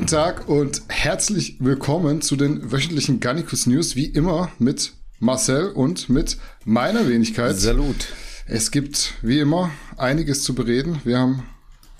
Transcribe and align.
Guten 0.00 0.16
Tag 0.16 0.48
und 0.48 0.80
herzlich 0.88 1.56
willkommen 1.58 2.22
zu 2.22 2.34
den 2.34 2.72
wöchentlichen 2.72 3.20
Garnicus 3.20 3.66
News, 3.66 3.96
wie 3.96 4.06
immer 4.06 4.50
mit 4.58 4.94
Marcel 5.18 5.72
und 5.72 6.08
mit 6.08 6.38
meiner 6.64 7.06
Wenigkeit. 7.06 7.58
Salut. 7.58 8.06
Es 8.46 8.70
gibt 8.70 9.12
wie 9.20 9.40
immer 9.40 9.70
einiges 9.98 10.42
zu 10.42 10.54
bereden. 10.54 11.02
Wir 11.04 11.18
haben 11.18 11.42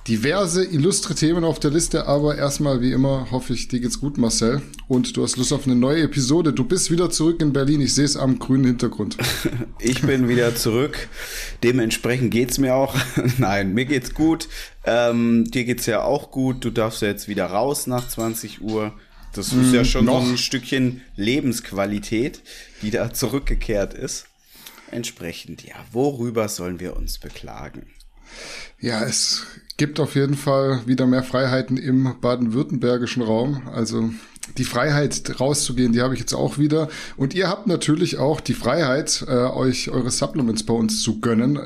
diverse 0.08 0.64
illustre 0.64 1.14
Themen 1.14 1.44
auf 1.44 1.60
der 1.60 1.70
Liste, 1.70 2.06
aber 2.06 2.38
erstmal 2.38 2.80
wie 2.80 2.92
immer 2.92 3.30
hoffe 3.30 3.52
ich, 3.52 3.68
dir 3.68 3.80
geht's 3.80 4.00
gut, 4.00 4.16
Marcel. 4.16 4.62
Und 4.88 5.16
du 5.16 5.22
hast 5.22 5.36
Lust 5.36 5.52
auf 5.52 5.66
eine 5.66 5.76
neue 5.76 6.02
Episode. 6.04 6.54
Du 6.54 6.64
bist 6.64 6.90
wieder 6.90 7.10
zurück 7.10 7.42
in 7.42 7.52
Berlin. 7.52 7.82
Ich 7.82 7.94
sehe 7.94 8.06
es 8.06 8.16
am 8.16 8.38
grünen 8.38 8.64
Hintergrund. 8.64 9.18
ich 9.78 10.00
bin 10.00 10.26
wieder 10.26 10.56
zurück. 10.56 11.08
Dementsprechend 11.62 12.30
geht's 12.30 12.58
mir 12.58 12.74
auch. 12.74 12.96
Nein, 13.38 13.74
mir 13.74 13.84
geht's 13.84 14.14
gut. 14.14 14.48
Ähm, 14.84 15.50
dir 15.50 15.64
geht's 15.64 15.86
ja 15.86 16.02
auch 16.02 16.30
gut. 16.30 16.64
Du 16.64 16.70
darfst 16.70 17.02
ja 17.02 17.08
jetzt 17.08 17.28
wieder 17.28 17.46
raus 17.46 17.86
nach 17.86 18.08
20 18.08 18.62
Uhr. 18.62 18.92
Das 19.32 19.48
ist 19.48 19.72
mm, 19.72 19.74
ja 19.74 19.84
schon 19.84 20.06
noch. 20.06 20.24
so 20.24 20.30
ein 20.30 20.38
Stückchen 20.38 21.02
Lebensqualität, 21.16 22.42
die 22.82 22.90
da 22.90 23.12
zurückgekehrt 23.12 23.94
ist. 23.94 24.26
Entsprechend, 24.90 25.62
ja, 25.64 25.76
worüber 25.92 26.48
sollen 26.48 26.80
wir 26.80 26.96
uns 26.96 27.18
beklagen? 27.18 27.86
Ja, 28.80 29.04
es 29.04 29.46
gibt 29.80 29.98
auf 29.98 30.14
jeden 30.14 30.34
Fall 30.34 30.82
wieder 30.84 31.06
mehr 31.06 31.22
Freiheiten 31.22 31.78
im 31.78 32.14
baden-württembergischen 32.20 33.22
Raum. 33.22 33.62
Also 33.72 34.10
die 34.58 34.64
Freiheit 34.64 35.40
rauszugehen, 35.40 35.94
die 35.94 36.02
habe 36.02 36.12
ich 36.12 36.20
jetzt 36.20 36.34
auch 36.34 36.58
wieder. 36.58 36.90
Und 37.16 37.32
ihr 37.32 37.48
habt 37.48 37.66
natürlich 37.66 38.18
auch 38.18 38.40
die 38.40 38.52
Freiheit, 38.52 39.24
äh, 39.26 39.30
euch 39.30 39.88
eure 39.88 40.10
Supplements 40.10 40.64
bei 40.64 40.74
uns 40.74 41.02
zu 41.02 41.20
gönnen. 41.20 41.58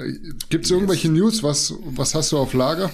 Gibt 0.49 0.67
es 0.67 0.71
irgendwelche. 0.71 1.09
News? 1.09 1.43
Was, 1.43 1.75
was 1.87 2.15
hast 2.15 2.31
du 2.31 2.39
auf 2.39 2.55
Lager? 2.55 2.89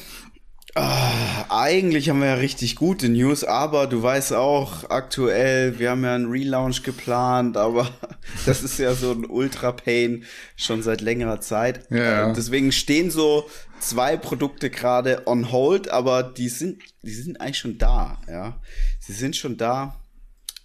Ah, 0.74 1.46
eigentlich 1.48 2.08
haben 2.08 2.20
wir 2.20 2.28
ja 2.28 2.34
richtig 2.34 2.76
gute 2.76 3.08
News, 3.08 3.42
aber 3.44 3.86
du 3.86 4.02
weißt 4.02 4.34
auch, 4.34 4.88
aktuell, 4.88 5.78
wir 5.78 5.90
haben 5.90 6.04
ja 6.04 6.14
einen 6.14 6.30
Relaunch 6.30 6.82
geplant, 6.82 7.56
aber 7.56 7.90
das 8.46 8.62
ist 8.62 8.78
ja 8.78 8.94
so 8.94 9.12
ein 9.12 9.27
Ultra-Pain 9.27 10.24
schon 10.56 10.82
seit 10.82 11.00
längerer 11.00 11.40
Zeit. 11.40 11.90
Ja. 11.90 12.30
Äh, 12.30 12.32
deswegen 12.34 12.70
stehen 12.70 13.10
so 13.10 13.48
zwei 13.80 14.16
Produkte 14.16 14.70
gerade 14.70 15.27
on 15.27 15.50
hold, 15.50 15.88
aber 15.88 16.22
die 16.22 16.48
sind, 16.48 16.82
die 17.02 17.14
sind 17.14 17.40
eigentlich 17.40 17.58
schon 17.58 17.78
da, 17.78 18.18
ja. 18.28 18.56
Sie 19.00 19.12
sind 19.12 19.34
schon 19.34 19.56
da 19.56 19.99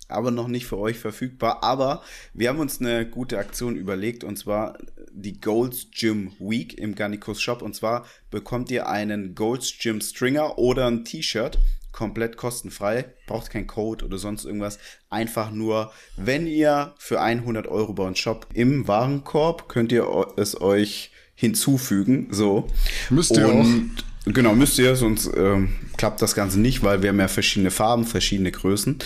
aber 0.07 0.31
noch 0.31 0.47
nicht 0.47 0.65
für 0.65 0.77
euch 0.77 0.97
verfügbar. 0.97 1.63
Aber 1.63 2.01
wir 2.33 2.49
haben 2.49 2.59
uns 2.59 2.79
eine 2.79 3.07
gute 3.07 3.37
Aktion 3.37 3.75
überlegt 3.75 4.23
und 4.23 4.37
zwar 4.37 4.77
die 5.11 5.39
Gold's 5.39 5.87
Gym 5.91 6.33
Week 6.39 6.77
im 6.77 6.95
Garnicus 6.95 7.41
Shop. 7.41 7.61
Und 7.61 7.75
zwar 7.75 8.05
bekommt 8.29 8.69
ihr 8.71 8.87
einen 8.87 9.35
Gold's 9.35 9.73
Gym 9.79 10.01
Stringer 10.01 10.57
oder 10.57 10.87
ein 10.87 11.05
T-Shirt 11.05 11.57
komplett 11.95 12.35
kostenfrei, 12.35 13.05
braucht 13.25 13.49
kein 13.49 13.67
Code 13.67 14.03
oder 14.03 14.17
sonst 14.17 14.43
irgendwas. 14.43 14.79
Einfach 15.09 15.49
nur, 15.51 15.93
wenn 16.17 16.45
ihr 16.45 16.93
für 16.97 17.21
100 17.21 17.67
Euro 17.67 17.93
bei 17.93 18.03
uns 18.03 18.19
Shop 18.19 18.47
im 18.53 18.85
Warenkorb 18.85 19.69
könnt 19.69 19.93
ihr 19.93 20.33
es 20.35 20.59
euch 20.59 21.11
hinzufügen. 21.35 22.27
So. 22.31 22.67
Müsst 23.09 23.37
ihr 23.37 23.47
und 23.47 23.61
auch. 23.61 24.14
Genau, 24.25 24.55
müsst 24.55 24.79
ihr, 24.79 24.95
sonst 24.95 25.29
ähm, 25.37 25.69
klappt 25.97 26.21
das 26.21 26.33
Ganze 26.33 26.59
nicht, 26.59 26.81
weil 26.83 27.03
wir 27.03 27.09
haben 27.09 27.19
ja 27.19 27.27
verschiedene 27.27 27.69
Farben, 27.69 28.05
verschiedene 28.05 28.51
Größen. 28.51 28.97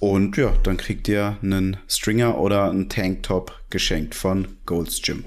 Und 0.00 0.36
ja, 0.36 0.52
dann 0.64 0.76
kriegt 0.76 1.06
ihr 1.06 1.38
einen 1.42 1.76
Stringer 1.88 2.38
oder 2.38 2.70
einen 2.70 2.88
Tanktop 2.88 3.52
geschenkt 3.70 4.16
von 4.16 4.48
Gold's 4.66 5.00
Gym. 5.00 5.24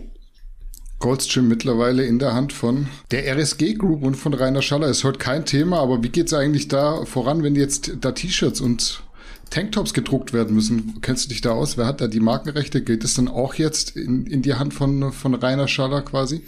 Gold's 1.00 1.28
Gym 1.32 1.48
mittlerweile 1.48 2.06
in 2.06 2.20
der 2.20 2.34
Hand 2.34 2.52
von 2.52 2.88
der 3.12 3.26
RSG 3.26 3.76
Group 3.76 4.04
und 4.04 4.16
von 4.16 4.34
Rainer 4.34 4.62
Schaller. 4.62 4.90
Ist 4.90 5.06
heute 5.06 5.20
kein 5.20 5.46
Thema, 5.46 5.80
aber 5.80 6.04
wie 6.04 6.10
geht's 6.10 6.34
eigentlich 6.34 6.68
da 6.68 7.06
voran, 7.06 7.44
wenn 7.44 7.56
jetzt 7.56 7.98
da 8.02 8.12
T-Shirts 8.12 8.60
und 8.60 9.04
Tanktops 9.50 9.94
gedruckt 9.94 10.34
werden 10.34 10.56
müssen? 10.56 11.00
Kennst 11.02 11.26
du 11.26 11.30
dich 11.30 11.42
da 11.42 11.52
aus? 11.52 11.78
Wer 11.78 11.86
hat 11.86 12.02
da 12.02 12.08
die 12.08 12.20
Markenrechte? 12.20 12.82
Geht 12.82 13.06
es 13.06 13.14
dann 13.14 13.30
auch 13.30 13.54
jetzt 13.54 13.96
in, 13.96 14.26
in 14.26 14.42
die 14.42 14.56
Hand 14.56 14.74
von, 14.74 15.14
von 15.14 15.36
Rainer 15.36 15.70
Schaller 15.70 16.02
quasi? 16.02 16.44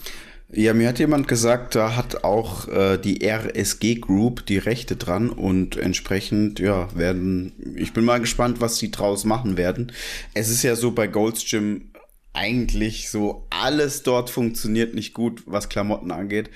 Ja, 0.52 0.74
mir 0.74 0.88
hat 0.88 0.98
jemand 0.98 1.28
gesagt, 1.28 1.76
da 1.76 1.96
hat 1.96 2.24
auch 2.24 2.68
äh, 2.68 2.98
die 2.98 3.24
RSG 3.24 3.96
Group 3.96 4.48
die 4.48 4.58
Rechte 4.58 4.96
dran 4.96 5.30
und 5.30 5.78
entsprechend, 5.78 6.60
ja, 6.60 6.88
werden, 6.96 7.76
ich 7.76 7.94
bin 7.94 8.04
mal 8.04 8.20
gespannt, 8.20 8.60
was 8.60 8.78
sie 8.78 8.90
draus 8.90 9.26
machen 9.26 9.58
werden. 9.58 9.92
Es 10.34 10.50
ist 10.50 10.64
ja 10.64 10.76
so 10.76 10.92
bei 10.92 11.06
Gold's 11.06 11.46
Gym 11.48 11.92
eigentlich 12.34 13.10
so, 13.10 13.46
alles 13.52 14.02
dort 14.02 14.32
funktioniert 14.32 14.96
nicht 14.96 15.14
gut, 15.14 15.44
was 15.46 15.70
Klamotten 15.70 16.10
angeht. 16.10 16.50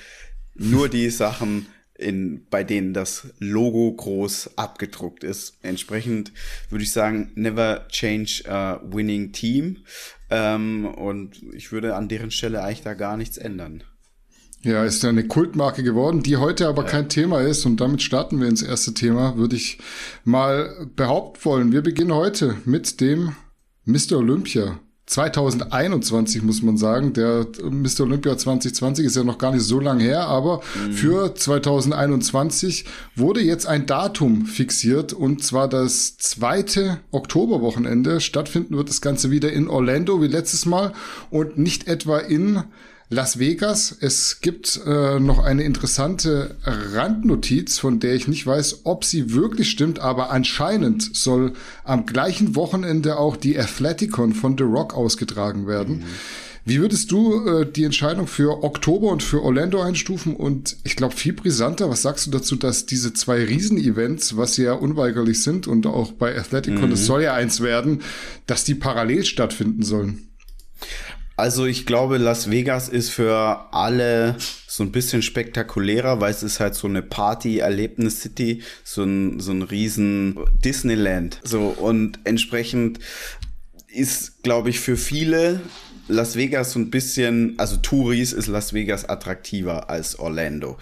Nur 0.55 0.89
die 0.89 1.09
Sachen, 1.11 1.67
in, 1.95 2.45
bei 2.49 2.63
denen 2.63 2.93
das 2.93 3.27
Logo 3.39 3.91
groß 3.91 4.57
abgedruckt 4.57 5.23
ist. 5.23 5.57
Entsprechend 5.61 6.31
würde 6.69 6.83
ich 6.83 6.91
sagen, 6.91 7.31
never 7.35 7.87
change 7.89 8.43
a 8.47 8.81
winning 8.83 9.31
team. 9.31 9.77
Ähm, 10.35 10.85
und 10.85 11.43
ich 11.53 11.71
würde 11.71 11.95
an 11.95 12.07
deren 12.07 12.31
Stelle 12.31 12.63
eigentlich 12.63 12.81
da 12.81 12.95
gar 12.95 13.17
nichts 13.17 13.37
ändern. 13.37 13.83
Ja, 14.63 14.83
ist 14.83 15.05
eine 15.05 15.27
Kultmarke 15.27 15.83
geworden, 15.83 16.23
die 16.23 16.37
heute 16.37 16.67
aber 16.67 16.83
ja. 16.85 16.89
kein 16.89 17.07
Thema 17.07 17.41
ist. 17.41 17.67
Und 17.67 17.79
damit 17.79 18.01
starten 18.01 18.41
wir 18.41 18.47
ins 18.47 18.63
erste 18.63 18.95
Thema, 18.95 19.37
würde 19.37 19.55
ich 19.55 19.77
mal 20.23 20.87
behaupten 20.95 21.45
wollen. 21.45 21.71
Wir 21.71 21.83
beginnen 21.83 22.15
heute 22.15 22.57
mit 22.65 22.99
dem 22.99 23.35
Mr. 23.85 24.13
Olympia. 24.17 24.79
2021 25.05 26.43
muss 26.43 26.61
man 26.61 26.77
sagen. 26.77 27.13
Der 27.13 27.45
Mr. 27.61 28.01
Olympia 28.01 28.37
2020 28.37 29.05
ist 29.05 29.15
ja 29.15 29.23
noch 29.23 29.37
gar 29.37 29.51
nicht 29.51 29.63
so 29.63 29.79
lange 29.79 30.03
her, 30.03 30.27
aber 30.27 30.61
mhm. 30.87 30.93
für 30.93 31.35
2021 31.35 32.85
wurde 33.15 33.41
jetzt 33.41 33.67
ein 33.67 33.85
Datum 33.85 34.45
fixiert 34.45 35.11
und 35.11 35.43
zwar 35.43 35.67
das 35.67 36.17
zweite 36.17 36.99
Oktoberwochenende. 37.11 38.21
Stattfinden 38.21 38.77
wird 38.77 38.89
das 38.89 39.01
Ganze 39.01 39.29
wieder 39.29 39.51
in 39.51 39.67
Orlando 39.67 40.21
wie 40.21 40.27
letztes 40.27 40.65
Mal 40.65 40.93
und 41.29 41.57
nicht 41.57 41.87
etwa 41.87 42.19
in 42.19 42.63
Las 43.13 43.37
Vegas. 43.37 43.95
Es 43.99 44.41
gibt 44.41 44.81
äh, 44.85 45.19
noch 45.19 45.39
eine 45.39 45.63
interessante 45.63 46.55
Randnotiz, 46.63 47.77
von 47.77 47.99
der 47.99 48.15
ich 48.15 48.27
nicht 48.27 48.45
weiß, 48.45 48.81
ob 48.85 49.05
sie 49.05 49.33
wirklich 49.33 49.69
stimmt, 49.69 49.99
aber 49.99 50.31
anscheinend 50.31 51.15
soll 51.15 51.53
am 51.83 52.05
gleichen 52.05 52.55
Wochenende 52.55 53.17
auch 53.17 53.37
die 53.37 53.57
Athleticon 53.57 54.33
von 54.33 54.57
The 54.57 54.63
Rock 54.63 54.95
ausgetragen 54.95 55.67
werden. 55.67 55.99
Mhm. 55.99 56.03
Wie 56.65 56.79
würdest 56.79 57.11
du 57.11 57.45
äh, 57.45 57.69
die 57.69 57.83
Entscheidung 57.83 58.25
für 58.25 58.63
Oktober 58.63 59.09
und 59.09 59.21
für 59.21 59.43
Orlando 59.43 59.81
einstufen? 59.81 60.35
Und 60.35 60.77
ich 60.83 60.95
glaube, 60.95 61.15
viel 61.15 61.33
brisanter, 61.33 61.89
was 61.89 62.01
sagst 62.01 62.25
du 62.25 62.31
dazu, 62.31 62.55
dass 62.55 62.85
diese 62.85 63.13
zwei 63.13 63.43
Riesen-Events, 63.43 64.37
was 64.37 64.57
ja 64.57 64.73
unweigerlich 64.73 65.43
sind 65.43 65.67
und 65.67 65.85
auch 65.85 66.13
bei 66.13 66.37
Athleticon, 66.37 66.87
mhm. 66.87 66.93
es 66.93 67.05
soll 67.05 67.21
ja 67.21 67.33
eins 67.33 67.61
werden, 67.61 68.01
dass 68.47 68.63
die 68.63 68.75
parallel 68.75 69.25
stattfinden 69.25 69.83
sollen? 69.83 70.29
Also 71.35 71.65
ich 71.65 71.85
glaube, 71.85 72.17
Las 72.17 72.51
Vegas 72.51 72.89
ist 72.89 73.09
für 73.09 73.73
alle 73.73 74.35
so 74.67 74.83
ein 74.83 74.91
bisschen 74.91 75.21
spektakulärer, 75.21 76.21
weil 76.21 76.31
es 76.31 76.43
ist 76.43 76.59
halt 76.59 76.75
so 76.75 76.87
eine 76.87 77.01
Party-Erlebnis-City, 77.01 78.61
so 78.83 79.03
ein, 79.03 79.39
so 79.39 79.51
ein 79.51 79.63
riesen 79.63 80.37
Disneyland. 80.63 81.39
So 81.43 81.67
und 81.67 82.19
entsprechend 82.23 82.99
ist, 83.87 84.43
glaube 84.43 84.69
ich, 84.69 84.79
für 84.79 84.97
viele 84.97 85.61
Las 86.07 86.35
Vegas 86.35 86.73
so 86.73 86.79
ein 86.79 86.89
bisschen, 86.89 87.53
also 87.57 87.77
Touris 87.77 88.33
ist 88.33 88.47
Las 88.47 88.73
Vegas 88.73 89.05
attraktiver 89.05 89.89
als 89.89 90.19
Orlando. 90.19 90.77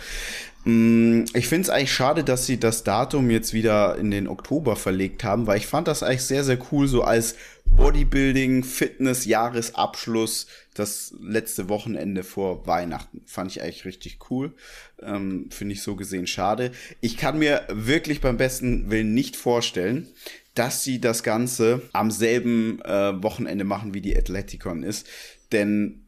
Mm, 0.63 1.23
ich 1.33 1.47
finde 1.47 1.63
es 1.63 1.69
eigentlich 1.69 1.93
schade, 1.93 2.23
dass 2.23 2.45
sie 2.45 2.59
das 2.59 2.83
Datum 2.83 3.29
jetzt 3.29 3.53
wieder 3.53 3.97
in 3.97 4.11
den 4.11 4.27
Oktober 4.27 4.75
verlegt 4.75 5.23
haben, 5.23 5.47
weil 5.47 5.57
ich 5.57 5.67
fand 5.67 5.87
das 5.87 6.03
eigentlich 6.03 6.23
sehr, 6.23 6.43
sehr 6.43 6.59
cool, 6.71 6.87
so 6.87 7.03
als 7.03 7.35
Bodybuilding, 7.65 8.63
Fitness, 8.63 9.25
Jahresabschluss, 9.25 10.47
das 10.73 11.13
letzte 11.21 11.69
Wochenende 11.69 12.23
vor 12.23 12.67
Weihnachten. 12.67 13.21
Fand 13.25 13.51
ich 13.51 13.61
eigentlich 13.61 13.85
richtig 13.85 14.19
cool. 14.29 14.53
Ähm, 15.01 15.49
Finde 15.51 15.73
ich 15.73 15.81
so 15.81 15.95
gesehen 15.95 16.27
schade. 16.27 16.71
Ich 16.99 17.17
kann 17.17 17.39
mir 17.39 17.65
wirklich 17.69 18.21
beim 18.21 18.37
besten 18.37 18.91
Willen 18.91 19.13
nicht 19.13 19.35
vorstellen, 19.35 20.09
dass 20.53 20.83
sie 20.83 20.99
das 20.99 21.23
Ganze 21.23 21.81
am 21.93 22.11
selben 22.11 22.81
äh, 22.81 23.23
Wochenende 23.23 23.63
machen, 23.63 23.93
wie 23.93 24.01
die 24.01 24.17
Athleticon 24.17 24.83
ist. 24.83 25.07
Denn 25.51 26.00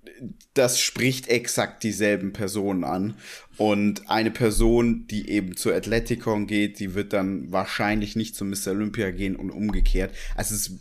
das 0.53 0.79
spricht 0.79 1.27
exakt 1.27 1.83
dieselben 1.83 2.33
Personen 2.33 2.83
an. 2.83 3.15
Und 3.57 4.09
eine 4.09 4.31
Person, 4.31 5.07
die 5.07 5.29
eben 5.29 5.55
zur 5.55 5.75
Athleticon 5.75 6.47
geht, 6.47 6.79
die 6.79 6.95
wird 6.95 7.13
dann 7.13 7.51
wahrscheinlich 7.51 8.15
nicht 8.15 8.35
zum 8.35 8.49
Mr. 8.49 8.71
Olympia 8.71 9.11
gehen 9.11 9.35
und 9.35 9.51
umgekehrt. 9.51 10.13
Also 10.35 10.55
es 10.55 10.71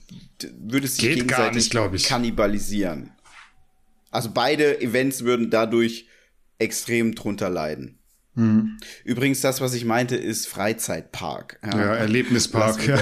würde 0.58 0.86
sich 0.86 1.00
geht 1.00 1.14
gegenseitig 1.16 1.72
nicht, 1.72 2.06
kannibalisieren. 2.06 3.12
Also 4.10 4.30
beide 4.32 4.80
Events 4.80 5.24
würden 5.24 5.50
dadurch 5.50 6.06
extrem 6.58 7.14
drunter 7.14 7.50
leiden. 7.50 7.98
Mhm. 8.34 8.78
Übrigens, 9.04 9.42
das, 9.42 9.60
was 9.60 9.74
ich 9.74 9.84
meinte, 9.84 10.16
ist 10.16 10.48
Freizeitpark. 10.48 11.58
Ja, 11.62 11.78
ja 11.78 11.94
Erlebnispark. 11.96 12.86
Ja. 12.86 12.96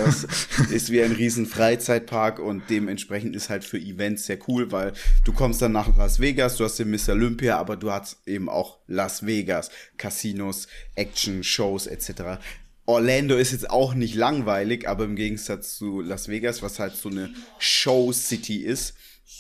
ist 0.71 0.91
wie 0.91 1.03
ein 1.03 1.12
riesen 1.12 1.47
Freizeitpark 1.47 2.41
und 2.41 2.65
dementsprechend 2.69 3.37
ist 3.37 3.49
halt 3.49 3.65
für 3.65 3.79
Events 3.79 4.27
sehr 4.27 4.38
cool, 4.49 4.73
weil 4.73 4.93
du 5.25 5.32
kommst 5.32 5.62
dann 5.62 5.73
nach 5.73 5.97
Las 5.97 6.19
Vegas, 6.19 6.56
du 6.56 6.65
hast 6.65 6.79
den 6.79 6.91
Miss 6.91 7.09
Olympia, 7.09 7.59
aber 7.59 7.77
du 7.77 7.93
hast 7.93 8.27
eben 8.27 8.49
auch 8.49 8.81
Las 8.88 9.25
Vegas, 9.25 9.71
Casinos, 9.97 10.67
Action, 10.97 11.44
Shows 11.44 11.87
etc. 11.87 12.41
Orlando 12.87 13.37
ist 13.37 13.53
jetzt 13.53 13.71
auch 13.71 13.94
nicht 13.94 14.17
langweilig, 14.17 14.88
aber 14.88 15.05
im 15.05 15.15
Gegensatz 15.15 15.77
zu 15.77 16.00
Las 16.00 16.27
Vegas, 16.29 16.61
was 16.61 16.81
halt 16.81 16.97
so 16.97 17.09
eine 17.09 17.31
Show 17.61 18.12
City 18.12 18.65
ist, 18.65 18.94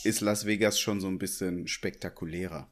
ist 0.04 0.20
Las 0.20 0.46
Vegas 0.46 0.78
schon 0.78 1.00
so 1.00 1.08
ein 1.08 1.18
bisschen 1.18 1.66
spektakulärer. 1.66 2.70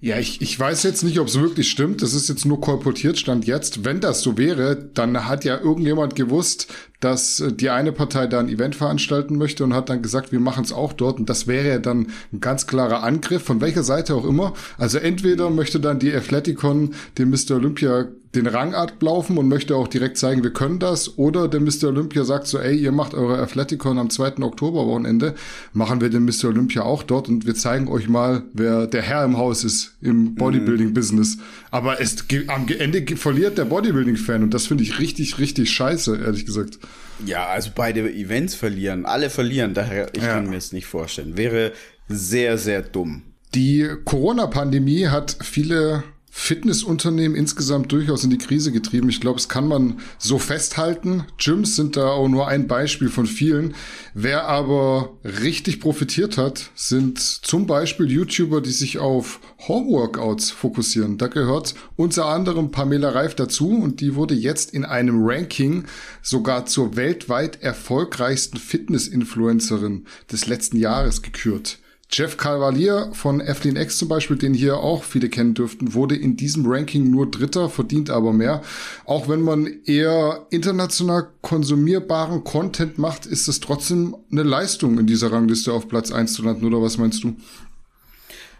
Ja, 0.00 0.18
ich, 0.18 0.42
ich 0.42 0.58
weiß 0.58 0.82
jetzt 0.82 1.04
nicht, 1.04 1.18
ob 1.18 1.28
es 1.28 1.40
wirklich 1.40 1.70
stimmt. 1.70 2.02
Das 2.02 2.14
ist 2.14 2.28
jetzt 2.28 2.44
nur 2.44 2.60
kolportiert, 2.60 3.18
stand 3.18 3.46
jetzt. 3.46 3.84
Wenn 3.84 4.00
das 4.00 4.20
so 4.20 4.36
wäre, 4.36 4.76
dann 4.94 5.26
hat 5.26 5.44
ja 5.44 5.58
irgendjemand 5.58 6.14
gewusst, 6.14 6.68
dass 7.00 7.40
äh, 7.40 7.52
die 7.52 7.70
eine 7.70 7.92
Partei 7.92 8.26
da 8.26 8.38
ein 8.38 8.48
Event 8.48 8.74
veranstalten 8.74 9.36
möchte 9.36 9.64
und 9.64 9.74
hat 9.74 9.88
dann 9.88 10.02
gesagt, 10.02 10.32
wir 10.32 10.40
machen 10.40 10.64
es 10.64 10.72
auch 10.72 10.92
dort. 10.92 11.18
Und 11.18 11.28
das 11.28 11.46
wäre 11.46 11.68
ja 11.68 11.78
dann 11.78 12.12
ein 12.32 12.40
ganz 12.40 12.66
klarer 12.66 13.02
Angriff, 13.02 13.42
von 13.42 13.60
welcher 13.60 13.82
Seite 13.82 14.14
auch 14.14 14.24
immer. 14.24 14.52
Also 14.78 14.98
entweder 14.98 15.50
möchte 15.50 15.80
dann 15.80 15.98
die 15.98 16.14
Athleticon 16.14 16.94
dem 17.18 17.30
Mr. 17.30 17.56
Olympia 17.56 18.06
den 18.36 18.46
Rang 18.46 18.74
ablaufen 18.74 19.38
und 19.38 19.48
möchte 19.48 19.74
auch 19.74 19.88
direkt 19.88 20.18
zeigen, 20.18 20.42
wir 20.42 20.52
können 20.52 20.78
das. 20.78 21.18
Oder 21.18 21.48
der 21.48 21.60
Mr. 21.60 21.88
Olympia 21.88 22.24
sagt 22.24 22.46
so, 22.46 22.58
ey, 22.58 22.76
ihr 22.76 22.92
macht 22.92 23.14
eure 23.14 23.38
Athleticon 23.38 23.98
am 23.98 24.10
2. 24.10 24.42
Oktober-Wochenende, 24.42 25.34
machen 25.72 26.00
wir 26.00 26.10
den 26.10 26.24
Mr. 26.24 26.48
Olympia 26.48 26.82
auch 26.82 27.02
dort 27.02 27.28
und 27.28 27.46
wir 27.46 27.54
zeigen 27.54 27.88
euch 27.88 28.08
mal, 28.08 28.42
wer 28.52 28.86
der 28.86 29.02
Herr 29.02 29.24
im 29.24 29.36
Haus 29.36 29.64
ist 29.64 29.96
im 30.02 30.34
Bodybuilding-Business. 30.34 31.38
Aber 31.70 32.00
es, 32.00 32.24
am 32.48 32.68
Ende 32.68 33.16
verliert 33.16 33.58
der 33.58 33.64
Bodybuilding-Fan 33.64 34.42
und 34.42 34.54
das 34.54 34.66
finde 34.66 34.84
ich 34.84 34.98
richtig, 34.98 35.38
richtig 35.38 35.70
scheiße, 35.72 36.16
ehrlich 36.16 36.46
gesagt. 36.46 36.78
Ja, 37.24 37.46
also 37.46 37.70
beide 37.74 38.12
Events 38.12 38.54
verlieren, 38.54 39.06
alle 39.06 39.30
verlieren, 39.30 39.72
daher 39.74 40.14
ich 40.14 40.22
ja. 40.22 40.34
kann 40.34 40.50
mir 40.50 40.56
es 40.56 40.72
nicht 40.72 40.86
vorstellen. 40.86 41.36
Wäre 41.36 41.72
sehr, 42.08 42.58
sehr 42.58 42.82
dumm. 42.82 43.22
Die 43.54 43.88
Corona-Pandemie 44.04 45.06
hat 45.06 45.38
viele 45.42 46.04
Fitnessunternehmen 46.38 47.34
insgesamt 47.34 47.90
durchaus 47.90 48.22
in 48.22 48.28
die 48.28 48.36
Krise 48.36 48.70
getrieben. 48.70 49.08
Ich 49.08 49.22
glaube, 49.22 49.38
es 49.38 49.48
kann 49.48 49.66
man 49.66 50.00
so 50.18 50.38
festhalten. 50.38 51.24
Gyms 51.38 51.76
sind 51.76 51.96
da 51.96 52.10
auch 52.10 52.28
nur 52.28 52.46
ein 52.46 52.68
Beispiel 52.68 53.08
von 53.08 53.26
vielen. 53.26 53.74
Wer 54.12 54.46
aber 54.46 55.16
richtig 55.24 55.80
profitiert 55.80 56.36
hat, 56.36 56.70
sind 56.74 57.18
zum 57.18 57.66
Beispiel 57.66 58.12
YouTuber, 58.12 58.60
die 58.60 58.70
sich 58.70 58.98
auf 58.98 59.40
Homeworkouts 59.66 60.50
fokussieren. 60.50 61.16
Da 61.16 61.28
gehört 61.28 61.74
unter 61.96 62.26
anderem 62.26 62.70
Pamela 62.70 63.08
Reif 63.08 63.34
dazu 63.34 63.70
und 63.70 64.02
die 64.02 64.14
wurde 64.14 64.34
jetzt 64.34 64.74
in 64.74 64.84
einem 64.84 65.24
Ranking 65.24 65.86
sogar 66.20 66.66
zur 66.66 66.96
weltweit 66.96 67.62
erfolgreichsten 67.62 68.58
Fitness-Influencerin 68.58 70.04
des 70.30 70.46
letzten 70.46 70.76
Jahres 70.76 71.22
gekürt. 71.22 71.78
Jeff 72.10 72.36
Cavalier 72.36 73.10
von 73.12 73.42
Athlene 73.42 73.82
X 73.82 73.98
zum 73.98 74.08
Beispiel, 74.08 74.36
den 74.36 74.54
hier 74.54 74.78
auch 74.78 75.02
viele 75.02 75.28
kennen 75.28 75.54
dürften, 75.54 75.92
wurde 75.92 76.16
in 76.16 76.36
diesem 76.36 76.64
Ranking 76.66 77.10
nur 77.10 77.30
Dritter, 77.30 77.68
verdient 77.68 78.10
aber 78.10 78.32
mehr. 78.32 78.62
Auch 79.04 79.28
wenn 79.28 79.42
man 79.42 79.66
eher 79.84 80.46
international 80.50 81.28
konsumierbaren 81.42 82.44
Content 82.44 82.98
macht, 82.98 83.26
ist 83.26 83.48
es 83.48 83.60
trotzdem 83.60 84.16
eine 84.30 84.44
Leistung, 84.44 84.98
in 84.98 85.06
dieser 85.06 85.32
Rangliste 85.32 85.72
auf 85.72 85.88
Platz 85.88 86.12
1 86.12 86.32
zu 86.32 86.42
landen, 86.42 86.64
oder 86.64 86.80
was 86.80 86.96
meinst 86.96 87.24
du? 87.24 87.36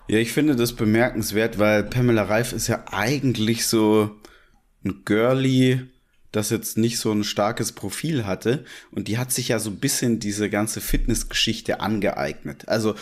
Ja, 0.09 0.19
ich 0.19 0.33
finde 0.33 0.55
das 0.55 0.73
bemerkenswert, 0.73 1.59
weil 1.59 1.83
Pamela 1.85 2.23
Reif 2.23 2.53
ist 2.53 2.67
ja 2.67 2.85
eigentlich 2.91 3.67
so 3.67 4.11
ein 4.85 5.03
Girly, 5.05 5.83
das 6.33 6.51
jetzt 6.51 6.77
nicht 6.79 6.99
so 6.99 7.11
ein 7.13 7.25
starkes 7.25 7.73
Profil 7.73 8.27
hatte. 8.27 8.65
Und 8.91 9.09
die 9.09 9.19
hat 9.19 9.33
sich 9.33 9.49
ja 9.49 9.59
so 9.59 9.71
ein 9.71 9.79
bisschen 9.79 10.21
diese 10.21 10.51
ganze 10.51 10.81
Fitnessgeschichte 10.81 11.81
angeeignet. 11.81 12.69
Also 12.69 12.95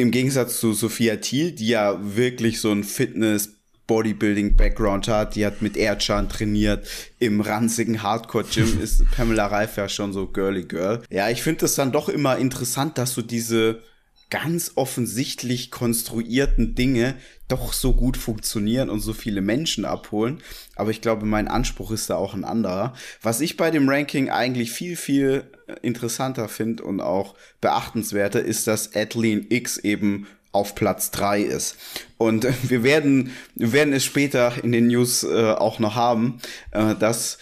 im 0.00 0.10
Gegensatz 0.10 0.58
zu 0.58 0.72
Sophia 0.72 1.16
Thiel, 1.16 1.52
die 1.52 1.68
ja 1.68 1.98
wirklich 2.00 2.60
so 2.60 2.72
ein 2.72 2.84
Fitness 2.84 3.60
Bodybuilding-Background 3.86 5.08
hat, 5.08 5.34
die 5.34 5.44
hat 5.44 5.62
mit 5.62 5.76
Erdschan 5.76 6.28
trainiert, 6.28 6.86
im 7.18 7.40
ranzigen 7.40 8.02
Hardcore-Gym 8.02 8.80
ist 8.80 9.04
Pamela 9.16 9.46
Reif 9.46 9.76
ja 9.76 9.88
schon 9.88 10.12
so 10.12 10.28
girly 10.28 10.62
girl. 10.62 11.02
Ja, 11.10 11.28
ich 11.28 11.42
finde 11.42 11.62
das 11.62 11.74
dann 11.74 11.90
doch 11.90 12.08
immer 12.08 12.38
interessant, 12.38 12.98
dass 12.98 13.14
so 13.14 13.22
diese 13.22 13.82
ganz 14.30 14.72
offensichtlich 14.76 15.70
konstruierten 15.70 16.74
Dinge 16.74 17.16
doch 17.48 17.72
so 17.72 17.94
gut 17.94 18.16
funktionieren 18.16 18.88
und 18.88 19.00
so 19.00 19.12
viele 19.12 19.40
Menschen 19.40 19.84
abholen. 19.84 20.40
Aber 20.76 20.90
ich 20.90 21.00
glaube, 21.00 21.26
mein 21.26 21.48
Anspruch 21.48 21.90
ist 21.90 22.08
da 22.08 22.16
auch 22.16 22.32
ein 22.32 22.44
anderer. 22.44 22.94
Was 23.22 23.40
ich 23.40 23.56
bei 23.56 23.70
dem 23.70 23.88
Ranking 23.88 24.30
eigentlich 24.30 24.70
viel, 24.70 24.96
viel 24.96 25.44
interessanter 25.82 26.48
finde 26.48 26.84
und 26.84 27.00
auch 27.00 27.34
beachtenswerter, 27.60 28.40
ist, 28.40 28.66
dass 28.66 28.94
Adeline 28.94 29.46
X 29.48 29.78
eben 29.78 30.26
auf 30.52 30.74
Platz 30.74 31.10
drei 31.10 31.42
ist. 31.42 31.76
Und 32.16 32.46
wir 32.68 32.82
werden, 32.82 33.32
wir 33.54 33.72
werden 33.72 33.92
es 33.92 34.04
später 34.04 34.52
in 34.62 34.72
den 34.72 34.88
News 34.88 35.24
äh, 35.24 35.52
auch 35.52 35.78
noch 35.78 35.94
haben, 35.94 36.40
äh, 36.70 36.94
dass 36.94 37.38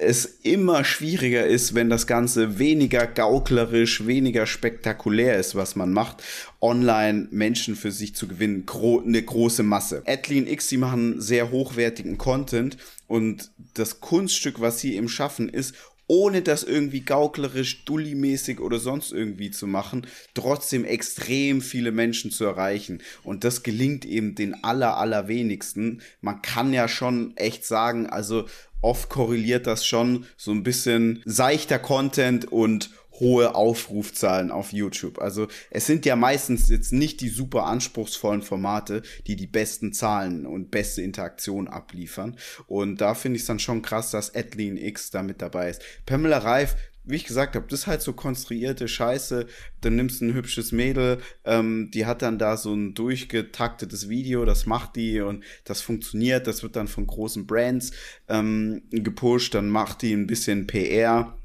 es 0.00 0.24
immer 0.42 0.84
schwieriger 0.84 1.46
ist, 1.46 1.74
wenn 1.74 1.90
das 1.90 2.06
Ganze 2.06 2.58
weniger 2.58 3.06
gauklerisch, 3.06 4.06
weniger 4.06 4.46
spektakulär 4.46 5.38
ist, 5.38 5.54
was 5.54 5.76
man 5.76 5.92
macht, 5.92 6.22
online 6.60 7.28
Menschen 7.30 7.76
für 7.76 7.92
sich 7.92 8.14
zu 8.14 8.26
gewinnen, 8.28 8.66
gro 8.66 9.00
eine 9.00 9.22
große 9.22 9.62
Masse. 9.62 10.02
Adlene 10.06 10.50
X, 10.50 10.68
sie 10.68 10.76
machen 10.76 11.20
sehr 11.20 11.50
hochwertigen 11.50 12.18
Content 12.18 12.76
und 13.06 13.50
das 13.74 14.00
Kunststück, 14.00 14.60
was 14.60 14.80
sie 14.80 14.96
eben 14.96 15.08
schaffen, 15.08 15.48
ist, 15.48 15.74
ohne 16.06 16.42
das 16.42 16.62
irgendwie 16.62 17.00
gauklerisch, 17.00 17.84
dulli-mäßig 17.84 18.60
oder 18.60 18.78
sonst 18.78 19.12
irgendwie 19.12 19.50
zu 19.50 19.66
machen, 19.66 20.06
trotzdem 20.34 20.84
extrem 20.84 21.60
viele 21.62 21.92
Menschen 21.92 22.30
zu 22.30 22.44
erreichen. 22.44 23.02
Und 23.22 23.44
das 23.44 23.62
gelingt 23.62 24.04
eben 24.04 24.34
den 24.34 24.64
aller, 24.64 24.96
allerwenigsten. 24.98 26.02
Man 26.20 26.42
kann 26.42 26.72
ja 26.72 26.88
schon 26.88 27.36
echt 27.36 27.64
sagen, 27.64 28.06
also 28.06 28.46
oft 28.82 29.08
korreliert 29.08 29.66
das 29.66 29.86
schon 29.86 30.26
so 30.36 30.50
ein 30.50 30.62
bisschen 30.62 31.22
seichter 31.24 31.78
Content 31.78 32.52
und 32.52 32.90
hohe 33.20 33.54
Aufrufzahlen 33.54 34.50
auf 34.50 34.72
YouTube. 34.72 35.18
Also 35.18 35.48
es 35.70 35.86
sind 35.86 36.06
ja 36.06 36.16
meistens 36.16 36.68
jetzt 36.68 36.92
nicht 36.92 37.20
die 37.20 37.28
super 37.28 37.64
anspruchsvollen 37.64 38.42
Formate, 38.42 39.02
die 39.26 39.36
die 39.36 39.46
besten 39.46 39.92
Zahlen 39.92 40.46
und 40.46 40.70
beste 40.70 41.02
Interaktion 41.02 41.68
abliefern. 41.68 42.36
Und 42.66 43.00
da 43.00 43.14
finde 43.14 43.36
ich 43.36 43.42
es 43.42 43.46
dann 43.46 43.58
schon 43.58 43.82
krass, 43.82 44.10
dass 44.10 44.34
Adlene 44.34 44.84
X 44.84 45.10
da 45.10 45.22
mit 45.22 45.42
dabei 45.42 45.70
ist. 45.70 45.82
Pamela 46.06 46.38
Reif, 46.38 46.76
wie 47.04 47.16
ich 47.16 47.24
gesagt 47.24 47.54
habe, 47.54 47.66
das 47.68 47.80
ist 47.80 47.86
halt 47.86 48.00
so 48.00 48.14
konstruierte 48.14 48.88
Scheiße. 48.88 49.46
Dann 49.82 49.96
nimmst 49.96 50.20
du 50.20 50.26
ein 50.26 50.34
hübsches 50.34 50.72
Mädel, 50.72 51.18
ähm, 51.44 51.90
die 51.92 52.06
hat 52.06 52.22
dann 52.22 52.38
da 52.38 52.56
so 52.56 52.72
ein 52.74 52.94
durchgetaktetes 52.94 54.08
Video, 54.08 54.44
das 54.44 54.64
macht 54.64 54.96
die 54.96 55.20
und 55.20 55.44
das 55.64 55.82
funktioniert. 55.82 56.46
Das 56.46 56.62
wird 56.62 56.76
dann 56.76 56.88
von 56.88 57.06
großen 57.06 57.46
Brands 57.46 57.92
ähm, 58.28 58.82
gepusht. 58.90 59.54
Dann 59.54 59.68
macht 59.68 60.02
die 60.02 60.14
ein 60.14 60.26
bisschen 60.26 60.66
PR 60.66 61.36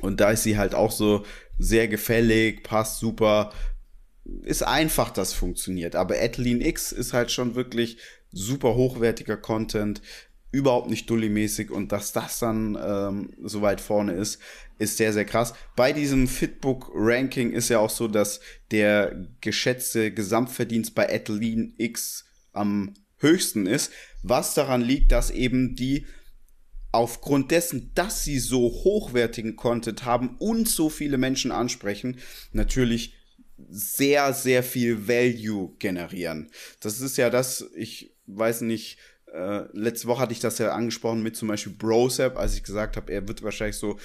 und 0.00 0.20
da 0.20 0.30
ist 0.30 0.42
sie 0.42 0.58
halt 0.58 0.74
auch 0.74 0.92
so 0.92 1.24
sehr 1.58 1.88
gefällig, 1.88 2.62
passt 2.62 3.00
super. 3.00 3.52
Ist 4.42 4.62
einfach, 4.62 5.10
das 5.10 5.32
funktioniert. 5.32 5.94
Aber 5.96 6.16
Adeline 6.20 6.66
X 6.66 6.92
ist 6.92 7.12
halt 7.12 7.30
schon 7.30 7.54
wirklich 7.54 7.98
super 8.32 8.74
hochwertiger 8.74 9.36
Content, 9.36 10.02
überhaupt 10.50 10.88
nicht 10.88 11.10
dully-mäßig 11.10 11.70
und 11.70 11.92
dass 11.92 12.12
das 12.12 12.38
dann 12.38 12.78
ähm, 12.82 13.30
so 13.42 13.62
weit 13.62 13.80
vorne 13.80 14.12
ist, 14.12 14.40
ist 14.78 14.96
sehr, 14.96 15.12
sehr 15.12 15.24
krass. 15.24 15.54
Bei 15.74 15.92
diesem 15.92 16.28
Fitbook-Ranking 16.28 17.52
ist 17.52 17.68
ja 17.68 17.78
auch 17.78 17.90
so, 17.90 18.08
dass 18.08 18.40
der 18.70 19.26
geschätzte 19.40 20.12
Gesamtverdienst 20.12 20.94
bei 20.94 21.12
Adeline 21.12 21.72
X 21.78 22.24
am 22.52 22.94
höchsten 23.18 23.66
ist, 23.66 23.92
was 24.22 24.54
daran 24.54 24.82
liegt, 24.82 25.12
dass 25.12 25.30
eben 25.30 25.74
die 25.74 26.06
aufgrund 26.96 27.50
dessen, 27.50 27.90
dass 27.94 28.24
sie 28.24 28.38
so 28.38 28.60
hochwertigen 28.60 29.54
Content 29.54 30.04
haben 30.04 30.36
und 30.38 30.68
so 30.68 30.88
viele 30.88 31.18
Menschen 31.18 31.52
ansprechen, 31.52 32.18
natürlich 32.52 33.14
sehr, 33.68 34.32
sehr 34.32 34.62
viel 34.62 35.06
Value 35.06 35.74
generieren. 35.78 36.50
Das 36.80 37.00
ist 37.00 37.16
ja 37.16 37.30
das, 37.30 37.70
ich 37.74 38.12
weiß 38.26 38.62
nicht, 38.62 38.98
äh, 39.32 39.64
letzte 39.72 40.08
Woche 40.08 40.22
hatte 40.22 40.32
ich 40.32 40.40
das 40.40 40.58
ja 40.58 40.72
angesprochen 40.72 41.22
mit 41.22 41.36
zum 41.36 41.48
Beispiel 41.48 41.72
Brosap, 41.72 42.38
als 42.38 42.54
ich 42.54 42.62
gesagt 42.62 42.96
habe, 42.96 43.12
er 43.12 43.28
wird 43.28 43.42
wahrscheinlich 43.42 43.76
so 43.76 43.98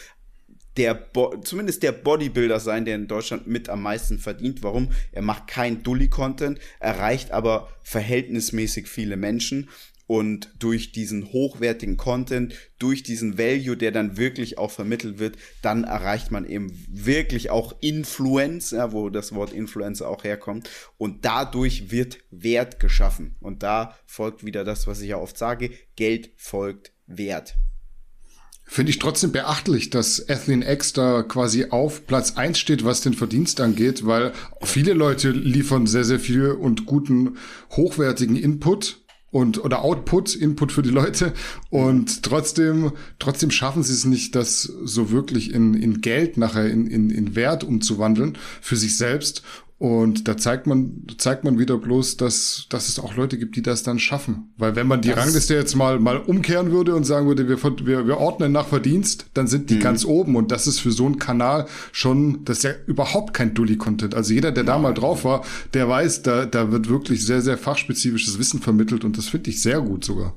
der 0.78 0.94
Bo 0.94 1.36
zumindest 1.42 1.84
der 1.84 1.92
Bodybuilder 1.92 2.60
sein, 2.60 2.86
der 2.86 2.96
in 2.96 3.08
Deutschland 3.08 3.48
mit 3.48 3.68
am 3.70 3.82
meisten 3.82 4.20
verdient. 4.20 4.64
Warum? 4.64 4.92
Er 5.12 5.22
macht 5.22 5.48
kein 5.48 5.84
Dully-Content, 5.84 6.60
erreicht 6.80 7.32
aber 7.32 7.70
verhältnismäßig 7.84 8.88
viele 8.88 9.18
Menschen 9.18 9.70
und 10.12 10.52
durch 10.60 10.92
diesen 10.92 11.32
hochwertigen 11.32 11.96
Content, 11.96 12.54
durch 12.80 13.02
diesen 13.02 13.38
Value, 13.38 13.78
der 13.78 13.94
dann 13.94 14.18
wirklich 14.18 14.58
auch 14.58 14.70
vermittelt 14.70 15.20
wird, 15.20 15.38
dann 15.62 15.86
erreicht 15.86 16.32
man 16.32 16.46
eben 16.46 16.70
wirklich 16.90 17.50
auch 17.50 17.78
Influence, 17.80 18.72
ja, 18.72 18.92
wo 18.92 19.10
das 19.10 19.34
Wort 19.34 19.54
Influencer 19.54 20.10
auch 20.10 20.26
herkommt. 20.26 20.70
Und 20.98 21.24
dadurch 21.24 21.92
wird 21.92 22.18
Wert 22.30 22.82
geschaffen. 22.82 23.38
Und 23.40 23.64
da 23.64 23.96
folgt 24.06 24.44
wieder 24.44 24.66
das, 24.66 24.86
was 24.86 25.00
ich 25.00 25.08
ja 25.08 25.16
oft 25.16 25.38
sage, 25.38 25.70
Geld 25.96 26.32
folgt 26.36 26.92
Wert. 27.08 27.56
Finde 28.72 28.92
ich 28.92 29.00
trotzdem 29.00 29.34
beachtlich, 29.34 29.90
dass 29.90 30.30
Athlean 30.30 30.62
X 30.62 30.94
da 30.94 31.24
quasi 31.24 31.66
auf 31.72 32.08
Platz 32.08 32.38
eins 32.38 32.58
steht, 32.58 32.86
was 32.86 33.02
den 33.02 33.14
Verdienst 33.14 33.60
angeht, 33.60 34.06
weil 34.06 34.32
viele 34.62 34.94
Leute 34.94 35.32
liefern 35.32 35.88
sehr, 35.88 36.06
sehr 36.06 36.22
viel 36.22 36.52
und 36.52 36.86
guten, 36.86 37.38
hochwertigen 37.72 38.38
Input 38.38 39.01
und 39.32 39.64
oder 39.64 39.82
Output, 39.82 40.36
Input 40.36 40.72
für 40.72 40.82
die 40.82 40.90
Leute. 40.90 41.34
Und 41.70 42.24
trotzdem 42.24 42.92
trotzdem 43.18 43.50
schaffen 43.50 43.82
sie 43.82 43.94
es 43.94 44.06
nicht, 44.06 44.36
das 44.36 44.62
so 44.62 45.12
wirklich 45.12 45.54
in, 45.54 45.74
in 45.74 46.02
Geld 46.02 46.38
nachher 46.38 46.70
in, 46.70 46.88
in, 46.88 47.10
in 47.10 47.36
Wert 47.36 47.64
umzuwandeln 47.64 48.38
für 48.62 48.76
sich 48.76 48.98
selbst 48.98 49.42
und 49.82 50.28
da 50.28 50.38
zeigt 50.38 50.68
man, 50.68 51.08
zeigt 51.18 51.44
man 51.44 51.58
wieder 51.58 51.76
bloß, 51.76 52.16
dass, 52.18 52.68
dass 52.70 52.88
es 52.88 53.00
auch 53.00 53.16
Leute 53.16 53.40
gibt, 53.40 53.56
die 53.56 53.64
das 53.64 53.82
dann 53.82 53.98
schaffen. 53.98 54.54
Weil 54.56 54.76
wenn 54.76 54.86
man 54.86 55.02
die 55.02 55.10
das 55.10 55.18
Rangliste 55.18 55.56
jetzt 55.56 55.74
mal, 55.76 55.98
mal 55.98 56.18
umkehren 56.18 56.72
würde 56.72 56.94
und 56.94 57.04
sagen 57.04 57.26
würde, 57.26 57.50
wir, 57.50 57.58
wir, 57.88 58.06
wir 58.06 58.18
ordnen 58.20 58.52
nach 58.52 58.68
Verdienst, 58.68 59.26
dann 59.34 59.48
sind 59.48 59.72
die 59.72 59.78
mhm. 59.78 59.80
ganz 59.80 60.06
oben. 60.06 60.36
Und 60.36 60.52
das 60.52 60.68
ist 60.68 60.78
für 60.78 60.92
so 60.92 61.08
einen 61.08 61.18
Kanal 61.18 61.66
schon, 61.94 62.46
das 62.46 62.58
ist 62.58 62.64
ja 62.64 62.74
überhaupt 62.86 63.34
kein 63.34 63.56
Dully-Content. 63.56 64.14
Also 64.14 64.36
jeder, 64.36 64.52
der 64.52 64.66
da 64.66 64.78
mal 64.78 64.94
drauf 64.94 65.26
war, 65.26 65.44
der 65.74 65.90
weiß, 65.90 66.22
da, 66.22 66.46
da 66.46 66.72
wird 66.72 66.88
wirklich 66.88 67.26
sehr, 67.26 67.42
sehr 67.42 67.58
fachspezifisches 67.58 68.38
Wissen 68.38 68.62
vermittelt. 68.62 69.04
Und 69.04 69.18
das 69.18 69.30
finde 69.30 69.50
ich 69.50 69.64
sehr 69.64 69.82
gut 69.82 70.06
sogar. 70.06 70.36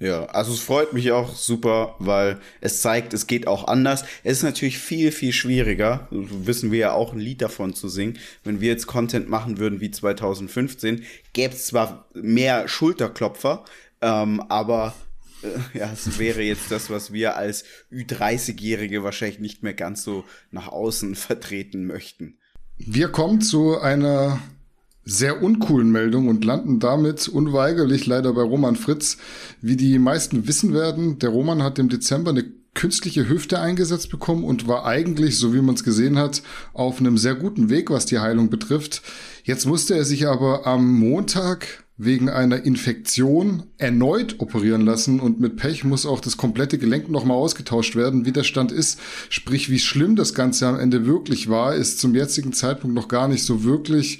Ja, 0.00 0.24
also 0.26 0.52
es 0.52 0.60
freut 0.60 0.92
mich 0.92 1.12
auch 1.12 1.36
super, 1.36 1.94
weil 2.00 2.40
es 2.60 2.82
zeigt, 2.82 3.14
es 3.14 3.28
geht 3.28 3.46
auch 3.46 3.68
anders. 3.68 4.04
Es 4.24 4.38
ist 4.38 4.42
natürlich 4.42 4.78
viel, 4.78 5.12
viel 5.12 5.32
schwieriger, 5.32 6.08
wissen 6.10 6.72
wir 6.72 6.78
ja 6.78 6.92
auch 6.92 7.12
ein 7.12 7.20
Lied 7.20 7.42
davon 7.42 7.74
zu 7.74 7.88
singen. 7.88 8.18
Wenn 8.42 8.60
wir 8.60 8.70
jetzt 8.70 8.88
Content 8.88 9.28
machen 9.28 9.58
würden 9.58 9.80
wie 9.80 9.92
2015, 9.92 11.04
gäbe 11.32 11.54
es 11.54 11.66
zwar 11.66 12.08
mehr 12.12 12.66
Schulterklopfer, 12.66 13.64
ähm, 14.00 14.40
aber 14.48 14.94
äh, 15.42 15.78
ja, 15.78 15.92
es 15.92 16.18
wäre 16.18 16.42
jetzt 16.42 16.72
das, 16.72 16.90
was 16.90 17.12
wir 17.12 17.36
als 17.36 17.64
Ü30-Jährige 17.92 19.04
wahrscheinlich 19.04 19.38
nicht 19.38 19.62
mehr 19.62 19.74
ganz 19.74 20.02
so 20.02 20.24
nach 20.50 20.66
außen 20.66 21.14
vertreten 21.14 21.86
möchten. 21.86 22.38
Wir 22.78 23.08
kommen 23.08 23.40
zu 23.40 23.78
einer 23.78 24.40
sehr 25.04 25.42
uncoolen 25.42 25.90
Meldung 25.90 26.28
und 26.28 26.44
landen 26.44 26.78
damit 26.78 27.28
unweigerlich 27.28 28.06
leider 28.06 28.32
bei 28.32 28.42
Roman 28.42 28.76
Fritz. 28.76 29.18
Wie 29.60 29.76
die 29.76 29.98
meisten 29.98 30.48
wissen 30.48 30.72
werden, 30.72 31.18
der 31.18 31.30
Roman 31.30 31.62
hat 31.62 31.78
im 31.78 31.88
Dezember 31.88 32.30
eine 32.30 32.44
künstliche 32.74 33.28
Hüfte 33.28 33.60
eingesetzt 33.60 34.10
bekommen 34.10 34.44
und 34.44 34.66
war 34.66 34.84
eigentlich, 34.84 35.38
so 35.38 35.54
wie 35.54 35.62
man 35.62 35.76
es 35.76 35.84
gesehen 35.84 36.18
hat, 36.18 36.42
auf 36.72 36.98
einem 36.98 37.18
sehr 37.18 37.36
guten 37.36 37.70
Weg, 37.70 37.90
was 37.90 38.06
die 38.06 38.18
Heilung 38.18 38.50
betrifft. 38.50 39.02
Jetzt 39.44 39.66
musste 39.66 39.94
er 39.94 40.04
sich 40.04 40.26
aber 40.26 40.66
am 40.66 40.98
Montag 40.98 41.84
wegen 41.96 42.28
einer 42.28 42.64
Infektion 42.64 43.64
erneut 43.78 44.40
operieren 44.40 44.80
lassen 44.80 45.20
und 45.20 45.38
mit 45.38 45.56
Pech 45.56 45.84
muss 45.84 46.06
auch 46.06 46.18
das 46.18 46.36
komplette 46.36 46.76
Gelenk 46.76 47.08
nochmal 47.08 47.36
ausgetauscht 47.36 47.94
werden. 47.94 48.26
Wie 48.26 48.32
der 48.32 48.42
Stand 48.42 48.72
ist, 48.72 48.98
sprich 49.28 49.70
wie 49.70 49.78
schlimm 49.78 50.16
das 50.16 50.34
Ganze 50.34 50.66
am 50.66 50.78
Ende 50.78 51.06
wirklich 51.06 51.48
war, 51.48 51.76
ist 51.76 52.00
zum 52.00 52.16
jetzigen 52.16 52.52
Zeitpunkt 52.52 52.96
noch 52.96 53.06
gar 53.06 53.28
nicht 53.28 53.44
so 53.44 53.62
wirklich 53.62 54.18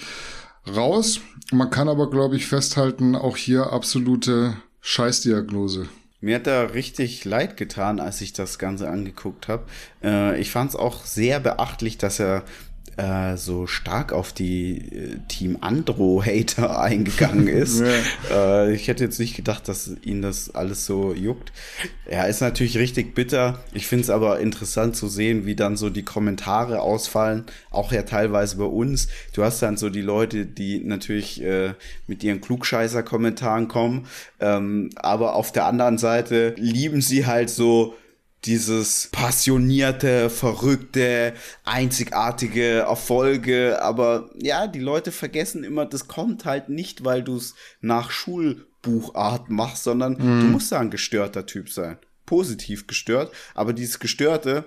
raus. 0.67 1.21
Man 1.53 1.71
kann 1.71 1.89
aber, 1.89 2.11
glaube 2.11 2.37
ich, 2.37 2.47
festhalten, 2.47 3.17
auch 3.17 3.37
hier 3.37 3.73
absolute 3.73 4.57
Scheißdiagnose. 4.81 5.89
Mir 6.21 6.37
hat 6.37 6.47
da 6.47 6.63
richtig 6.63 7.25
leid 7.27 7.57
getan, 7.57 8.01
als 8.01 8.21
ich 8.23 8.33
das 8.33 8.59
Ganze 8.59 8.89
angeguckt 8.89 9.49
habe. 9.49 9.65
Äh, 10.03 10.41
ich 10.41 10.51
fand 10.51 10.71
es 10.71 10.77
auch 10.77 11.05
sehr 11.05 11.39
beachtlich, 11.39 11.99
dass 11.99 12.19
er 12.19 12.45
äh, 12.97 13.37
so 13.37 13.67
stark 13.67 14.13
auf 14.13 14.33
die 14.33 14.79
äh, 14.79 15.19
Team 15.29 15.59
Andro-Hater 15.61 16.81
eingegangen 16.81 17.49
ist. 17.49 17.81
ja. 17.81 18.65
äh, 18.65 18.75
ich 18.75 18.89
hätte 18.89 19.05
jetzt 19.05 19.19
nicht 19.19 19.37
gedacht, 19.37 19.69
dass 19.69 19.91
ihn 20.03 20.23
das 20.23 20.55
alles 20.55 20.87
so 20.87 21.13
juckt. 21.13 21.53
Er 22.07 22.29
ist 22.29 22.41
natürlich 22.41 22.79
richtig 22.79 23.15
bitter. 23.15 23.61
Ich 23.73 23.87
finde 23.87 24.05
es 24.05 24.11
aber 24.11 24.41
interessant 24.41 24.97
zu 24.97 25.09
sehen, 25.09 25.47
wie 25.47 25.57
dann 25.57 25.77
so 25.77 25.91
die 25.91 26.05
Kommentare 26.05 26.81
ausfallen, 26.81 27.45
auch 27.71 27.93
ja 27.93 28.03
teilweise 28.03 28.57
bei 28.57 28.65
uns. 28.65 29.09
Du 29.33 29.43
hast 29.43 29.61
dann 29.63 29.77
so 29.77 29.91
die 29.91 30.03
Leute, 30.03 30.47
die 30.47 30.81
natürlich 30.85 31.43
äh, 31.43 31.75
mit 32.07 32.23
ihren 32.23 32.41
Klugscheißer-Kommentaren 32.41 33.69
kommen, 33.69 34.07
ähm, 34.41 34.91
aber 34.97 35.35
auf 35.35 35.53
der 35.53 35.67
anderen 35.67 35.99
Seite 35.99 36.55
lieben 36.57 37.01
sie 37.01 37.27
halt 37.27 37.51
so 37.51 37.95
dieses 38.45 39.09
passionierte, 39.11 40.29
verrückte, 40.29 41.35
einzigartige 41.65 42.81
Erfolge. 42.81 43.83
Aber 43.83 44.31
ja, 44.41 44.67
die 44.67 44.81
Leute 44.81 45.13
vergessen 45.13 45.65
immer, 45.65 45.87
das 45.87 46.09
kommt 46.09 46.45
halt 46.45 46.69
nicht, 46.69 47.05
weil 47.05 47.23
du 47.23 47.37
es 47.37 47.55
nach 47.81 48.11
Schulbuchart 48.11 49.51
machst, 49.51 49.85
sondern 49.85 50.13
mhm. 50.13 50.41
du 50.41 50.47
musst 50.47 50.73
da 50.73 50.81
ein 50.81 50.91
gestörter 50.91 51.47
Typ 51.47 51.71
sein. 51.71 51.99
Positiv 52.27 52.87
gestört. 52.87 53.33
Aber 53.55 53.73
dieses 53.73 53.99
Gestörte 53.99 54.65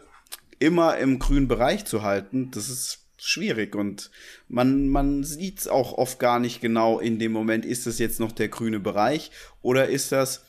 immer 0.59 0.97
im 0.97 1.19
grünen 1.19 1.47
Bereich 1.47 1.85
zu 1.85 2.01
halten, 2.01 2.51
das 2.51 2.69
ist 2.69 2.99
schwierig 3.19 3.75
und 3.75 4.11
man, 4.47 4.89
man 4.89 5.23
sieht 5.23 5.59
es 5.59 5.67
auch 5.67 5.93
oft 5.93 6.19
gar 6.19 6.39
nicht 6.39 6.61
genau 6.61 6.99
in 6.99 7.17
dem 7.19 7.31
Moment, 7.31 7.65
ist 7.65 7.87
das 7.87 7.99
jetzt 7.99 8.19
noch 8.19 8.31
der 8.31 8.47
grüne 8.47 8.79
Bereich 8.79 9.31
oder 9.61 9.87
ist 9.87 10.11
das, 10.11 10.45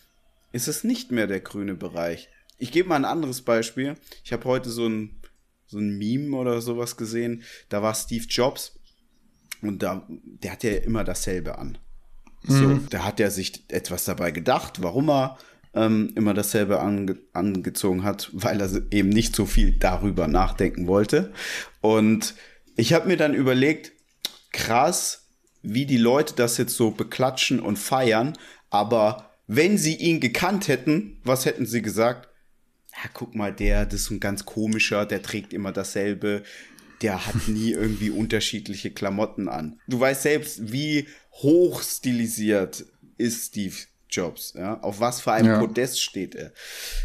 ist 0.52 0.68
es 0.68 0.84
nicht 0.84 1.10
mehr 1.10 1.26
der 1.26 1.40
grüne 1.40 1.74
Bereich? 1.74 2.28
Ich 2.58 2.72
gebe 2.72 2.88
mal 2.88 2.96
ein 2.96 3.04
anderes 3.04 3.42
Beispiel. 3.42 3.94
Ich 4.24 4.32
habe 4.32 4.44
heute 4.44 4.70
so 4.70 4.86
ein, 4.86 5.20
so 5.66 5.78
ein 5.78 5.96
Meme 5.96 6.36
oder 6.36 6.60
sowas 6.60 6.96
gesehen. 6.96 7.42
Da 7.68 7.82
war 7.82 7.94
Steve 7.94 8.26
Jobs 8.28 8.78
und 9.62 9.82
da, 9.82 10.06
der 10.08 10.52
hat 10.52 10.64
ja 10.64 10.72
immer 10.72 11.04
dasselbe 11.04 11.58
an. 11.58 11.78
Mhm. 12.42 12.52
So, 12.52 12.76
da 12.90 13.04
hat 13.04 13.20
er 13.20 13.30
sich 13.30 13.64
etwas 13.68 14.04
dabei 14.04 14.32
gedacht, 14.32 14.82
warum 14.82 15.08
er 15.08 15.38
ähm, 15.74 16.12
immer 16.16 16.34
dasselbe 16.34 16.80
ange 16.80 17.18
angezogen 17.32 18.02
hat, 18.02 18.30
weil 18.32 18.60
er 18.60 18.70
eben 18.90 19.08
nicht 19.08 19.36
so 19.36 19.46
viel 19.46 19.72
darüber 19.72 20.26
nachdenken 20.26 20.86
wollte. 20.86 21.32
Und 21.80 22.34
ich 22.76 22.92
habe 22.92 23.08
mir 23.08 23.16
dann 23.16 23.34
überlegt, 23.34 23.92
krass, 24.52 25.28
wie 25.62 25.86
die 25.86 25.98
Leute 25.98 26.34
das 26.34 26.56
jetzt 26.56 26.76
so 26.76 26.90
beklatschen 26.90 27.60
und 27.60 27.78
feiern, 27.78 28.36
aber 28.70 29.30
wenn 29.46 29.78
sie 29.78 29.96
ihn 29.96 30.20
gekannt 30.20 30.68
hätten, 30.68 31.20
was 31.24 31.46
hätten 31.46 31.66
sie 31.66 31.82
gesagt? 31.82 32.27
Ja, 33.02 33.10
guck 33.12 33.34
mal, 33.34 33.52
der, 33.52 33.86
das 33.86 34.02
ist 34.02 34.10
ein 34.10 34.20
ganz 34.20 34.44
komischer, 34.44 35.06
der 35.06 35.22
trägt 35.22 35.52
immer 35.52 35.72
dasselbe, 35.72 36.42
der 37.02 37.26
hat 37.26 37.34
nie 37.48 37.72
irgendwie 37.72 38.10
unterschiedliche 38.10 38.90
Klamotten 38.90 39.48
an. 39.48 39.80
Du 39.86 40.00
weißt 40.00 40.22
selbst, 40.22 40.72
wie 40.72 41.06
hoch 41.32 41.82
stilisiert 41.82 42.84
ist 43.16 43.46
Steve 43.46 43.74
Jobs, 44.10 44.54
ja, 44.56 44.80
auf 44.80 45.00
was 45.00 45.20
für 45.20 45.32
einem 45.32 45.48
ja. 45.48 45.58
Podest 45.58 46.00
steht 46.00 46.34
er. 46.34 46.52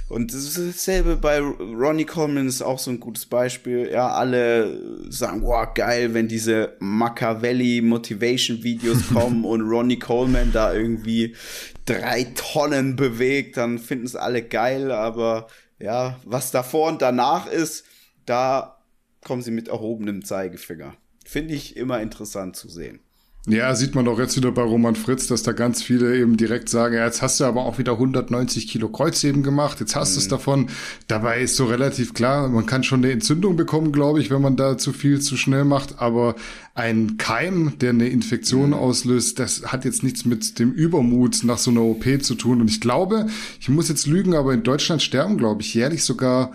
Und 0.07 0.33
das 0.33 0.43
ist 0.43 0.57
dasselbe 0.57 1.17
bei 1.17 1.39
Ronnie 1.39 2.05
Coleman 2.05 2.47
ist 2.47 2.61
auch 2.61 2.79
so 2.79 2.91
ein 2.91 3.01
gutes 3.01 3.25
Beispiel. 3.25 3.89
Ja, 3.91 4.13
alle 4.13 4.79
sagen, 5.11 5.41
wow, 5.41 5.67
geil, 5.73 6.13
wenn 6.13 6.29
diese 6.29 6.77
Machiavelli 6.79 7.81
Motivation 7.81 8.63
Videos 8.63 9.09
kommen 9.13 9.43
und 9.43 9.61
Ronnie 9.61 9.99
Coleman 9.99 10.53
da 10.53 10.73
irgendwie 10.73 11.35
drei 11.83 12.23
Tonnen 12.35 12.95
bewegt, 12.95 13.57
dann 13.57 13.79
finden 13.79 14.05
es 14.05 14.15
alle 14.15 14.41
geil, 14.41 14.89
aber 14.89 15.47
ja, 15.79 16.19
was 16.23 16.51
davor 16.51 16.89
und 16.89 17.01
danach 17.01 17.47
ist, 17.47 17.85
da 18.25 18.77
kommen 19.23 19.41
sie 19.41 19.51
mit 19.51 19.67
erhobenem 19.67 20.23
Zeigefinger. 20.23 20.95
Finde 21.25 21.53
ich 21.53 21.77
immer 21.77 22.01
interessant 22.01 22.55
zu 22.55 22.69
sehen. 22.69 22.99
Ja, 23.45 23.75
sieht 23.75 23.93
man 23.93 24.05
doch 24.05 24.19
jetzt 24.19 24.37
wieder 24.37 24.53
bei 24.53 24.61
Roman 24.61 24.95
Fritz, 24.95 25.27
dass 25.27 25.43
da 25.43 25.51
ganz 25.51 25.83
viele 25.83 26.17
eben 26.17 26.37
direkt 26.37 26.69
sagen, 26.69 26.95
ja, 26.95 27.03
jetzt 27.05 27.21
hast 27.21 27.41
du 27.41 27.43
aber 27.43 27.65
auch 27.65 27.77
wieder 27.77 27.91
190 27.91 28.69
Kilo 28.69 28.87
Kreuzheben 28.87 29.43
gemacht, 29.43 29.81
jetzt 29.81 29.97
hast 29.97 30.11
mhm. 30.11 30.13
du 30.13 30.19
es 30.19 30.27
davon. 30.29 30.69
Dabei 31.09 31.41
ist 31.41 31.57
so 31.57 31.65
relativ 31.65 32.13
klar, 32.13 32.47
man 32.47 32.65
kann 32.65 32.85
schon 32.85 33.03
eine 33.03 33.11
Entzündung 33.11 33.57
bekommen, 33.57 33.91
glaube 33.91 34.21
ich, 34.21 34.31
wenn 34.31 34.41
man 34.41 34.55
da 34.55 34.77
zu 34.77 34.93
viel 34.93 35.19
zu 35.19 35.35
schnell 35.35 35.65
macht, 35.65 35.99
aber 35.99 36.35
ein 36.73 37.17
Keim, 37.17 37.73
der 37.79 37.89
eine 37.89 38.07
Infektion 38.07 38.67
mhm. 38.67 38.75
auslöst, 38.75 39.39
das 39.39 39.63
hat 39.65 39.83
jetzt 39.83 40.03
nichts 40.03 40.23
mit 40.23 40.57
dem 40.57 40.71
Übermut 40.71 41.43
nach 41.43 41.57
so 41.57 41.69
einer 41.69 41.81
OP 41.81 42.05
zu 42.21 42.35
tun. 42.35 42.61
Und 42.61 42.69
ich 42.69 42.79
glaube, 42.79 43.27
ich 43.59 43.67
muss 43.67 43.89
jetzt 43.89 44.07
lügen, 44.07 44.35
aber 44.35 44.53
in 44.53 44.63
Deutschland 44.63 45.01
sterben, 45.01 45.37
glaube 45.37 45.63
ich, 45.63 45.73
jährlich 45.73 46.05
sogar 46.05 46.53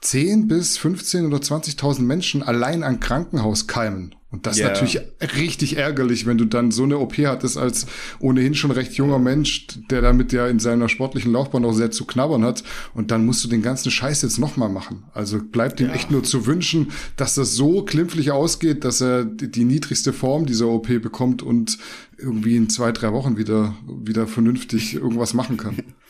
10 0.00 0.48
bis 0.48 0.78
15 0.78 1.26
oder 1.26 1.38
20.000 1.38 2.00
Menschen 2.00 2.42
allein 2.42 2.84
an 2.84 3.00
Krankenhauskeimen. 3.00 4.14
Und 4.32 4.46
das 4.46 4.58
yeah. 4.58 4.72
ist 4.72 4.80
natürlich 4.80 5.00
richtig 5.38 5.76
ärgerlich, 5.76 6.24
wenn 6.24 6.38
du 6.38 6.46
dann 6.46 6.70
so 6.70 6.84
eine 6.84 6.98
OP 6.98 7.18
hattest 7.18 7.58
als 7.58 7.86
ohnehin 8.18 8.54
schon 8.54 8.70
recht 8.70 8.94
junger 8.94 9.18
Mensch, 9.18 9.66
der 9.90 10.00
damit 10.00 10.32
ja 10.32 10.48
in 10.48 10.58
seiner 10.58 10.88
sportlichen 10.88 11.32
Laufbahn 11.32 11.64
auch 11.66 11.74
sehr 11.74 11.90
zu 11.90 12.06
knabbern 12.06 12.42
hat. 12.42 12.64
Und 12.94 13.10
dann 13.10 13.26
musst 13.26 13.44
du 13.44 13.48
den 13.48 13.60
ganzen 13.60 13.90
Scheiß 13.90 14.22
jetzt 14.22 14.38
nochmal 14.38 14.70
machen. 14.70 15.04
Also 15.12 15.38
bleibt 15.38 15.80
ihm 15.80 15.88
ja. 15.88 15.92
echt 15.92 16.10
nur 16.10 16.24
zu 16.24 16.46
wünschen, 16.46 16.92
dass 17.16 17.34
das 17.34 17.54
so 17.54 17.84
klimpflich 17.84 18.32
ausgeht, 18.32 18.84
dass 18.84 19.02
er 19.02 19.24
die, 19.26 19.50
die 19.50 19.64
niedrigste 19.64 20.14
Form 20.14 20.46
dieser 20.46 20.68
OP 20.68 20.88
bekommt 20.88 21.42
und 21.42 21.76
irgendwie 22.16 22.56
in 22.56 22.70
zwei, 22.70 22.90
drei 22.92 23.12
Wochen 23.12 23.36
wieder, 23.36 23.74
wieder 23.86 24.26
vernünftig 24.26 24.94
irgendwas 24.94 25.34
machen 25.34 25.58
kann. 25.58 25.76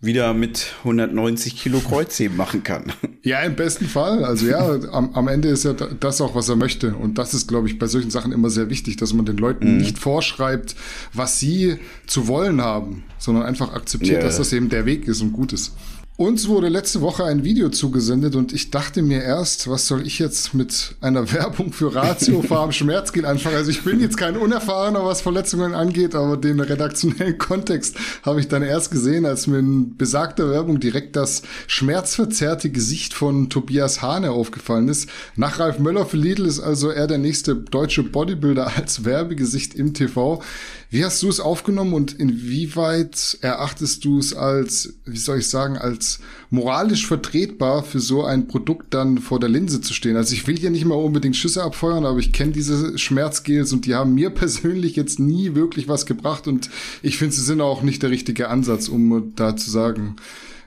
wieder 0.00 0.32
mit 0.32 0.74
190 0.84 1.56
Kilo 1.56 1.80
Kreuzheben 1.80 2.36
machen 2.36 2.62
kann. 2.62 2.92
Ja, 3.24 3.40
im 3.40 3.56
besten 3.56 3.86
Fall. 3.86 4.24
Also 4.24 4.46
ja, 4.46 4.64
am, 4.92 5.12
am 5.14 5.28
Ende 5.28 5.48
ist 5.48 5.64
ja 5.64 5.72
das 5.72 6.20
auch, 6.20 6.34
was 6.36 6.48
er 6.48 6.56
möchte. 6.56 6.94
Und 6.94 7.18
das 7.18 7.34
ist, 7.34 7.48
glaube 7.48 7.68
ich, 7.68 7.78
bei 7.78 7.86
solchen 7.86 8.10
Sachen 8.10 8.32
immer 8.32 8.48
sehr 8.48 8.70
wichtig, 8.70 8.96
dass 8.96 9.12
man 9.12 9.26
den 9.26 9.36
Leuten 9.36 9.72
mhm. 9.72 9.78
nicht 9.78 9.98
vorschreibt, 9.98 10.76
was 11.12 11.40
sie 11.40 11.78
zu 12.06 12.28
wollen 12.28 12.62
haben, 12.62 13.02
sondern 13.18 13.44
einfach 13.44 13.74
akzeptiert, 13.74 14.22
ja. 14.22 14.26
dass 14.26 14.36
das 14.36 14.52
eben 14.52 14.68
der 14.68 14.86
Weg 14.86 15.08
ist 15.08 15.20
und 15.20 15.32
gut 15.32 15.52
ist. 15.52 15.74
Uns 16.18 16.48
wurde 16.48 16.68
letzte 16.68 17.00
Woche 17.00 17.22
ein 17.22 17.44
Video 17.44 17.68
zugesendet 17.68 18.34
und 18.34 18.52
ich 18.52 18.72
dachte 18.72 19.02
mir 19.02 19.22
erst, 19.22 19.70
was 19.70 19.86
soll 19.86 20.04
ich 20.04 20.18
jetzt 20.18 20.52
mit 20.52 20.96
einer 21.00 21.32
Werbung 21.32 21.72
für 21.72 21.94
Ratio 21.94 22.42
Farm 22.42 22.72
Schmerzgel 22.72 23.24
anfangen? 23.24 23.54
Also 23.54 23.70
ich 23.70 23.84
bin 23.84 24.00
jetzt 24.00 24.16
kein 24.16 24.36
Unerfahrener, 24.36 25.04
was 25.04 25.20
Verletzungen 25.20 25.76
angeht, 25.76 26.16
aber 26.16 26.36
den 26.36 26.58
redaktionellen 26.58 27.38
Kontext 27.38 27.98
habe 28.24 28.40
ich 28.40 28.48
dann 28.48 28.64
erst 28.64 28.90
gesehen, 28.90 29.26
als 29.26 29.46
mir 29.46 29.60
in 29.60 29.96
besagter 29.96 30.50
Werbung 30.50 30.80
direkt 30.80 31.14
das 31.14 31.42
schmerzverzerrte 31.68 32.70
Gesicht 32.70 33.14
von 33.14 33.48
Tobias 33.48 34.02
Hane 34.02 34.32
aufgefallen 34.32 34.88
ist. 34.88 35.08
Nach 35.36 35.60
Ralf 35.60 35.78
Möller 35.78 36.04
für 36.04 36.16
Lidl 36.16 36.46
ist 36.46 36.58
also 36.58 36.90
er 36.90 37.06
der 37.06 37.18
nächste 37.18 37.54
deutsche 37.54 38.02
Bodybuilder 38.02 38.72
als 38.76 39.04
Werbegesicht 39.04 39.76
im 39.76 39.94
TV. 39.94 40.42
Wie 40.90 41.04
hast 41.04 41.22
du 41.22 41.28
es 41.28 41.38
aufgenommen 41.38 41.92
und 41.92 42.18
inwieweit 42.18 43.38
erachtest 43.40 44.04
du 44.04 44.18
es 44.18 44.34
als, 44.34 44.94
wie 45.04 45.18
soll 45.18 45.38
ich 45.38 45.48
sagen, 45.48 45.76
als 45.76 46.07
moralisch 46.50 47.06
vertretbar 47.06 47.82
für 47.82 48.00
so 48.00 48.24
ein 48.24 48.48
Produkt 48.48 48.94
dann 48.94 49.18
vor 49.18 49.40
der 49.40 49.48
Linse 49.48 49.80
zu 49.80 49.92
stehen? 49.92 50.16
Also 50.16 50.34
ich 50.34 50.46
will 50.46 50.56
hier 50.56 50.70
nicht 50.70 50.84
mal 50.84 50.94
unbedingt 50.94 51.36
Schüsse 51.36 51.62
abfeuern, 51.62 52.04
aber 52.04 52.18
ich 52.18 52.32
kenne 52.32 52.52
diese 52.52 52.98
Schmerzgels 52.98 53.72
und 53.72 53.86
die 53.86 53.94
haben 53.94 54.14
mir 54.14 54.30
persönlich 54.44 54.96
jetzt 54.96 55.18
nie 55.18 55.54
wirklich 55.54 55.88
was 55.88 56.06
gebracht 56.06 56.48
und 56.48 56.70
ich 57.02 57.18
finde, 57.18 57.34
sie 57.34 57.42
sind 57.42 57.60
auch 57.60 57.82
nicht 57.82 58.02
der 58.02 58.10
richtige 58.10 58.48
Ansatz, 58.48 58.88
um 58.88 59.32
da 59.36 59.56
zu 59.56 59.70
sagen, 59.70 60.16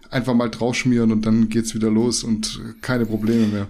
einfach 0.09 0.33
mal 0.33 0.49
draufschmieren 0.49 1.11
und 1.11 1.25
dann 1.25 1.49
geht's 1.49 1.73
wieder 1.73 1.89
los 1.89 2.23
und 2.23 2.59
keine 2.81 3.05
Probleme 3.05 3.47
mehr. 3.47 3.67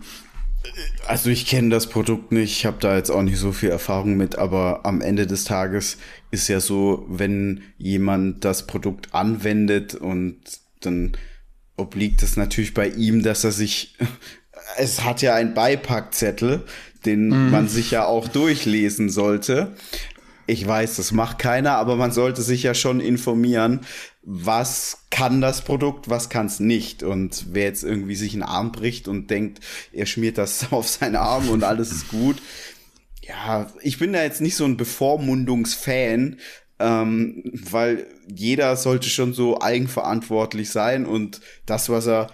Also 1.08 1.30
ich 1.30 1.48
kenne 1.48 1.70
das 1.70 1.88
Produkt 1.88 2.32
nicht, 2.32 2.52
ich 2.52 2.66
habe 2.66 2.78
da 2.80 2.96
jetzt 2.96 3.10
auch 3.10 3.24
nicht 3.24 3.40
so 3.40 3.52
viel 3.52 3.70
Erfahrung 3.70 4.16
mit, 4.16 4.38
aber 4.38 4.86
am 4.86 5.02
Ende 5.02 5.26
des 5.26 5.44
Tages 5.44 5.98
ist 6.30 6.48
ja 6.48 6.60
so, 6.60 7.06
wenn 7.10 7.64
jemand 7.78 8.46
das 8.46 8.68
Produkt 8.68 9.14
anwendet 9.14 9.96
und 9.96 10.38
dann 10.82 11.14
obliegt 11.78 12.24
es 12.24 12.38
natürlich 12.38 12.74
bei 12.74 12.90
ihm, 12.90 13.24
dass 13.24 13.44
er 13.44 13.52
sich, 13.52 13.96
es 14.78 15.04
hat 15.04 15.22
ja 15.22 15.36
einen 15.36 15.54
Beipackzettel, 15.54 16.64
den 17.06 17.28
mhm. 17.28 17.52
man 17.52 17.68
sich 17.68 17.92
ja 17.92 18.06
auch 18.06 18.28
durchlesen 18.28 19.10
sollte. 19.10 19.76
Ich 20.48 20.66
weiß, 20.68 20.98
das 20.98 21.12
macht 21.12 21.40
keiner, 21.40 21.78
aber 21.78 21.96
man 21.96 22.12
sollte 22.12 22.42
sich 22.42 22.64
ja 22.64 22.74
schon 22.74 23.00
informieren, 23.00 23.82
was 24.24 25.06
kann 25.10 25.42
das 25.42 25.64
Produkt, 25.64 26.10
was 26.10 26.30
kann 26.30 26.46
es 26.46 26.60
nicht. 26.60 27.04
Und 27.04 27.46
wer 27.52 27.66
jetzt 27.66 27.84
irgendwie 27.84 28.16
sich 28.16 28.34
einen 28.34 28.44
Arm 28.44 28.72
bricht 28.72 29.08
und 29.08 29.30
denkt, 29.30 29.62
er 29.94 30.06
schmiert 30.06 30.38
das 30.38 30.68
auf 30.72 30.88
seinen 30.88 31.16
Arm 31.16 31.50
und 31.50 31.64
alles 31.64 31.92
ist 31.92 32.10
gut, 32.10 32.38
ja, 33.22 33.72
ich 33.82 33.98
bin 34.00 34.14
da 34.14 34.24
jetzt 34.24 34.42
nicht 34.42 34.56
so 34.56 34.66
ein 34.66 34.78
Bevormundungsfan, 34.78 36.38
ähm, 36.82 37.44
weil 37.70 38.08
jeder 38.28 38.76
sollte 38.76 39.10
schon 39.10 39.34
so 39.34 39.62
eigenverantwortlich 39.62 40.72
sein 40.72 41.06
und 41.06 41.42
das, 41.66 41.90
was 41.90 42.08
er 42.08 42.28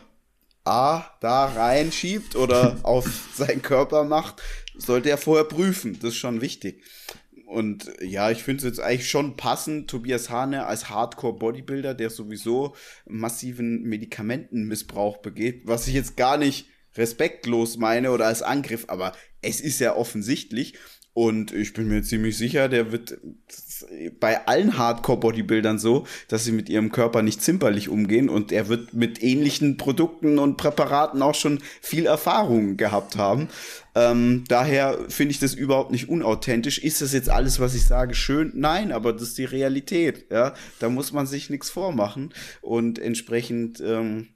A, 0.63 1.05
da 1.21 1.45
reinschiebt 1.45 2.35
oder 2.35 2.77
auf 2.83 3.29
seinen 3.33 3.61
Körper 3.61 4.03
macht, 4.03 4.41
sollte 4.77 5.09
er 5.09 5.17
vorher 5.17 5.45
prüfen. 5.45 5.97
Das 5.99 6.11
ist 6.11 6.17
schon 6.17 6.41
wichtig. 6.41 6.83
Und 7.45 7.89
ja, 8.01 8.29
ich 8.29 8.43
finde 8.43 8.57
es 8.57 8.63
jetzt 8.65 8.79
eigentlich 8.81 9.09
schon 9.09 9.37
passend, 9.37 9.89
Tobias 9.89 10.29
Hane 10.29 10.65
als 10.65 10.89
Hardcore-Bodybuilder, 10.89 11.93
der 11.93 12.09
sowieso 12.09 12.75
massiven 13.05 13.83
Medikamentenmissbrauch 13.83 15.17
begeht, 15.17 15.61
was 15.63 15.87
ich 15.87 15.93
jetzt 15.93 16.17
gar 16.17 16.37
nicht 16.37 16.67
respektlos 16.95 17.77
meine 17.77 18.11
oder 18.11 18.25
als 18.25 18.41
Angriff, 18.41 18.85
aber 18.89 19.13
es 19.41 19.61
ist 19.61 19.79
ja 19.79 19.95
offensichtlich. 19.95 20.73
Und 21.13 21.51
ich 21.51 21.73
bin 21.73 21.87
mir 21.87 22.03
ziemlich 22.03 22.37
sicher, 22.37 22.69
der 22.69 22.91
wird 22.91 23.17
bei 24.19 24.47
allen 24.47 24.77
Hardcore-Bodybuildern 24.77 25.79
so, 25.79 26.05
dass 26.27 26.43
sie 26.43 26.51
mit 26.51 26.69
ihrem 26.69 26.91
Körper 26.91 27.21
nicht 27.21 27.41
zimperlich 27.41 27.89
umgehen 27.89 28.29
und 28.29 28.51
er 28.51 28.67
wird 28.67 28.93
mit 28.93 29.23
ähnlichen 29.23 29.77
Produkten 29.77 30.39
und 30.39 30.57
Präparaten 30.57 31.21
auch 31.21 31.35
schon 31.35 31.59
viel 31.81 32.05
Erfahrung 32.05 32.77
gehabt 32.77 33.17
haben. 33.17 33.49
Ähm, 33.95 34.43
daher 34.47 34.97
finde 35.09 35.31
ich 35.31 35.39
das 35.39 35.53
überhaupt 35.53 35.91
nicht 35.91 36.09
unauthentisch. 36.09 36.77
Ist 36.77 37.01
das 37.01 37.13
jetzt 37.13 37.29
alles, 37.29 37.59
was 37.59 37.73
ich 37.73 37.85
sage, 37.85 38.13
schön? 38.13 38.51
Nein, 38.55 38.91
aber 38.91 39.13
das 39.13 39.23
ist 39.23 39.37
die 39.37 39.45
Realität. 39.45 40.25
Ja, 40.29 40.53
da 40.79 40.89
muss 40.89 41.13
man 41.13 41.25
sich 41.25 41.49
nichts 41.49 41.69
vormachen 41.69 42.33
und 42.61 42.99
entsprechend 42.99 43.81
ähm, 43.81 44.27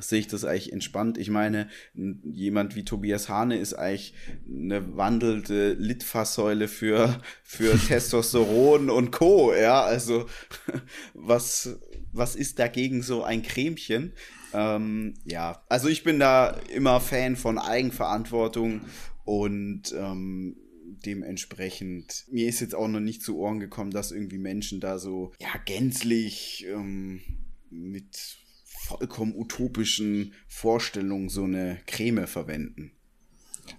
sehe 0.00 0.20
ich 0.20 0.28
das 0.28 0.44
eigentlich 0.44 0.72
entspannt. 0.72 1.18
Ich 1.18 1.30
meine, 1.30 1.68
jemand 1.94 2.76
wie 2.76 2.84
Tobias 2.84 3.28
Hane 3.28 3.58
ist 3.58 3.74
eigentlich 3.74 4.14
eine 4.48 4.96
wandelnde 4.96 5.72
Litfaßsäule 5.74 6.68
für, 6.68 7.20
für 7.42 7.78
Testosteron 7.88 8.90
und 8.90 9.10
Co. 9.12 9.54
Ja, 9.54 9.82
also 9.82 10.26
was, 11.14 11.78
was 12.12 12.36
ist 12.36 12.58
dagegen 12.58 13.02
so 13.02 13.22
ein 13.22 13.42
Cremchen? 13.42 14.12
Ähm, 14.52 15.14
ja, 15.24 15.62
also 15.68 15.88
ich 15.88 16.02
bin 16.02 16.18
da 16.18 16.56
immer 16.74 17.00
Fan 17.00 17.36
von 17.36 17.58
Eigenverantwortung 17.58 18.82
und 19.24 19.94
ähm, 19.96 20.56
dementsprechend, 21.06 22.24
mir 22.30 22.48
ist 22.48 22.60
jetzt 22.60 22.74
auch 22.74 22.88
noch 22.88 23.00
nicht 23.00 23.22
zu 23.22 23.38
Ohren 23.38 23.60
gekommen, 23.60 23.90
dass 23.90 24.12
irgendwie 24.12 24.38
Menschen 24.38 24.80
da 24.80 24.98
so, 24.98 25.32
ja, 25.40 25.48
gänzlich 25.64 26.66
ähm, 26.68 27.20
mit 27.70 28.38
vollkommen 28.90 29.34
utopischen 29.36 30.34
Vorstellungen 30.48 31.28
so 31.28 31.44
eine 31.44 31.78
Creme 31.86 32.26
verwenden. 32.26 32.92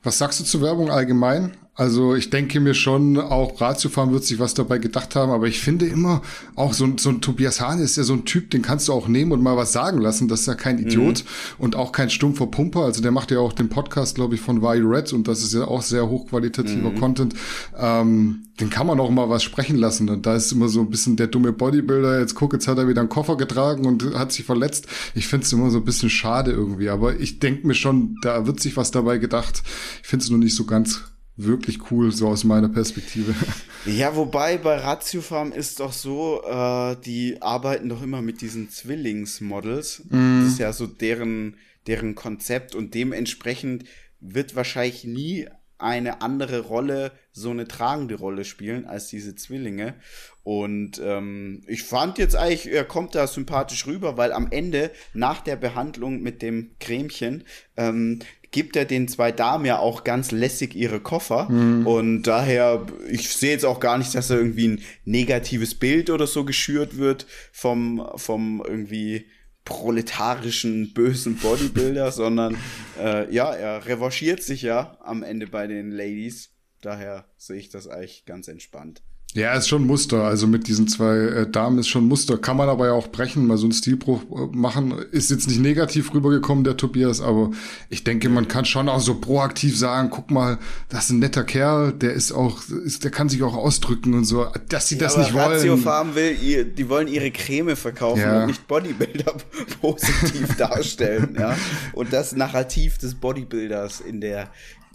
Was 0.03 0.17
sagst 0.17 0.39
du 0.39 0.43
zur 0.45 0.61
Werbung 0.61 0.89
allgemein? 0.89 1.57
Also 1.73 2.15
ich 2.15 2.29
denke 2.29 2.59
mir 2.59 2.73
schon, 2.73 3.17
auch 3.17 3.61
Ratiofahren 3.61 4.11
wird 4.11 4.25
sich 4.25 4.39
was 4.39 4.53
dabei 4.53 4.77
gedacht 4.77 5.15
haben, 5.15 5.31
aber 5.31 5.47
ich 5.47 5.61
finde 5.61 5.87
immer, 5.87 6.21
auch 6.55 6.73
so, 6.73 6.87
so 6.97 7.09
ein 7.09 7.21
Tobias 7.21 7.61
Hahn 7.61 7.79
ist 7.79 7.95
ja 7.95 8.03
so 8.03 8.11
ein 8.13 8.25
Typ, 8.25 8.51
den 8.51 8.61
kannst 8.61 8.89
du 8.89 8.93
auch 8.93 9.07
nehmen 9.07 9.31
und 9.31 9.41
mal 9.41 9.55
was 9.55 9.71
sagen 9.71 9.99
lassen. 9.99 10.27
Das 10.27 10.41
ist 10.41 10.47
ja 10.47 10.55
kein 10.55 10.79
Idiot 10.79 11.23
mhm. 11.23 11.63
und 11.63 11.75
auch 11.77 11.93
kein 11.93 12.09
stumpfer 12.09 12.47
Pumper. 12.47 12.81
Also 12.81 13.01
der 13.01 13.11
macht 13.11 13.31
ja 13.31 13.39
auch 13.39 13.53
den 13.53 13.69
Podcast, 13.69 14.15
glaube 14.15 14.35
ich, 14.35 14.41
von 14.41 14.61
Why 14.61 14.79
Red 14.79 15.13
und 15.13 15.29
das 15.29 15.43
ist 15.43 15.53
ja 15.53 15.63
auch 15.63 15.81
sehr 15.81 16.09
hochqualitativer 16.09 16.91
mhm. 16.91 16.99
Content. 16.99 17.35
Ähm, 17.77 18.43
den 18.59 18.69
kann 18.69 18.85
man 18.85 18.99
auch 18.99 19.09
mal 19.09 19.29
was 19.29 19.41
sprechen 19.41 19.77
lassen. 19.77 20.09
Und 20.09 20.25
da 20.25 20.35
ist 20.35 20.51
immer 20.51 20.67
so 20.67 20.81
ein 20.81 20.89
bisschen 20.89 21.15
der 21.15 21.27
dumme 21.27 21.53
Bodybuilder. 21.53 22.19
Jetzt 22.19 22.35
guck, 22.35 22.53
jetzt 22.53 22.67
hat 22.67 22.77
er 22.77 22.87
wieder 22.87 22.99
einen 22.99 23.09
Koffer 23.09 23.37
getragen 23.37 23.85
und 23.85 24.13
hat 24.13 24.31
sich 24.33 24.45
verletzt. 24.45 24.87
Ich 25.15 25.27
finde 25.27 25.45
es 25.45 25.53
immer 25.53 25.71
so 25.71 25.79
ein 25.79 25.85
bisschen 25.85 26.09
schade 26.09 26.51
irgendwie. 26.51 26.89
Aber 26.89 27.19
ich 27.19 27.39
denke 27.39 27.65
mir 27.65 27.73
schon, 27.73 28.17
da 28.21 28.45
wird 28.45 28.59
sich 28.59 28.77
was 28.77 28.91
dabei 28.91 29.17
gedacht. 29.17 29.63
Ich 30.03 30.07
finde 30.07 30.23
es 30.23 30.29
nur 30.29 30.39
nicht 30.39 30.53
so 30.53 30.65
ganz 30.65 31.10
wirklich 31.37 31.91
cool, 31.91 32.11
so 32.11 32.27
aus 32.27 32.43
meiner 32.43 32.69
Perspektive. 32.69 33.33
Ja, 33.87 34.15
wobei 34.15 34.59
bei 34.59 34.75
Ratiofarm 34.75 35.51
ist 35.51 35.79
doch 35.79 35.91
so, 35.91 36.43
äh, 36.43 36.95
die 37.03 37.41
arbeiten 37.41 37.89
doch 37.89 38.03
immer 38.03 38.21
mit 38.21 38.41
diesen 38.41 38.69
Zwillingsmodels. 38.69 40.03
Mm. 40.07 40.43
Das 40.43 40.51
ist 40.51 40.59
ja 40.59 40.71
so 40.71 40.85
deren, 40.85 41.57
deren 41.87 42.13
Konzept 42.13 42.75
und 42.75 42.93
dementsprechend 42.93 43.85
wird 44.19 44.55
wahrscheinlich 44.55 45.03
nie 45.03 45.47
eine 45.81 46.21
andere 46.21 46.59
Rolle, 46.59 47.11
so 47.31 47.49
eine 47.49 47.67
tragende 47.67 48.15
Rolle 48.15 48.45
spielen 48.45 48.85
als 48.85 49.07
diese 49.07 49.35
Zwillinge. 49.35 49.95
Und 50.43 51.01
ähm, 51.03 51.63
ich 51.67 51.83
fand 51.83 52.17
jetzt 52.17 52.35
eigentlich, 52.35 52.71
er 52.71 52.83
kommt 52.83 53.15
da 53.15 53.27
sympathisch 53.27 53.85
rüber, 53.87 54.17
weil 54.17 54.31
am 54.31 54.47
Ende, 54.51 54.91
nach 55.13 55.41
der 55.41 55.55
Behandlung 55.55 56.21
mit 56.21 56.41
dem 56.41 56.71
Cremchen, 56.79 57.43
ähm, 57.77 58.19
gibt 58.51 58.75
er 58.75 58.85
den 58.85 59.07
zwei 59.07 59.31
Damen 59.31 59.65
ja 59.65 59.79
auch 59.79 60.03
ganz 60.03 60.31
lässig 60.31 60.75
ihre 60.75 60.99
Koffer. 60.99 61.49
Mhm. 61.49 61.87
Und 61.87 62.23
daher, 62.23 62.85
ich 63.09 63.29
sehe 63.29 63.51
jetzt 63.51 63.65
auch 63.65 63.79
gar 63.79 63.97
nicht, 63.97 64.13
dass 64.13 64.27
da 64.27 64.35
irgendwie 64.35 64.67
ein 64.67 64.81
negatives 65.05 65.75
Bild 65.75 66.09
oder 66.09 66.27
so 66.27 66.43
geschürt 66.43 66.97
wird 66.97 67.25
vom, 67.51 68.05
vom 68.15 68.61
irgendwie 68.65 69.25
proletarischen, 69.63 70.93
bösen 70.93 71.37
Bodybuilder, 71.37 72.11
sondern 72.11 72.57
äh, 72.99 73.33
ja, 73.33 73.53
er 73.53 73.85
revanchiert 73.85 74.43
sich 74.43 74.61
ja 74.63 74.97
am 75.01 75.23
Ende 75.23 75.47
bei 75.47 75.67
den 75.67 75.91
Ladies. 75.91 76.49
Daher 76.81 77.25
sehe 77.37 77.57
ich 77.57 77.69
das 77.69 77.87
eigentlich 77.87 78.25
ganz 78.25 78.47
entspannt. 78.47 79.01
Ja, 79.33 79.53
ist 79.53 79.69
schon 79.69 79.87
Muster. 79.87 80.23
Also 80.23 80.45
mit 80.45 80.67
diesen 80.67 80.89
zwei 80.89 81.15
äh, 81.15 81.49
Damen 81.49 81.79
ist 81.79 81.87
schon 81.87 82.07
Muster. 82.07 82.37
Kann 82.37 82.57
man 82.57 82.67
aber 82.67 82.87
ja 82.87 82.93
auch 82.93 83.07
brechen, 83.07 83.47
mal 83.47 83.57
so 83.57 83.65
einen 83.65 83.71
Stilbruch 83.71 84.23
äh, 84.23 84.55
machen. 84.55 84.93
Ist 85.11 85.31
jetzt 85.31 85.47
nicht 85.47 85.61
negativ 85.61 86.13
rübergekommen, 86.13 86.65
der 86.65 86.75
Tobias, 86.75 87.21
aber 87.21 87.51
ich 87.89 88.03
denke, 88.03 88.27
man 88.27 88.49
kann 88.49 88.65
schon 88.65 88.89
auch 88.89 88.99
so 88.99 89.15
proaktiv 89.15 89.77
sagen, 89.77 90.09
guck 90.09 90.31
mal, 90.31 90.57
das 90.89 91.05
ist 91.05 91.09
ein 91.11 91.19
netter 91.19 91.45
Kerl, 91.45 91.93
der 91.93 92.11
ist 92.11 92.33
auch, 92.33 92.61
ist, 92.67 93.05
der 93.05 93.11
kann 93.11 93.29
sich 93.29 93.41
auch 93.43 93.55
ausdrücken 93.55 94.13
und 94.13 94.25
so, 94.25 94.47
dass 94.67 94.89
sie 94.89 94.95
ja, 94.95 95.01
das 95.01 95.17
nicht 95.17 95.33
wollen. 95.33 95.53
Ratio 95.53 95.77
Farm 95.77 96.13
will, 96.15 96.65
die 96.65 96.89
wollen 96.89 97.07
ihre 97.07 97.31
Creme 97.31 97.77
verkaufen 97.77 98.21
ja. 98.21 98.41
und 98.41 98.47
nicht 98.47 98.67
Bodybuilder 98.67 99.35
positiv 99.81 100.57
darstellen, 100.57 101.37
ja. 101.39 101.55
Und 101.93 102.11
das 102.11 102.35
Narrativ 102.35 102.97
des 102.97 103.15
Bodybuilders 103.15 104.01
in 104.01 104.19
der 104.19 104.49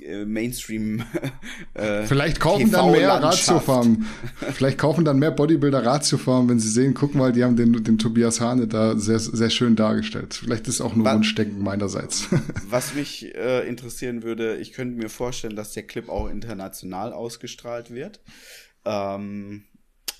äh, 0.06 0.24
Mainstream. 0.24 1.02
Äh, 1.74 2.06
Vielleicht 2.06 2.40
kaufen 2.40 2.70
dann 2.70 2.90
mehr 2.90 3.08
Ratiofarmen. 3.08 4.06
Vielleicht 4.52 4.78
kaufen 4.78 5.04
dann 5.04 5.18
mehr 5.18 5.30
Bodybuilder 5.30 5.84
Ratiofarmen, 5.84 6.48
wenn 6.48 6.58
sie 6.58 6.70
sehen, 6.70 6.94
guck 6.94 7.14
mal, 7.14 7.32
die 7.32 7.44
haben 7.44 7.56
den, 7.56 7.84
den 7.84 7.98
Tobias 7.98 8.40
Hane 8.40 8.66
da 8.66 8.96
sehr, 8.96 9.18
sehr 9.18 9.50
schön 9.50 9.76
dargestellt. 9.76 10.34
Vielleicht 10.34 10.68
ist 10.68 10.80
auch 10.80 10.94
nur 10.94 11.04
was, 11.04 11.16
Wunschdenken 11.16 11.62
meinerseits. 11.62 12.28
was 12.68 12.94
mich 12.94 13.34
äh, 13.34 13.68
interessieren 13.68 14.22
würde, 14.22 14.56
ich 14.56 14.72
könnte 14.72 14.96
mir 14.96 15.10
vorstellen, 15.10 15.54
dass 15.54 15.72
der 15.72 15.82
Clip 15.82 16.08
auch 16.08 16.30
international 16.30 17.12
ausgestrahlt 17.12 17.90
wird. 17.90 18.20
Ähm, 18.86 19.64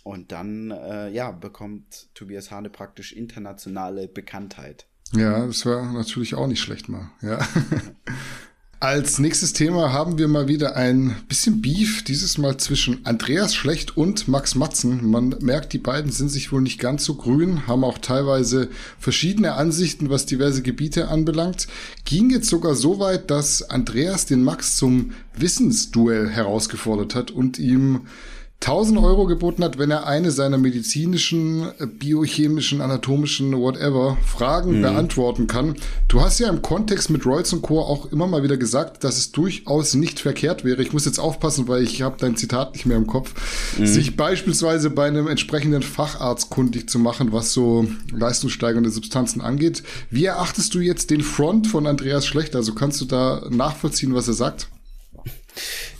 und 0.03 0.33
dann, 0.33 0.70
äh, 0.70 1.09
ja, 1.09 1.31
bekommt 1.31 2.09
Tobias 2.14 2.51
Hane 2.51 2.68
praktisch 2.68 3.12
internationale 3.12 4.09
Bekanntheit. 4.09 4.87
Ja, 5.12 5.46
das 5.46 5.64
wäre 5.64 5.92
natürlich 5.92 6.35
auch 6.35 6.46
nicht 6.46 6.61
schlecht 6.61 6.88
mal, 6.88 7.11
ja. 7.22 7.38
Als 8.78 9.18
nächstes 9.18 9.54
Thema 9.54 9.94
haben 9.94 10.18
wir 10.18 10.28
mal 10.28 10.48
wieder 10.48 10.76
ein 10.76 11.16
bisschen 11.28 11.62
Beef, 11.62 12.04
dieses 12.04 12.36
Mal 12.36 12.58
zwischen 12.58 13.06
Andreas 13.06 13.54
Schlecht 13.54 13.96
und 13.96 14.28
Max 14.28 14.54
Matzen. 14.54 15.10
Man 15.10 15.34
merkt, 15.40 15.72
die 15.72 15.78
beiden 15.78 16.12
sind 16.12 16.28
sich 16.28 16.52
wohl 16.52 16.60
nicht 16.60 16.78
ganz 16.78 17.02
so 17.06 17.14
grün, 17.14 17.66
haben 17.66 17.84
auch 17.84 17.96
teilweise 17.96 18.68
verschiedene 18.98 19.54
Ansichten, 19.54 20.10
was 20.10 20.26
diverse 20.26 20.60
Gebiete 20.60 21.08
anbelangt. 21.08 21.68
Ging 22.04 22.28
jetzt 22.28 22.50
sogar 22.50 22.74
so 22.74 22.98
weit, 22.98 23.30
dass 23.30 23.62
Andreas 23.62 24.26
den 24.26 24.44
Max 24.44 24.76
zum 24.76 25.12
Wissensduell 25.34 26.28
herausgefordert 26.28 27.14
hat 27.14 27.30
und 27.30 27.58
ihm 27.58 28.02
1000 28.62 28.98
Euro 28.98 29.26
geboten 29.26 29.62
hat, 29.62 29.78
wenn 29.78 29.90
er 29.90 30.06
eine 30.06 30.30
seiner 30.30 30.56
medizinischen, 30.56 31.68
äh, 31.78 31.86
biochemischen, 31.86 32.80
anatomischen, 32.80 33.56
whatever 33.56 34.16
Fragen 34.24 34.78
mhm. 34.78 34.82
beantworten 34.82 35.46
kann. 35.46 35.76
Du 36.08 36.22
hast 36.22 36.38
ja 36.38 36.48
im 36.48 36.62
Kontext 36.62 37.10
mit 37.10 37.26
Reutz 37.26 37.52
und 37.52 37.62
Co. 37.62 37.80
auch 37.80 38.10
immer 38.10 38.26
mal 38.26 38.42
wieder 38.42 38.56
gesagt, 38.56 39.04
dass 39.04 39.18
es 39.18 39.30
durchaus 39.30 39.94
nicht 39.94 40.20
verkehrt 40.20 40.64
wäre. 40.64 40.82
Ich 40.82 40.92
muss 40.92 41.04
jetzt 41.04 41.18
aufpassen, 41.18 41.68
weil 41.68 41.82
ich 41.82 42.02
habe 42.02 42.16
dein 42.18 42.36
Zitat 42.36 42.72
nicht 42.72 42.86
mehr 42.86 42.96
im 42.96 43.06
Kopf. 43.06 43.34
Mhm. 43.78 43.86
Sich 43.86 44.16
beispielsweise 44.16 44.88
bei 44.90 45.06
einem 45.06 45.28
entsprechenden 45.28 45.82
Facharzt 45.82 46.48
kundig 46.48 46.88
zu 46.88 46.98
machen, 46.98 47.32
was 47.32 47.52
so 47.52 47.86
leistungssteigernde 48.10 48.90
Substanzen 48.90 49.42
angeht. 49.42 49.82
Wie 50.10 50.24
erachtest 50.24 50.74
du 50.74 50.80
jetzt 50.80 51.10
den 51.10 51.20
Front 51.20 51.66
von 51.66 51.86
Andreas 51.86 52.26
Schlecht? 52.26 52.56
Also 52.56 52.74
kannst 52.74 53.00
du 53.02 53.04
da 53.04 53.46
nachvollziehen, 53.50 54.14
was 54.14 54.28
er 54.28 54.34
sagt? 54.34 54.68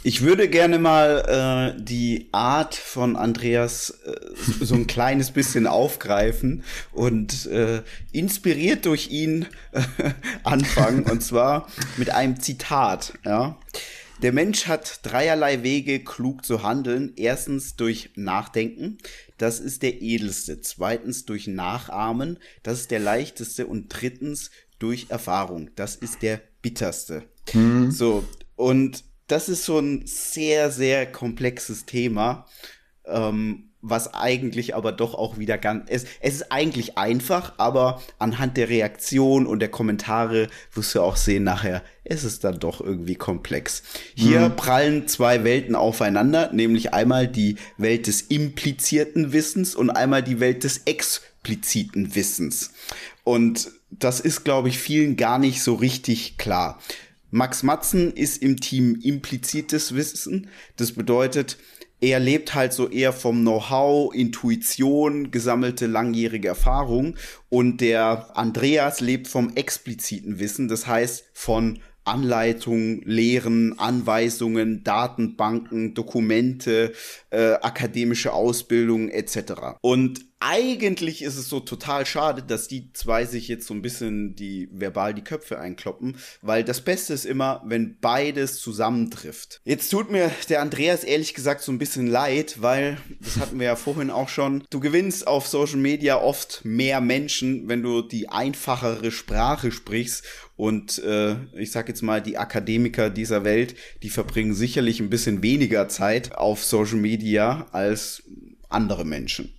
Ich 0.07 0.23
würde 0.23 0.49
gerne 0.49 0.79
mal 0.79 1.75
äh, 1.77 1.83
die 1.83 2.29
Art 2.31 2.77
von 2.77 3.17
Andreas 3.17 3.91
äh, 3.91 4.15
so 4.65 4.77
ein 4.77 4.87
kleines 4.87 5.33
bisschen 5.33 5.67
aufgreifen 5.67 6.63
und 6.93 7.47
äh, 7.47 7.83
inspiriert 8.13 8.87
durch 8.87 9.11
ihn 9.11 9.47
äh, 9.73 9.83
anfangen. 10.45 11.11
Und 11.11 11.25
zwar 11.25 11.67
mit 11.97 12.11
einem 12.11 12.39
Zitat. 12.39 13.15
Ja. 13.25 13.59
Der 14.23 14.33
Mensch 14.33 14.69
hat 14.69 15.01
dreierlei 15.03 15.65
Wege, 15.65 15.99
klug 15.99 16.45
zu 16.45 16.63
handeln. 16.63 17.13
Erstens 17.17 17.75
durch 17.75 18.11
Nachdenken. 18.15 18.99
Das 19.39 19.59
ist 19.59 19.83
der 19.83 20.03
edelste. 20.03 20.61
Zweitens 20.61 21.25
durch 21.25 21.49
Nachahmen. 21.49 22.39
Das 22.63 22.79
ist 22.79 22.93
der 22.93 23.01
leichteste. 23.01 23.67
Und 23.67 23.89
drittens 23.89 24.53
durch 24.79 25.07
Erfahrung. 25.09 25.71
Das 25.75 25.97
ist 25.97 26.23
der 26.23 26.41
bitterste. 26.63 27.25
Mhm. 27.53 27.91
So. 27.91 28.23
Und 28.55 29.03
das 29.27 29.49
ist 29.49 29.65
so 29.65 29.79
ein 29.79 30.03
sehr, 30.07 30.71
sehr 30.71 31.11
komplexes 31.11 31.87
Thema, 31.87 32.47
ähm, 33.07 33.71
was 33.89 34.15
eigentlich 34.15 34.75
aber 34.75 34.91
doch 34.91 35.15
auch 35.15 35.39
wieder 35.39 35.59
ganz, 35.59 35.89
es, 35.89 36.07
es 36.21 36.35
ist 36.35 36.51
eigentlich 36.53 36.99
einfach, 36.99 37.55
aber 37.59 38.03
anhand 38.19 38.57
der 38.57 38.69
Reaktion 38.69 39.47
und 39.47 39.61
der 39.61 39.71
Kommentare 39.71 40.49
wirst 40.73 40.95
du 40.95 41.03
auch 41.03 41.17
sehen 41.17 41.45
nachher, 41.45 41.83
es 42.03 42.25
ist 42.25 42.43
dann 42.43 42.59
doch 42.59 42.81
irgendwie 42.81 43.15
komplex. 43.15 43.83
Hier 44.15 44.49
mhm. 44.49 44.57
prallen 44.57 45.09
zwei 45.09 45.45
Welten 45.45 45.77
aufeinander, 45.77 46.53
nämlich 46.53 46.95
einmal 46.95 47.29
die 47.29 47.57
Welt 47.79 48.09
des 48.09 48.23
implizierten 48.23 49.33
Wissens 49.33 49.77
und 49.77 49.91
einmal 49.91 50.23
die 50.23 50.41
Welt 50.41 50.65
des 50.65 50.83
expliziten 50.85 52.15
Wissens. 52.17 52.73
Und 53.23 53.71
das 53.91 54.21
ist, 54.21 54.45
glaube 54.45 54.69
ich, 54.69 54.79
vielen 54.79 55.17
gar 55.17 55.39
nicht 55.39 55.63
so 55.63 55.75
richtig 55.75 56.39
klar. 56.39 56.81
Max 57.31 57.63
Matzen 57.63 58.13
ist 58.13 58.43
im 58.43 58.59
Team 58.59 58.99
implizites 59.03 59.95
Wissen. 59.95 60.49
Das 60.77 60.93
bedeutet, 60.93 61.59
er 62.01 62.21
lebt 62.21 62.55
halt 62.55 62.73
so 62.73 62.89
eher 62.89 63.13
vom 63.13 63.41
Know-how, 63.41 64.15
Intuition, 64.15 65.31
gesammelte 65.31 65.87
langjährige 65.87 66.49
Erfahrung. 66.49 67.17
Und 67.49 67.81
der 67.81 68.37
Andreas 68.37 69.01
lebt 69.01 69.29
vom 69.29 69.55
expliziten 69.55 70.39
Wissen, 70.39 70.69
das 70.69 70.87
heißt 70.87 71.25
von 71.33 71.81
Anleitungen, 72.05 73.03
Lehren, 73.05 73.79
Anweisungen, 73.79 74.85
Datenbanken, 74.85 75.95
Dokumente, 75.95 76.93
äh, 77.31 77.55
akademische 77.55 78.33
Ausbildung 78.33 79.09
etc. 79.09 79.79
Und 79.81 80.26
eigentlich 80.49 81.23
ist 81.23 81.37
es 81.37 81.49
so 81.49 81.59
total 81.59 82.07
schade, 82.07 82.41
dass 82.41 82.69
die 82.69 82.93
zwei 82.93 83.25
sich 83.25 83.49
jetzt 83.49 83.67
so 83.67 83.75
ein 83.75 83.83
bisschen 83.83 84.37
die 84.37 84.69
verbal 84.71 85.13
die 85.13 85.25
Köpfe 85.25 85.59
einkloppen, 85.59 86.19
weil 86.41 86.63
das 86.63 86.83
Beste 86.83 87.15
ist 87.15 87.25
immer, 87.25 87.63
wenn 87.67 87.99
beides 88.01 88.61
zusammentrifft. 88.61 89.61
Jetzt 89.65 89.91
tut 89.91 90.11
mir 90.11 90.31
der 90.49 90.63
Andreas 90.63 91.03
ehrlich 91.03 91.35
gesagt 91.35 91.63
so 91.63 91.73
ein 91.73 91.79
bisschen 91.79 92.07
leid, 92.07 92.63
weil 92.63 92.99
das 93.21 93.39
hatten 93.39 93.59
wir 93.59 93.67
ja 93.67 93.77
vorhin 93.77 94.11
auch 94.11 94.29
schon. 94.29 94.63
Du 94.71 94.79
gewinnst 94.79 95.27
auf 95.27 95.49
Social 95.49 95.79
Media 95.79 96.21
oft 96.21 96.65
mehr 96.65 97.01
Menschen, 97.01 97.69
wenn 97.69 97.83
du 97.83 98.03
die 98.03 98.29
einfachere 98.29 99.11
Sprache 99.11 99.73
sprichst 99.73 100.23
und 100.55 100.99
äh, 100.99 101.37
ich 101.57 101.73
sag 101.73 101.89
jetzt 101.89 102.03
mal, 102.03 102.23
die 102.23 102.39
Akademiker 102.39 103.11
dieser 103.11 103.43
Welt, 103.43 103.75
die 104.05 104.11
verbringen 104.11 104.55
sicherlich 104.55 105.01
ein 105.01 105.11
bisschen 105.11 105.43
weniger 105.43 105.89
Zeit 105.89 106.37
auf 106.37 106.63
Social 106.63 106.99
Media 106.99 107.67
als 107.73 108.23
andere 108.69 109.05
Menschen. 109.05 109.53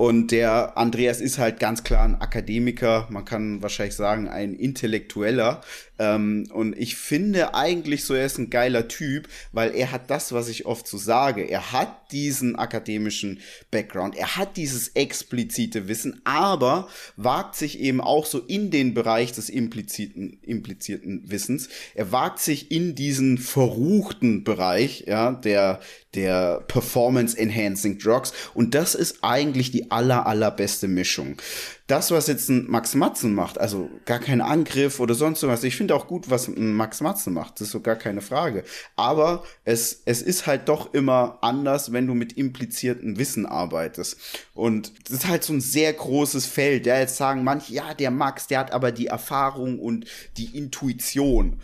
Und 0.00 0.30
der 0.30 0.78
Andreas 0.78 1.20
ist 1.20 1.36
halt 1.36 1.60
ganz 1.60 1.84
klar 1.84 2.04
ein 2.04 2.22
Akademiker, 2.22 3.06
man 3.10 3.26
kann 3.26 3.60
wahrscheinlich 3.60 3.96
sagen, 3.96 4.30
ein 4.30 4.54
Intellektueller. 4.54 5.60
Ähm, 5.98 6.48
und 6.54 6.74
ich 6.78 6.96
finde 6.96 7.54
eigentlich 7.54 8.04
so, 8.04 8.14
er 8.14 8.24
ist 8.24 8.38
ein 8.38 8.48
geiler 8.48 8.88
Typ, 8.88 9.28
weil 9.52 9.74
er 9.74 9.92
hat 9.92 10.08
das, 10.08 10.32
was 10.32 10.48
ich 10.48 10.64
oft 10.64 10.88
so 10.88 10.96
sage. 10.96 11.42
Er 11.42 11.72
hat 11.72 12.12
diesen 12.12 12.56
akademischen 12.56 13.40
Background, 13.70 14.16
er 14.16 14.36
hat 14.36 14.56
dieses 14.56 14.88
explizite 14.94 15.86
Wissen, 15.86 16.22
aber 16.24 16.88
wagt 17.16 17.54
sich 17.54 17.78
eben 17.78 18.00
auch 18.00 18.24
so 18.24 18.38
in 18.38 18.70
den 18.70 18.94
Bereich 18.94 19.32
des 19.32 19.50
impliziten, 19.50 20.38
implizierten 20.40 21.30
Wissens. 21.30 21.68
Er 21.94 22.10
wagt 22.10 22.38
sich 22.38 22.72
in 22.72 22.94
diesen 22.94 23.36
verruchten 23.36 24.42
Bereich, 24.44 25.04
ja, 25.06 25.32
der, 25.32 25.80
der 26.14 26.64
Performance 26.66 27.36
Enhancing 27.36 27.98
Drugs. 27.98 28.32
Und 28.54 28.74
das 28.74 28.94
ist 28.94 29.18
eigentlich 29.20 29.70
die 29.70 29.89
aller, 29.90 30.26
allerbeste 30.26 30.88
Mischung. 30.88 31.36
Das, 31.86 32.10
was 32.10 32.28
jetzt 32.28 32.48
ein 32.48 32.70
Max 32.70 32.94
Matzen 32.94 33.34
macht, 33.34 33.58
also 33.58 33.90
gar 34.04 34.20
kein 34.20 34.40
Angriff 34.40 35.00
oder 35.00 35.14
sonst 35.14 35.42
was. 35.42 35.64
Ich 35.64 35.76
finde 35.76 35.94
auch 35.94 36.06
gut, 36.06 36.30
was 36.30 36.46
ein 36.46 36.72
Max 36.74 37.00
Matzen 37.00 37.34
macht. 37.34 37.54
Das 37.54 37.68
ist 37.68 37.72
so 37.72 37.80
gar 37.80 37.96
keine 37.96 38.20
Frage. 38.20 38.64
Aber 38.96 39.42
es, 39.64 40.02
es 40.04 40.22
ist 40.22 40.46
halt 40.46 40.68
doch 40.68 40.94
immer 40.94 41.38
anders, 41.42 41.92
wenn 41.92 42.06
du 42.06 42.14
mit 42.14 42.34
impliziertem 42.34 43.18
Wissen 43.18 43.44
arbeitest. 43.44 44.18
Und 44.54 44.92
das 45.04 45.18
ist 45.18 45.28
halt 45.28 45.42
so 45.42 45.52
ein 45.52 45.60
sehr 45.60 45.92
großes 45.92 46.46
Feld. 46.46 46.86
Ja, 46.86 46.98
jetzt 46.98 47.16
sagen 47.16 47.42
manche, 47.42 47.72
ja, 47.72 47.94
der 47.94 48.10
Max, 48.10 48.46
der 48.46 48.60
hat 48.60 48.72
aber 48.72 48.92
die 48.92 49.08
Erfahrung 49.08 49.78
und 49.78 50.06
die 50.36 50.56
Intuition 50.56 51.60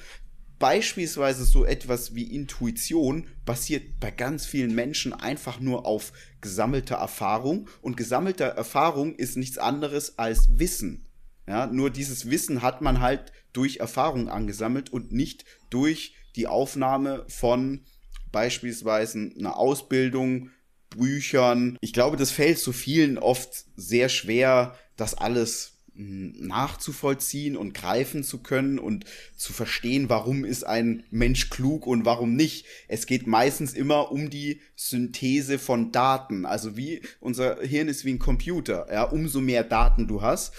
beispielsweise 0.58 1.44
so 1.44 1.64
etwas 1.64 2.14
wie 2.14 2.34
Intuition 2.34 3.26
basiert 3.44 4.00
bei 4.00 4.10
ganz 4.10 4.46
vielen 4.46 4.74
Menschen 4.74 5.12
einfach 5.12 5.60
nur 5.60 5.86
auf 5.86 6.12
gesammelter 6.40 6.96
Erfahrung 6.96 7.68
und 7.82 7.96
gesammelter 7.96 8.46
Erfahrung 8.46 9.14
ist 9.14 9.36
nichts 9.36 9.58
anderes 9.58 10.18
als 10.18 10.58
Wissen. 10.58 11.06
Ja, 11.46 11.66
nur 11.66 11.90
dieses 11.90 12.28
Wissen 12.30 12.62
hat 12.62 12.82
man 12.82 13.00
halt 13.00 13.32
durch 13.52 13.76
Erfahrung 13.76 14.28
angesammelt 14.28 14.92
und 14.92 15.12
nicht 15.12 15.44
durch 15.70 16.14
die 16.34 16.46
Aufnahme 16.46 17.24
von 17.28 17.84
beispielsweise 18.32 19.30
einer 19.38 19.56
Ausbildung, 19.56 20.50
Büchern. 20.90 21.76
Ich 21.80 21.92
glaube, 21.92 22.16
das 22.16 22.30
fällt 22.30 22.58
so 22.58 22.72
vielen 22.72 23.18
oft 23.18 23.64
sehr 23.76 24.08
schwer, 24.08 24.76
das 24.96 25.14
alles 25.14 25.75
nachzuvollziehen 25.96 27.56
und 27.56 27.72
greifen 27.72 28.22
zu 28.22 28.42
können 28.42 28.78
und 28.78 29.04
zu 29.37 29.52
verstehen, 29.52 30.09
warum 30.09 30.44
ist 30.44 30.64
ein 30.64 31.04
Mensch 31.11 31.50
klug 31.50 31.87
und 31.87 32.04
warum 32.04 32.35
nicht. 32.35 32.66
Es 32.88 33.06
geht 33.06 33.26
meistens 33.26 33.72
immer 33.72 34.12
um 34.12 34.30
die 34.30 34.61
Synthese 34.74 35.59
von 35.59 35.92
Daten. 35.92 36.44
Also 36.44 36.76
wie 36.76 37.00
unser 37.20 37.61
Hirn 37.61 37.88
ist 37.88 38.04
wie 38.04 38.12
ein 38.14 38.18
Computer. 38.18 38.87
Ja, 38.92 39.04
umso 39.04 39.40
mehr 39.40 39.64
Daten 39.64 40.06
du 40.06 40.22
hast, 40.22 40.52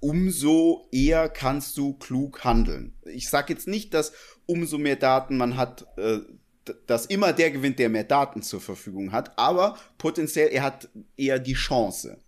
umso 0.00 0.88
eher 0.92 1.28
kannst 1.28 1.76
du 1.76 1.94
klug 1.94 2.44
handeln. 2.44 2.94
Ich 3.04 3.28
sage 3.28 3.52
jetzt 3.52 3.66
nicht, 3.66 3.94
dass 3.94 4.12
umso 4.46 4.78
mehr 4.78 4.96
Daten 4.96 5.36
man 5.36 5.56
hat, 5.56 5.86
äh, 5.96 6.18
dass 6.86 7.06
immer 7.06 7.32
der 7.32 7.50
gewinnt, 7.50 7.78
der 7.78 7.88
mehr 7.88 8.04
Daten 8.04 8.42
zur 8.42 8.60
Verfügung 8.60 9.12
hat, 9.12 9.38
aber 9.38 9.76
potenziell 9.96 10.48
er 10.48 10.62
hat 10.62 10.88
eher 11.16 11.38
die 11.38 11.54
Chance. 11.54 12.18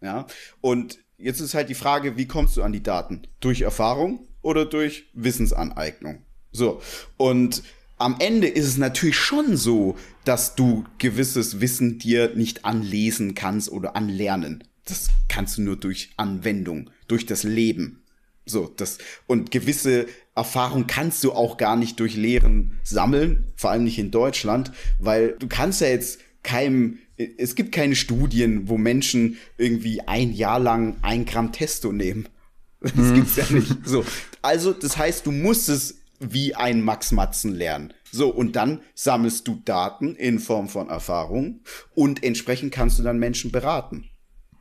Ja, 0.00 0.26
und 0.60 1.00
Jetzt 1.20 1.40
ist 1.40 1.54
halt 1.54 1.68
die 1.68 1.74
Frage, 1.74 2.16
wie 2.16 2.28
kommst 2.28 2.56
du 2.56 2.62
an 2.62 2.72
die 2.72 2.82
Daten? 2.82 3.22
Durch 3.40 3.62
Erfahrung 3.62 4.20
oder 4.40 4.64
durch 4.64 5.06
Wissensaneignung? 5.14 6.22
So. 6.52 6.80
Und 7.16 7.64
am 7.98 8.16
Ende 8.20 8.46
ist 8.46 8.66
es 8.66 8.78
natürlich 8.78 9.16
schon 9.16 9.56
so, 9.56 9.96
dass 10.24 10.54
du 10.54 10.84
gewisses 10.98 11.60
Wissen 11.60 11.98
dir 11.98 12.36
nicht 12.36 12.64
anlesen 12.64 13.34
kannst 13.34 13.72
oder 13.72 13.96
anlernen. 13.96 14.62
Das 14.84 15.08
kannst 15.26 15.58
du 15.58 15.62
nur 15.62 15.76
durch 15.76 16.12
Anwendung, 16.16 16.90
durch 17.08 17.26
das 17.26 17.42
Leben. 17.42 18.04
So, 18.46 18.72
das, 18.76 18.98
und 19.26 19.50
gewisse 19.50 20.06
Erfahrung 20.36 20.86
kannst 20.86 21.24
du 21.24 21.32
auch 21.32 21.56
gar 21.56 21.74
nicht 21.74 21.98
durch 21.98 22.14
Lehren 22.14 22.78
sammeln, 22.84 23.52
vor 23.56 23.70
allem 23.70 23.82
nicht 23.82 23.98
in 23.98 24.12
Deutschland, 24.12 24.70
weil 25.00 25.34
du 25.40 25.48
kannst 25.48 25.80
ja 25.80 25.88
jetzt 25.88 26.20
keinem 26.42 26.98
es 27.36 27.54
gibt 27.54 27.72
keine 27.72 27.96
Studien, 27.96 28.68
wo 28.68 28.78
Menschen 28.78 29.38
irgendwie 29.56 30.00
ein 30.06 30.32
Jahr 30.32 30.60
lang 30.60 30.96
ein 31.02 31.24
Gramm 31.24 31.52
Testo 31.52 31.92
nehmen. 31.92 32.28
Das 32.80 32.94
mhm. 32.94 33.14
gibt's 33.16 33.34
ja 33.34 33.44
nicht. 33.50 33.74
So. 33.84 34.04
Also, 34.40 34.72
das 34.72 34.96
heißt, 34.96 35.26
du 35.26 35.32
musst 35.32 35.68
es 35.68 35.98
wie 36.20 36.54
ein 36.54 36.80
Max 36.80 37.10
Matzen 37.10 37.56
lernen. 37.56 37.92
So, 38.12 38.28
und 38.28 38.54
dann 38.54 38.82
sammelst 38.94 39.48
du 39.48 39.60
Daten 39.64 40.14
in 40.14 40.38
Form 40.38 40.68
von 40.68 40.88
Erfahrung 40.88 41.62
und 41.96 42.22
entsprechend 42.22 42.72
kannst 42.72 42.96
du 43.00 43.02
dann 43.02 43.18
Menschen 43.18 43.50
beraten. 43.50 44.08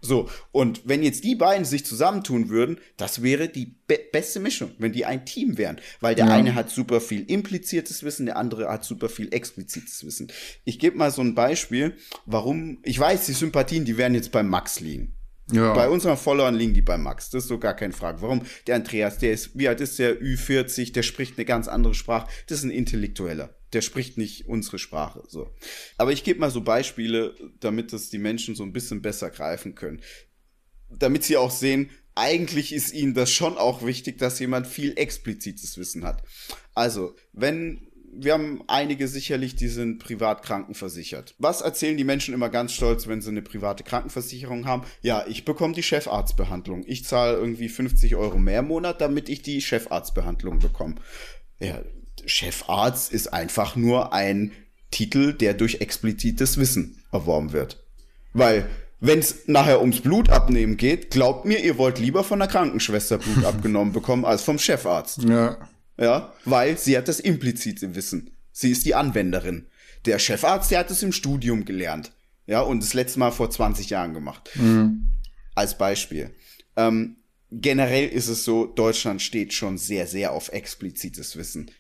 So, 0.02 0.30
und 0.52 0.82
wenn 0.86 1.04
jetzt 1.04 1.24
die 1.24 1.36
beiden 1.36 1.66
sich 1.66 1.86
zusammentun 1.86 2.50
würden, 2.50 2.80
das 2.98 3.24
wäre 3.24 3.50
die 3.50 3.76
be 3.88 4.00
beste 4.12 4.40
Mischung, 4.40 4.72
wenn 4.78 4.94
die 4.94 5.06
ein 5.06 5.26
Team 5.26 5.58
wären. 5.58 5.80
Weil 6.00 6.16
der 6.16 6.28
ja. 6.28 6.34
eine 6.34 6.56
hat 6.56 6.70
super 6.70 7.02
viel 7.02 7.24
impliziertes 7.30 8.04
Wissen, 8.04 8.26
der 8.26 8.38
andere 8.38 8.70
hat 8.70 8.84
super 8.84 9.10
viel 9.10 9.34
explizites 9.34 10.06
Wissen. 10.06 10.32
Ich 10.66 10.80
gebe 10.80 10.98
mal 10.98 11.12
so 11.12 11.22
ein 11.22 11.36
Beispiel, 11.36 11.96
warum, 12.26 12.80
ich 12.84 13.00
weiß, 13.00 13.26
die 13.26 13.34
Sympathien, 13.34 13.86
die 13.86 13.98
werden 13.98 14.14
jetzt 14.14 14.32
beim 14.32 14.48
Max 14.48 14.80
liegen. 14.80 15.14
Ja. 15.52 15.74
Bei 15.74 15.90
unseren 15.90 16.18
Followern 16.18 16.56
liegen 16.56 16.74
die 16.74 16.82
bei 16.82 16.98
Max. 16.98 17.30
Das 17.30 17.44
ist 17.44 17.50
so 17.50 17.58
gar 17.58 17.74
keine 17.74 17.94
Frage. 17.94 18.22
Warum? 18.22 18.42
Der 18.68 18.76
Andreas, 18.76 19.18
der 19.18 19.32
ist, 19.32 19.58
wie 19.58 19.68
alt 19.68 19.80
ist 19.80 19.98
der? 19.98 20.22
Ü40, 20.22 20.92
der 20.92 21.04
spricht 21.04 21.38
eine 21.38 21.46
ganz 21.46 21.68
andere 21.68 21.94
Sprache. 21.94 22.28
Das 22.48 22.60
ist 22.60 22.66
ein 22.66 22.72
Intellektueller. 22.72 23.57
Der 23.74 23.82
spricht 23.82 24.18
nicht 24.18 24.48
unsere 24.48 24.80
Sprache, 24.80 25.24
so. 25.28 25.54
Aber 25.98 26.12
ich 26.12 26.24
gebe 26.24 26.40
mal 26.40 26.52
so 26.52 26.62
Beispiele, 26.62 27.36
damit 27.60 27.94
das 27.94 28.10
die 28.10 28.18
Menschen 28.18 28.56
so 28.56 28.64
ein 28.64 28.74
bisschen 28.74 29.02
besser 29.02 29.30
greifen 29.30 29.76
können. 29.76 30.02
Damit 30.90 31.24
sie 31.24 31.38
auch 31.38 31.52
sehen, 31.52 31.90
eigentlich 32.16 32.74
ist 32.74 32.94
ihnen 32.94 33.14
das 33.14 33.32
schon 33.32 33.58
auch 33.58 33.86
wichtig, 33.86 34.18
dass 34.18 34.40
jemand 34.40 34.68
viel 34.68 34.98
explizites 34.98 35.78
Wissen 35.78 36.06
hat. 36.06 36.24
Also, 36.74 37.16
wenn 37.34 37.88
wir 38.20 38.34
haben 38.34 38.64
einige 38.68 39.08
sicherlich, 39.08 39.56
die 39.56 39.68
sind 39.68 40.00
privat 40.00 40.44
krankenversichert. 40.44 41.36
Was 41.38 41.62
erzählen 41.62 41.98
die 41.98 42.04
Menschen 42.04 42.34
immer 42.34 42.50
ganz 42.50 42.74
stolz, 42.74 43.08
wenn 43.08 43.22
sie 43.22 43.30
eine 43.30 43.42
private 43.42 43.84
Krankenversicherung 43.84 44.66
haben? 44.66 44.84
Ja, 45.02 45.26
ich 45.28 45.46
bekomme 45.46 45.74
die 45.74 45.84
Chefarztbehandlung. 45.84 46.84
Ich 46.88 47.06
zahle 47.06 47.38
irgendwie 47.38 47.70
50 47.70 48.16
Euro 48.16 48.38
mehr 48.38 48.60
im 48.60 48.68
Monat, 48.68 49.02
damit 49.02 49.30
ich 49.30 49.42
die 49.42 49.62
Chefarztbehandlung 49.62 50.60
bekomme. 50.60 50.96
Ja, 51.60 51.82
Chefarzt 52.28 53.12
ist 53.12 53.34
einfach 53.34 53.76
nur 53.76 54.14
ein 54.14 54.52
Titel, 54.92 55.34
der 55.34 55.54
durch 55.54 55.82
explizites 55.82 56.58
Wissen 56.58 57.04
erworben 57.12 57.52
wird. 57.52 57.84
Weil 58.34 58.70
wenn 59.00 59.20
es 59.20 59.48
nachher 59.48 59.82
ums 59.82 60.02
Blutabnehmen 60.02 60.78
geht, 60.78 61.12
glaubt 61.12 61.46
mir, 61.46 61.64
ihr 61.64 61.78
wollt 61.78 62.00
lieber 62.00 62.24
von 62.24 62.40
der 62.40 62.48
Krankenschwester 62.48 63.18
Blut 63.18 63.44
abgenommen 63.46 63.94
bekommen 63.94 64.26
als 64.26 64.44
vom 64.44 64.60
Chefarzt. 64.60 65.24
Ja. 65.24 65.58
Ja, 66.00 66.34
weil 66.46 66.78
sie 66.78 66.96
hat 66.96 67.08
das 67.08 67.20
implizite 67.20 67.96
Wissen. 67.96 68.32
Sie 68.52 68.72
ist 68.72 68.86
die 68.86 68.94
Anwenderin. 68.94 69.68
Der 70.06 70.20
Chefarzt, 70.20 70.70
der 70.70 70.80
hat 70.80 70.92
es 70.92 71.02
im 71.02 71.12
Studium 71.12 71.66
gelernt. 71.66 72.12
Ja, 72.46 72.62
und 72.62 72.84
das 72.84 72.94
letzte 72.94 73.20
Mal 73.20 73.32
vor 73.32 73.50
20 73.50 73.90
Jahren 73.90 74.14
gemacht. 74.14 74.50
Mhm. 74.56 75.10
Als 75.56 75.78
Beispiel. 75.78 76.36
Ähm, 76.76 77.18
generell 77.52 78.08
ist 78.08 78.28
es 78.28 78.46
so, 78.46 78.68
Deutschland 78.68 79.24
steht 79.24 79.54
schon 79.54 79.80
sehr, 79.80 80.06
sehr 80.06 80.34
auf 80.34 80.50
explizites 80.50 81.36
Wissen 81.36 81.72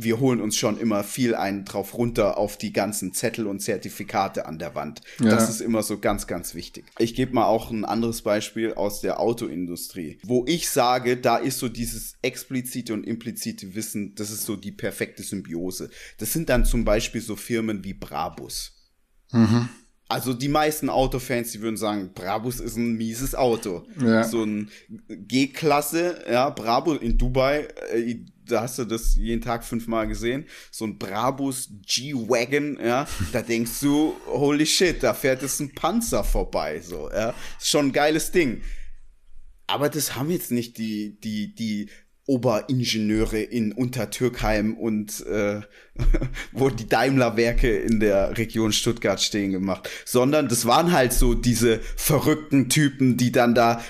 wir 0.00 0.20
holen 0.20 0.40
uns 0.40 0.56
schon 0.56 0.78
immer 0.78 1.02
viel 1.02 1.34
einen 1.34 1.64
drauf 1.64 1.94
runter 1.94 2.38
auf 2.38 2.56
die 2.56 2.72
ganzen 2.72 3.12
Zettel 3.12 3.46
und 3.46 3.60
Zertifikate 3.60 4.46
an 4.46 4.58
der 4.58 4.74
Wand. 4.74 5.00
Ja. 5.20 5.30
Das 5.30 5.50
ist 5.50 5.60
immer 5.60 5.82
so 5.82 5.98
ganz, 5.98 6.26
ganz 6.26 6.54
wichtig. 6.54 6.84
Ich 6.98 7.14
gebe 7.14 7.34
mal 7.34 7.46
auch 7.46 7.70
ein 7.70 7.84
anderes 7.84 8.22
Beispiel 8.22 8.74
aus 8.74 9.00
der 9.00 9.18
Autoindustrie, 9.18 10.18
wo 10.22 10.44
ich 10.46 10.68
sage, 10.68 11.16
da 11.16 11.36
ist 11.36 11.58
so 11.58 11.68
dieses 11.68 12.14
explizite 12.22 12.94
und 12.94 13.04
implizite 13.04 13.74
Wissen, 13.74 14.14
das 14.14 14.30
ist 14.30 14.44
so 14.44 14.54
die 14.54 14.72
perfekte 14.72 15.22
Symbiose. 15.24 15.90
Das 16.18 16.32
sind 16.32 16.48
dann 16.48 16.64
zum 16.64 16.84
Beispiel 16.84 17.20
so 17.20 17.34
Firmen 17.34 17.82
wie 17.82 17.94
Brabus. 17.94 18.72
Mhm. 19.32 19.68
Also 20.10 20.32
die 20.32 20.48
meisten 20.48 20.88
Autofans, 20.88 21.52
die 21.52 21.60
würden 21.60 21.76
sagen, 21.76 22.12
Brabus 22.14 22.60
ist 22.60 22.76
ein 22.76 22.94
mieses 22.94 23.34
Auto. 23.34 23.86
Ja. 24.00 24.24
So 24.24 24.42
ein 24.42 24.70
G-Klasse, 25.08 26.24
ja, 26.30 26.48
Brabus 26.48 26.98
in 27.02 27.18
Dubai, 27.18 27.68
äh, 27.92 28.24
da 28.50 28.62
hast 28.62 28.78
du 28.78 28.84
das 28.84 29.14
jeden 29.14 29.42
Tag 29.42 29.64
fünfmal 29.64 30.08
gesehen. 30.08 30.46
So 30.70 30.84
ein 30.84 30.98
Brabus 30.98 31.70
G-Wagon, 31.86 32.78
ja, 32.82 33.06
da 33.32 33.42
denkst 33.42 33.80
du, 33.80 34.14
holy 34.26 34.66
shit, 34.66 35.02
da 35.02 35.14
fährt 35.14 35.42
jetzt 35.42 35.60
ein 35.60 35.74
Panzer 35.74 36.24
vorbei, 36.24 36.80
so, 36.80 37.10
ja. 37.10 37.34
Ist 37.58 37.68
schon 37.68 37.86
ein 37.86 37.92
geiles 37.92 38.30
Ding. 38.30 38.62
Aber 39.66 39.88
das 39.88 40.16
haben 40.16 40.30
jetzt 40.30 40.50
nicht 40.50 40.78
die, 40.78 41.20
die, 41.20 41.54
die 41.54 41.90
Oberingenieure 42.28 43.40
in 43.40 43.72
Untertürkheim 43.72 44.76
und 44.76 45.24
äh, 45.26 45.62
wo 46.52 46.68
die 46.68 46.86
Daimler-Werke 46.86 47.78
in 47.78 48.00
der 48.00 48.36
Region 48.36 48.72
Stuttgart 48.72 49.20
stehen 49.20 49.50
gemacht, 49.50 49.88
sondern 50.04 50.46
das 50.46 50.66
waren 50.66 50.92
halt 50.92 51.14
so 51.14 51.32
diese 51.32 51.80
verrückten 51.96 52.68
Typen, 52.68 53.16
die 53.16 53.32
dann 53.32 53.54
da 53.54 53.82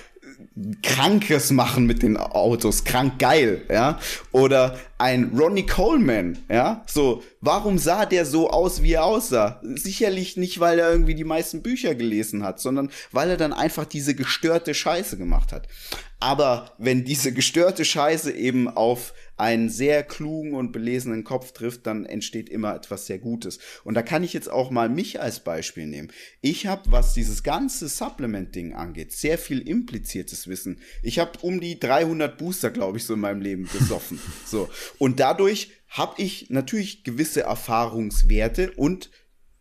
Krankes 0.83 1.51
machen 1.51 1.87
mit 1.87 2.03
den 2.03 2.16
Autos, 2.16 2.85
krank 2.85 3.18
geil, 3.18 3.62
ja. 3.71 3.99
Oder 4.33 4.79
ein 4.99 5.33
Ronnie 5.38 5.66
Coleman, 5.66 6.38
ja. 6.49 6.83
So, 6.87 7.23
warum 7.40 7.79
sah 7.79 8.07
der 8.07 8.25
so 8.27 8.51
aus, 8.51 8.83
wie 8.83 8.94
er 8.94 9.05
aussah? 9.05 9.61
Sicherlich 9.62 10.37
nicht, 10.37 10.61
weil 10.61 10.79
er 10.79 10.90
irgendwie 10.90 11.14
die 11.14 11.25
meisten 11.25 11.62
Bücher 11.62 11.94
gelesen 11.94 12.42
hat, 12.42 12.61
sondern 12.61 12.90
weil 13.12 13.31
er 13.31 13.37
dann 13.37 13.53
einfach 13.53 13.85
diese 13.85 14.14
gestörte 14.14 14.75
Scheiße 14.75 15.16
gemacht 15.16 15.53
hat. 15.53 15.68
Aber 16.20 16.74
wenn 16.78 17.04
diese 17.04 17.33
gestörte 17.33 17.85
Scheiße 17.85 18.33
eben 18.33 18.68
auf 18.68 19.14
einen 19.37 19.68
sehr 19.68 20.02
klugen 20.02 20.54
und 20.54 20.72
belesenen 20.72 21.22
Kopf 21.22 21.52
trifft, 21.52 21.87
dann 21.87 22.04
entsteht 22.04 22.48
immer 22.48 22.74
etwas 22.74 23.07
sehr 23.07 23.18
Gutes. 23.18 23.61
Und 23.85 23.94
da 23.94 24.02
kann 24.02 24.24
ich 24.24 24.33
jetzt 24.33 24.50
auch 24.50 24.72
mal 24.72 24.88
mich 24.88 25.20
als 25.20 25.40
Beispiel 25.40 25.87
nehmen. 25.87 26.11
Ich 26.40 26.66
habe, 26.66 26.90
was 26.90 27.14
dieses 27.14 27.44
ganze 27.44 27.88
Supplement-Ding 27.88 28.74
angeht, 28.74 29.12
sehr 29.12 29.38
viel 29.38 29.61
impliziertes 29.61 30.48
Wissen. 30.48 30.81
Ich 31.04 31.20
habe 31.20 31.38
um 31.42 31.61
die 31.61 31.78
300 31.78 32.37
Booster, 32.37 32.70
glaube 32.70 32.98
ich, 32.98 33.04
so 33.04 33.14
in 33.14 33.20
meinem 33.20 33.40
Leben 33.40 33.68
gesoffen. 33.72 34.18
so. 34.44 34.68
Und 34.98 35.20
dadurch 35.20 35.70
habe 35.88 36.20
ich 36.20 36.50
natürlich 36.50 37.04
gewisse 37.04 37.42
Erfahrungswerte 37.42 38.72
und 38.72 39.11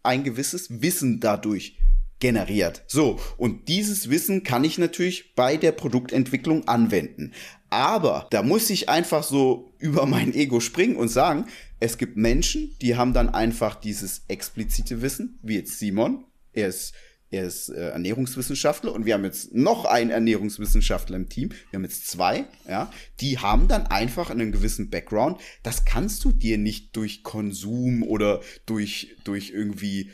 ein 0.01 0.23
gewisses 0.23 0.81
Wissen 0.81 1.19
dadurch 1.19 1.77
generiert. 2.19 2.83
So, 2.87 3.19
und 3.37 3.67
dieses 3.67 4.09
Wissen 4.09 4.43
kann 4.43 4.63
ich 4.63 4.77
natürlich 4.77 5.35
bei 5.35 5.57
der 5.57 5.71
Produktentwicklung 5.71 6.67
anwenden. 6.67 7.33
Aber 7.69 8.27
da 8.31 8.43
muss 8.43 8.69
ich 8.69 8.89
einfach 8.89 9.23
so 9.23 9.73
über 9.79 10.05
mein 10.05 10.33
Ego 10.33 10.59
springen 10.59 10.95
und 10.95 11.09
sagen, 11.09 11.45
es 11.79 11.97
gibt 11.97 12.17
Menschen, 12.17 12.75
die 12.81 12.95
haben 12.95 13.13
dann 13.13 13.29
einfach 13.29 13.75
dieses 13.75 14.23
explizite 14.27 15.01
Wissen, 15.01 15.37
wie 15.43 15.55
jetzt 15.55 15.77
Simon. 15.77 16.25
Er 16.53 16.69
ist, 16.69 16.93
er 17.29 17.43
ist 17.43 17.69
äh, 17.69 17.89
Ernährungswissenschaftler 17.89 18.93
und 18.93 19.05
wir 19.05 19.13
haben 19.13 19.25
jetzt 19.25 19.53
noch 19.53 19.85
einen 19.85 20.09
Ernährungswissenschaftler 20.09 21.17
im 21.17 21.29
Team. 21.29 21.49
Wir 21.69 21.77
haben 21.77 21.83
jetzt 21.83 22.07
zwei, 22.07 22.45
ja. 22.67 22.91
Die 23.19 23.37
haben 23.37 23.67
dann 23.67 23.85
einfach 23.85 24.31
einen 24.31 24.51
gewissen 24.51 24.89
Background. 24.89 25.39
Das 25.61 25.85
kannst 25.85 26.23
du 26.23 26.31
dir 26.31 26.57
nicht 26.57 26.95
durch 26.95 27.21
Konsum 27.21 28.01
oder 28.01 28.41
durch, 28.65 29.15
durch 29.23 29.51
irgendwie 29.51 30.09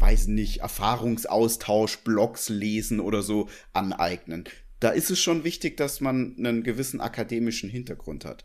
weiß 0.00 0.28
nicht, 0.28 0.60
Erfahrungsaustausch, 0.60 1.98
Blogs 1.98 2.48
lesen 2.48 3.00
oder 3.00 3.22
so 3.22 3.48
aneignen. 3.72 4.44
Da 4.80 4.90
ist 4.90 5.10
es 5.10 5.20
schon 5.20 5.42
wichtig, 5.42 5.76
dass 5.76 6.00
man 6.00 6.36
einen 6.38 6.62
gewissen 6.62 7.00
akademischen 7.00 7.68
Hintergrund 7.68 8.24
hat. 8.24 8.44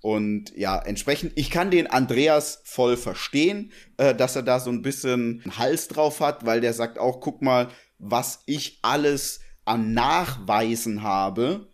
Und 0.00 0.56
ja, 0.56 0.78
entsprechend, 0.78 1.32
ich 1.34 1.50
kann 1.50 1.72
den 1.72 1.88
Andreas 1.88 2.60
voll 2.64 2.96
verstehen, 2.96 3.72
äh, 3.96 4.14
dass 4.14 4.36
er 4.36 4.42
da 4.42 4.60
so 4.60 4.70
ein 4.70 4.82
bisschen 4.82 5.42
Hals 5.58 5.88
drauf 5.88 6.20
hat, 6.20 6.46
weil 6.46 6.60
der 6.60 6.72
sagt 6.72 6.98
auch, 6.98 7.20
guck 7.20 7.42
mal, 7.42 7.68
was 7.98 8.42
ich 8.46 8.78
alles 8.82 9.40
an 9.64 9.92
Nachweisen 9.92 11.02
habe 11.02 11.68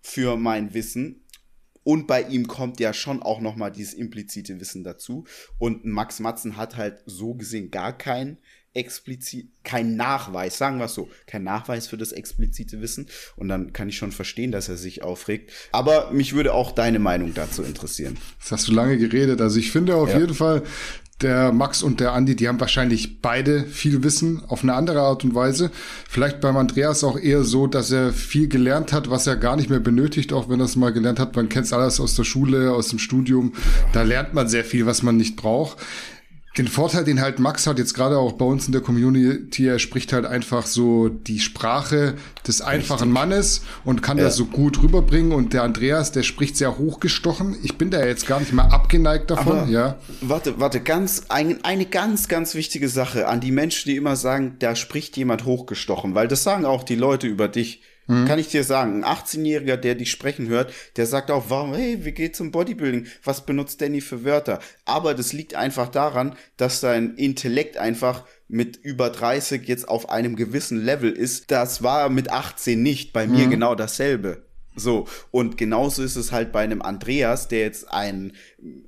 für 0.00 0.36
mein 0.36 0.72
Wissen. 0.72 1.25
Und 1.86 2.08
bei 2.08 2.22
ihm 2.22 2.48
kommt 2.48 2.80
ja 2.80 2.92
schon 2.92 3.22
auch 3.22 3.40
noch 3.40 3.54
mal 3.54 3.70
dieses 3.70 3.94
implizite 3.94 4.58
Wissen 4.58 4.82
dazu. 4.82 5.24
Und 5.56 5.84
Max 5.84 6.18
Matzen 6.18 6.56
hat 6.56 6.74
halt 6.74 7.04
so 7.06 7.34
gesehen 7.34 7.70
gar 7.70 7.96
kein 7.96 8.38
explizit, 8.74 9.46
kein 9.62 9.94
Nachweis, 9.94 10.58
sagen 10.58 10.78
wir 10.78 10.86
es 10.86 10.94
so, 10.94 11.08
kein 11.28 11.44
Nachweis 11.44 11.86
für 11.86 11.96
das 11.96 12.10
explizite 12.10 12.80
Wissen. 12.80 13.06
Und 13.36 13.48
dann 13.48 13.72
kann 13.72 13.88
ich 13.88 13.96
schon 13.96 14.10
verstehen, 14.10 14.50
dass 14.50 14.68
er 14.68 14.76
sich 14.76 15.04
aufregt. 15.04 15.52
Aber 15.70 16.10
mich 16.10 16.34
würde 16.34 16.54
auch 16.54 16.72
deine 16.72 16.98
Meinung 16.98 17.34
dazu 17.34 17.62
interessieren. 17.62 18.18
Das 18.40 18.50
hast 18.50 18.66
du 18.66 18.72
lange 18.72 18.98
geredet. 18.98 19.40
Also 19.40 19.60
ich 19.60 19.70
finde 19.70 19.94
auf 19.94 20.10
ja. 20.10 20.18
jeden 20.18 20.34
Fall, 20.34 20.64
der 21.22 21.50
Max 21.52 21.82
und 21.82 22.00
der 22.00 22.12
Andi, 22.12 22.36
die 22.36 22.46
haben 22.46 22.60
wahrscheinlich 22.60 23.22
beide 23.22 23.64
viel 23.64 24.02
Wissen 24.02 24.42
auf 24.48 24.62
eine 24.62 24.74
andere 24.74 25.00
Art 25.00 25.24
und 25.24 25.34
Weise. 25.34 25.70
Vielleicht 26.08 26.40
beim 26.40 26.56
Andreas 26.56 27.04
auch 27.04 27.18
eher 27.18 27.42
so, 27.42 27.66
dass 27.66 27.90
er 27.90 28.12
viel 28.12 28.48
gelernt 28.48 28.92
hat, 28.92 29.08
was 29.08 29.26
er 29.26 29.36
gar 29.36 29.56
nicht 29.56 29.70
mehr 29.70 29.80
benötigt, 29.80 30.32
auch 30.32 30.48
wenn 30.48 30.60
er 30.60 30.66
es 30.66 30.76
mal 30.76 30.92
gelernt 30.92 31.18
hat. 31.18 31.34
Man 31.34 31.48
kennt 31.48 31.66
es 31.66 31.72
alles 31.72 32.00
aus 32.00 32.16
der 32.16 32.24
Schule, 32.24 32.72
aus 32.72 32.88
dem 32.88 32.98
Studium. 32.98 33.54
Da 33.92 34.02
lernt 34.02 34.34
man 34.34 34.48
sehr 34.48 34.64
viel, 34.64 34.84
was 34.84 35.02
man 35.02 35.16
nicht 35.16 35.36
braucht 35.36 35.78
den 36.58 36.68
Vorteil, 36.68 37.04
den 37.04 37.20
halt 37.20 37.38
Max 37.38 37.66
hat, 37.66 37.78
jetzt 37.78 37.92
gerade 37.92 38.16
auch 38.16 38.32
bei 38.32 38.44
uns 38.44 38.66
in 38.66 38.72
der 38.72 38.80
Community, 38.80 39.66
er 39.66 39.78
spricht 39.78 40.12
halt 40.14 40.24
einfach 40.24 40.64
so 40.64 41.08
die 41.08 41.38
Sprache 41.38 42.14
des 42.46 42.62
einfachen 42.62 43.10
Richtig. 43.10 43.12
Mannes 43.12 43.62
und 43.84 44.02
kann 44.02 44.16
ja. 44.16 44.24
das 44.24 44.36
so 44.36 44.46
gut 44.46 44.82
rüberbringen. 44.82 45.32
Und 45.32 45.52
der 45.52 45.64
Andreas, 45.64 46.12
der 46.12 46.22
spricht 46.22 46.56
sehr 46.56 46.78
hochgestochen. 46.78 47.56
Ich 47.62 47.76
bin 47.76 47.90
da 47.90 48.04
jetzt 48.04 48.26
gar 48.26 48.40
nicht 48.40 48.54
mal 48.54 48.68
abgeneigt 48.68 49.30
davon, 49.30 49.58
Aber 49.58 49.70
ja. 49.70 49.98
Warte, 50.22 50.58
warte, 50.58 50.80
ganz, 50.80 51.24
ein, 51.28 51.62
eine 51.62 51.84
ganz, 51.84 52.28
ganz 52.28 52.54
wichtige 52.54 52.88
Sache 52.88 53.28
an 53.28 53.40
die 53.40 53.52
Menschen, 53.52 53.90
die 53.90 53.96
immer 53.96 54.16
sagen, 54.16 54.56
da 54.58 54.74
spricht 54.76 55.16
jemand 55.18 55.44
hochgestochen, 55.44 56.14
weil 56.14 56.28
das 56.28 56.42
sagen 56.42 56.64
auch 56.64 56.84
die 56.84 56.96
Leute 56.96 57.26
über 57.26 57.48
dich. 57.48 57.82
Mhm. 58.06 58.26
Kann 58.26 58.38
ich 58.38 58.48
dir 58.48 58.64
sagen. 58.64 59.04
Ein 59.04 59.16
18-Jähriger, 59.16 59.76
der 59.76 59.94
dich 59.94 60.10
sprechen 60.10 60.48
hört, 60.48 60.72
der 60.96 61.06
sagt 61.06 61.30
auch, 61.30 61.46
warum, 61.48 61.74
hey, 61.74 62.04
wie 62.04 62.12
geht's 62.12 62.38
zum 62.38 62.50
Bodybuilding? 62.50 63.06
Was 63.24 63.46
benutzt 63.46 63.80
Danny 63.80 64.00
für 64.00 64.24
Wörter? 64.24 64.60
Aber 64.84 65.14
das 65.14 65.32
liegt 65.32 65.54
einfach 65.54 65.88
daran, 65.88 66.36
dass 66.56 66.80
dein 66.80 67.14
Intellekt 67.14 67.76
einfach 67.76 68.24
mit 68.48 68.76
über 68.76 69.10
30 69.10 69.66
jetzt 69.66 69.88
auf 69.88 70.08
einem 70.10 70.36
gewissen 70.36 70.84
Level 70.84 71.10
ist. 71.10 71.50
Das 71.50 71.82
war 71.82 72.08
mit 72.08 72.30
18 72.30 72.80
nicht. 72.80 73.12
Bei 73.12 73.26
mir 73.26 73.46
mhm. 73.46 73.50
genau 73.50 73.74
dasselbe. 73.74 74.46
So, 74.78 75.08
und 75.30 75.56
genauso 75.56 76.02
ist 76.02 76.16
es 76.16 76.32
halt 76.32 76.52
bei 76.52 76.62
einem 76.62 76.82
Andreas, 76.82 77.48
der 77.48 77.60
jetzt 77.60 77.90
einen, 77.90 78.34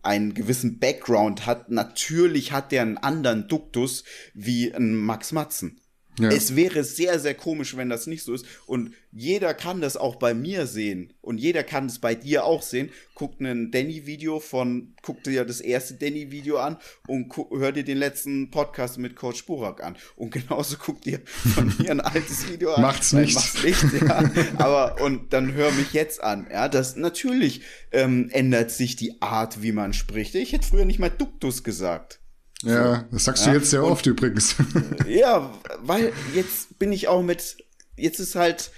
einen 0.02 0.35
gewissen 0.35 0.78
Background 0.78 1.46
hat. 1.46 1.70
Natürlich 1.70 2.52
hat 2.52 2.72
der 2.72 2.83
einen 2.83 2.98
anderen 2.98 3.48
Duktus 3.48 4.04
wie 4.35 4.72
ein 4.72 4.94
Max 4.94 5.33
Matzen. 5.33 5.81
Ja. 6.18 6.31
Es 6.31 6.57
wäre 6.57 6.85
sehr, 6.85 7.18
sehr 7.18 7.35
komisch, 7.35 7.76
wenn 7.76 7.88
das 7.88 8.07
nicht 8.07 8.22
so 8.22 8.35
ist. 8.35 8.46
Und 8.66 8.94
jeder 9.12 9.54
kann 9.54 9.81
das 9.81 9.96
auch 9.96 10.16
bei 10.16 10.35
mir 10.35 10.66
sehen. 10.66 11.12
Und 11.20 11.38
jeder 11.38 11.62
kann 11.62 11.87
es 11.87 11.98
bei 11.98 12.14
dir 12.14 12.44
auch 12.44 12.62
sehen. 12.62 12.90
Guckt 13.14 13.40
ein 13.40 13.70
Danny-Video 13.70 14.40
von, 14.40 14.94
guck 15.02 15.22
dir 15.24 15.44
das 15.44 15.61
erste 15.61 15.94
Danny-Video 15.94 16.59
an 16.59 16.76
und 17.07 17.35
hör 17.50 17.72
dir 17.72 17.85
den 17.85 17.98
letzten 17.98 18.50
Podcast 18.50 18.98
mit 18.98 19.16
Coach 19.16 19.44
Burak 19.46 19.83
an. 19.83 19.96
Und 20.16 20.31
genauso 20.33 20.76
guck 20.78 21.00
dir 21.02 21.20
von 21.54 21.72
mir 21.78 21.90
ein 21.90 22.00
altes 22.00 22.48
Video 22.50 22.72
an. 22.74 22.83
Macht's 22.83 23.12
nicht. 23.12 23.35
Nein, 23.35 23.44
macht's 23.44 23.62
nicht, 23.62 24.02
ja. 24.02 24.31
Aber, 24.59 25.00
und 25.02 25.33
dann 25.33 25.54
hör 25.54 25.70
mich 25.72 25.92
jetzt 25.92 26.22
an. 26.22 26.46
Ja, 26.50 26.68
das, 26.68 26.96
natürlich 26.96 27.62
ähm, 27.92 28.28
ändert 28.31 28.70
sich 28.70 28.96
die 28.96 29.20
Art, 29.22 29.62
wie 29.62 29.72
man 29.72 29.92
spricht. 29.92 30.35
Ich 30.35 30.52
hätte 30.52 30.66
früher 30.66 30.85
nicht 30.85 30.98
mal 30.98 31.11
Duktus 31.11 31.64
gesagt. 31.64 32.20
Ja, 32.62 33.07
das 33.12 33.25
sagst 33.25 33.47
ja, 33.47 33.53
du 33.53 33.59
jetzt 33.59 33.71
sehr 33.71 33.85
oft 33.85 34.07
übrigens. 34.07 34.57
Ja, 35.09 35.53
weil 35.81 36.12
jetzt 36.35 36.79
bin 36.79 36.92
ich 36.92 37.09
auch 37.09 37.23
mit, 37.23 37.57
jetzt 37.97 38.18
ist 38.18 38.35
halt, 38.35 38.71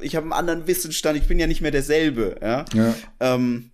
ich 0.00 0.16
habe 0.16 0.24
einen 0.24 0.32
anderen 0.32 0.66
Wissensstand, 0.66 1.18
ich 1.18 1.28
bin 1.28 1.38
ja 1.38 1.46
nicht 1.46 1.60
mehr 1.60 1.70
derselbe, 1.70 2.36
ja. 2.42 2.64
ja. 2.74 2.94
Ähm, 3.20 3.70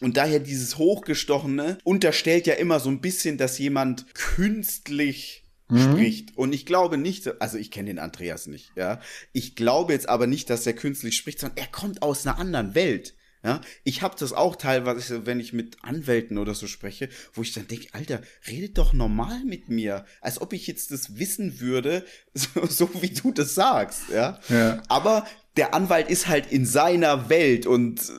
und 0.00 0.16
daher 0.16 0.40
dieses 0.40 0.78
Hochgestochene 0.78 1.78
unterstellt 1.84 2.46
ja 2.46 2.54
immer 2.54 2.80
so 2.80 2.90
ein 2.90 3.00
bisschen, 3.00 3.38
dass 3.38 3.58
jemand 3.58 4.14
künstlich 4.14 5.44
mhm. 5.68 5.78
spricht. 5.78 6.36
Und 6.36 6.54
ich 6.54 6.66
glaube 6.66 6.96
nicht, 6.96 7.40
also 7.40 7.58
ich 7.58 7.70
kenne 7.70 7.88
den 7.88 7.98
Andreas 7.98 8.46
nicht, 8.46 8.72
ja. 8.76 9.00
Ich 9.32 9.56
glaube 9.56 9.94
jetzt 9.94 10.08
aber 10.08 10.26
nicht, 10.26 10.50
dass 10.50 10.66
er 10.66 10.74
künstlich 10.74 11.16
spricht, 11.16 11.40
sondern 11.40 11.58
er 11.58 11.66
kommt 11.66 12.02
aus 12.02 12.26
einer 12.26 12.38
anderen 12.38 12.74
Welt. 12.74 13.15
Ja, 13.46 13.60
ich 13.84 14.02
habe 14.02 14.16
das 14.18 14.32
auch 14.32 14.56
teilweise, 14.56 15.24
wenn 15.24 15.38
ich 15.38 15.52
mit 15.52 15.76
Anwälten 15.84 16.36
oder 16.36 16.52
so 16.52 16.66
spreche, 16.66 17.08
wo 17.32 17.42
ich 17.42 17.52
dann 17.52 17.68
denke, 17.68 17.86
Alter, 17.92 18.20
redet 18.48 18.76
doch 18.76 18.92
normal 18.92 19.44
mit 19.44 19.68
mir, 19.68 20.04
als 20.20 20.40
ob 20.40 20.52
ich 20.52 20.66
jetzt 20.66 20.90
das 20.90 21.16
wissen 21.16 21.60
würde, 21.60 22.04
so, 22.34 22.66
so 22.66 22.90
wie 23.02 23.10
du 23.10 23.30
das 23.30 23.54
sagst, 23.54 24.08
ja? 24.12 24.40
ja. 24.48 24.82
Aber 24.88 25.24
der 25.56 25.74
Anwalt 25.74 26.10
ist 26.10 26.26
halt 26.26 26.50
in 26.50 26.66
seiner 26.66 27.28
Welt 27.28 27.66
und 27.66 28.12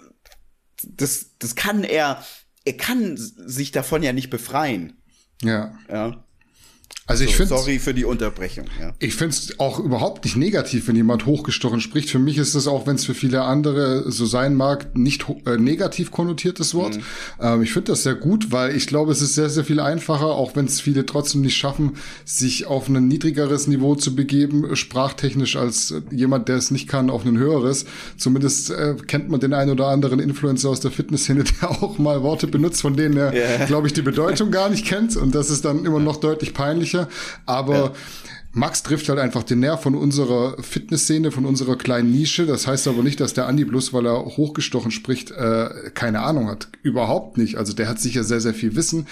das, 0.81 1.31
das 1.39 1.55
kann 1.55 1.83
er, 1.83 2.23
er 2.63 2.77
kann 2.77 3.17
sich 3.17 3.73
davon 3.73 4.03
ja 4.03 4.13
nicht 4.13 4.29
befreien. 4.29 5.01
Ja. 5.41 5.77
Ja. 5.89 6.23
Also 7.07 7.23
ich 7.23 7.31
so, 7.31 7.37
finde 7.37 7.55
sorry 7.55 7.79
für 7.79 7.93
die 7.93 8.03
Unterbrechung. 8.03 8.65
Ja. 8.81 8.91
Ich 8.99 9.15
finde 9.15 9.33
es 9.33 9.59
auch 9.61 9.79
überhaupt 9.79 10.25
nicht 10.25 10.35
negativ, 10.35 10.89
wenn 10.89 10.95
jemand 10.97 11.25
hochgestochen 11.25 11.79
spricht. 11.79 12.09
Für 12.09 12.19
mich 12.19 12.37
ist 12.37 12.53
es 12.53 12.67
auch, 12.67 12.85
wenn 12.85 12.95
es 12.95 13.05
für 13.05 13.13
viele 13.13 13.43
andere 13.43 14.11
so 14.11 14.25
sein 14.25 14.55
mag, 14.55 14.97
nicht 14.97 15.25
äh, 15.45 15.55
negativ 15.57 16.11
konnotiertes 16.11 16.75
Wort. 16.75 16.97
Mhm. 16.97 17.01
Ähm, 17.39 17.61
ich 17.61 17.71
finde 17.71 17.93
das 17.93 18.03
sehr 18.03 18.15
gut, 18.15 18.51
weil 18.51 18.75
ich 18.75 18.87
glaube, 18.87 19.13
es 19.13 19.21
ist 19.21 19.35
sehr 19.35 19.49
sehr 19.49 19.63
viel 19.63 19.79
einfacher, 19.79 20.27
auch 20.27 20.57
wenn 20.57 20.65
es 20.65 20.81
viele 20.81 21.05
trotzdem 21.05 21.41
nicht 21.41 21.55
schaffen, 21.55 21.95
sich 22.25 22.67
auf 22.67 22.89
ein 22.89 23.07
niedrigeres 23.07 23.67
Niveau 23.67 23.95
zu 23.95 24.13
begeben, 24.13 24.75
sprachtechnisch 24.75 25.55
als 25.55 25.93
jemand, 26.11 26.49
der 26.49 26.57
es 26.57 26.71
nicht 26.71 26.89
kann, 26.89 27.09
auf 27.09 27.25
ein 27.25 27.37
höheres. 27.37 27.85
Zumindest 28.17 28.69
äh, 28.71 28.95
kennt 29.07 29.29
man 29.29 29.39
den 29.39 29.53
einen 29.53 29.71
oder 29.71 29.87
anderen 29.87 30.19
Influencer 30.19 30.69
aus 30.69 30.81
der 30.81 30.91
Fitnessszene, 30.91 31.45
der 31.61 31.71
auch 31.71 31.97
mal 31.99 32.21
Worte 32.21 32.47
benutzt, 32.47 32.81
von 32.81 32.97
denen 32.97 33.15
er, 33.15 33.33
yeah. 33.33 33.65
glaube 33.65 33.87
ich, 33.87 33.93
die 33.93 34.01
Bedeutung 34.01 34.51
gar 34.51 34.69
nicht 34.69 34.85
kennt. 34.85 35.15
Und 35.15 35.33
das 35.35 35.49
ist 35.49 35.63
dann 35.63 35.85
immer 35.85 35.99
noch 35.99 36.17
deutlich 36.17 36.53
peinlicher 36.53 36.96
sicher. 36.97 37.07
Aber 37.45 37.75
ja. 37.75 37.91
Max 38.53 38.81
trifft 38.81 39.07
halt 39.09 39.19
einfach 39.19 39.43
den 39.43 39.59
Nerv 39.59 39.81
von 39.83 39.93
unserer 39.93 40.61
Fitnessszene, 40.61 41.31
von 41.31 41.45
unserer 41.45 41.75
kleinen 41.75 42.11
Nische. 42.11 42.45
Das 42.45 42.65
heißt 42.65 42.87
aber 42.87 43.03
nicht, 43.03 43.19
dass 43.19 43.33
der 43.33 43.47
Andi 43.47 43.65
bloß, 43.65 43.93
weil 43.93 44.07
er 44.07 44.25
hochgestochen 44.25 44.91
spricht, 44.91 45.31
äh, 45.31 45.91
keine 45.93 46.21
Ahnung 46.21 46.47
hat. 46.47 46.69
Überhaupt 46.81 47.37
nicht. 47.37 47.57
Also 47.57 47.73
der 47.73 47.87
hat 47.87 47.99
sicher 47.99 48.23
sehr, 48.23 48.41
sehr 48.41 48.53
viel 48.53 48.75
Wissen 48.75 49.05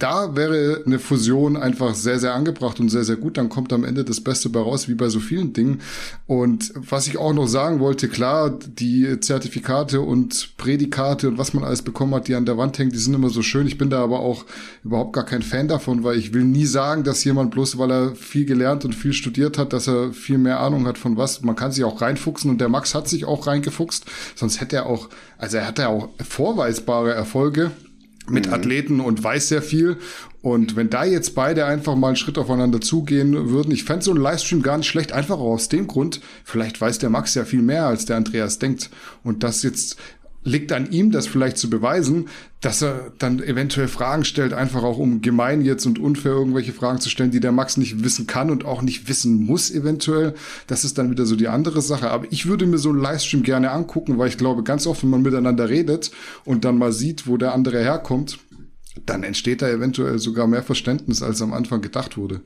da 0.00 0.34
wäre 0.34 0.82
eine 0.86 0.98
Fusion 0.98 1.58
einfach 1.58 1.94
sehr, 1.94 2.18
sehr 2.18 2.34
angebracht 2.34 2.80
und 2.80 2.88
sehr, 2.88 3.04
sehr 3.04 3.16
gut. 3.16 3.36
Dann 3.36 3.50
kommt 3.50 3.72
am 3.72 3.84
Ende 3.84 4.02
das 4.02 4.20
Beste 4.22 4.48
bei 4.48 4.58
raus, 4.58 4.88
wie 4.88 4.94
bei 4.94 5.10
so 5.10 5.20
vielen 5.20 5.52
Dingen. 5.52 5.82
Und 6.26 6.72
was 6.74 7.06
ich 7.06 7.18
auch 7.18 7.34
noch 7.34 7.46
sagen 7.46 7.80
wollte, 7.80 8.08
klar, 8.08 8.50
die 8.50 9.20
Zertifikate 9.20 10.00
und 10.00 10.56
Prädikate 10.56 11.28
und 11.28 11.36
was 11.36 11.52
man 11.52 11.64
alles 11.64 11.82
bekommen 11.82 12.14
hat, 12.14 12.28
die 12.28 12.34
an 12.34 12.46
der 12.46 12.56
Wand 12.56 12.78
hängen, 12.78 12.90
die 12.90 12.98
sind 12.98 13.12
immer 13.12 13.28
so 13.28 13.42
schön. 13.42 13.66
Ich 13.66 13.76
bin 13.76 13.90
da 13.90 14.02
aber 14.02 14.20
auch 14.20 14.46
überhaupt 14.82 15.12
gar 15.12 15.26
kein 15.26 15.42
Fan 15.42 15.68
davon, 15.68 16.02
weil 16.02 16.16
ich 16.16 16.32
will 16.32 16.44
nie 16.44 16.66
sagen, 16.66 17.04
dass 17.04 17.22
jemand 17.22 17.50
bloß, 17.50 17.76
weil 17.76 17.92
er 17.92 18.14
viel 18.14 18.46
gelernt 18.46 18.86
und 18.86 18.94
viel 18.94 19.12
studiert 19.12 19.58
hat, 19.58 19.74
dass 19.74 19.86
er 19.86 20.14
viel 20.14 20.38
mehr 20.38 20.60
Ahnung 20.60 20.86
hat 20.86 20.96
von 20.96 21.18
was. 21.18 21.42
Man 21.42 21.56
kann 21.56 21.72
sich 21.72 21.84
auch 21.84 22.00
reinfuchsen 22.00 22.50
und 22.50 22.60
der 22.60 22.70
Max 22.70 22.94
hat 22.94 23.06
sich 23.06 23.26
auch 23.26 23.46
reingefuchst. 23.46 24.06
Sonst 24.34 24.62
hätte 24.62 24.76
er 24.76 24.86
auch, 24.86 25.10
also 25.36 25.58
er 25.58 25.66
hat 25.66 25.78
ja 25.78 25.88
auch 25.88 26.08
vorweisbare 26.26 27.12
Erfolge 27.12 27.70
mit 28.30 28.46
mhm. 28.46 28.54
Athleten 28.54 29.00
und 29.00 29.22
weiß 29.22 29.48
sehr 29.48 29.62
viel. 29.62 29.96
Und 30.42 30.76
wenn 30.76 30.88
da 30.88 31.04
jetzt 31.04 31.34
beide 31.34 31.66
einfach 31.66 31.96
mal 31.96 32.08
einen 32.08 32.16
Schritt 32.16 32.38
aufeinander 32.38 32.80
zugehen 32.80 33.50
würden, 33.50 33.72
ich 33.72 33.84
fände 33.84 34.04
so 34.04 34.10
einen 34.10 34.22
Livestream 34.22 34.62
gar 34.62 34.78
nicht 34.78 34.88
schlecht, 34.88 35.12
einfach 35.12 35.36
auch 35.36 35.52
aus 35.52 35.68
dem 35.68 35.86
Grund, 35.86 36.20
vielleicht 36.44 36.80
weiß 36.80 36.98
der 36.98 37.10
Max 37.10 37.34
ja 37.34 37.44
viel 37.44 37.62
mehr, 37.62 37.86
als 37.86 38.06
der 38.06 38.16
Andreas 38.16 38.58
denkt. 38.58 38.90
Und 39.22 39.42
das 39.42 39.62
jetzt 39.62 39.96
liegt 40.42 40.72
an 40.72 40.90
ihm, 40.90 41.10
das 41.10 41.26
vielleicht 41.26 41.58
zu 41.58 41.68
beweisen, 41.68 42.28
dass 42.60 42.82
er 42.82 43.12
dann 43.18 43.42
eventuell 43.42 43.88
Fragen 43.88 44.24
stellt, 44.24 44.52
einfach 44.52 44.82
auch 44.82 44.98
um 44.98 45.20
gemein 45.20 45.62
jetzt 45.62 45.86
und 45.86 45.98
unfair 45.98 46.32
irgendwelche 46.32 46.72
Fragen 46.72 47.00
zu 47.00 47.10
stellen, 47.10 47.30
die 47.30 47.40
der 47.40 47.52
Max 47.52 47.76
nicht 47.76 48.02
wissen 48.04 48.26
kann 48.26 48.50
und 48.50 48.64
auch 48.64 48.82
nicht 48.82 49.08
wissen 49.08 49.44
muss 49.44 49.70
eventuell. 49.70 50.34
Das 50.66 50.84
ist 50.84 50.96
dann 50.98 51.10
wieder 51.10 51.26
so 51.26 51.36
die 51.36 51.48
andere 51.48 51.82
Sache. 51.82 52.10
Aber 52.10 52.26
ich 52.30 52.46
würde 52.46 52.66
mir 52.66 52.78
so 52.78 52.88
einen 52.88 53.00
Livestream 53.00 53.42
gerne 53.42 53.70
angucken, 53.70 54.18
weil 54.18 54.28
ich 54.28 54.38
glaube, 54.38 54.62
ganz 54.62 54.86
oft, 54.86 55.02
wenn 55.02 55.10
man 55.10 55.22
miteinander 55.22 55.68
redet 55.68 56.10
und 56.44 56.64
dann 56.64 56.78
mal 56.78 56.92
sieht, 56.92 57.26
wo 57.26 57.36
der 57.36 57.54
andere 57.54 57.80
herkommt, 57.80 58.38
dann 59.06 59.22
entsteht 59.22 59.62
da 59.62 59.68
eventuell 59.68 60.18
sogar 60.18 60.46
mehr 60.46 60.62
Verständnis, 60.62 61.22
als 61.22 61.42
am 61.42 61.52
Anfang 61.52 61.80
gedacht 61.80 62.16
wurde. 62.16 62.40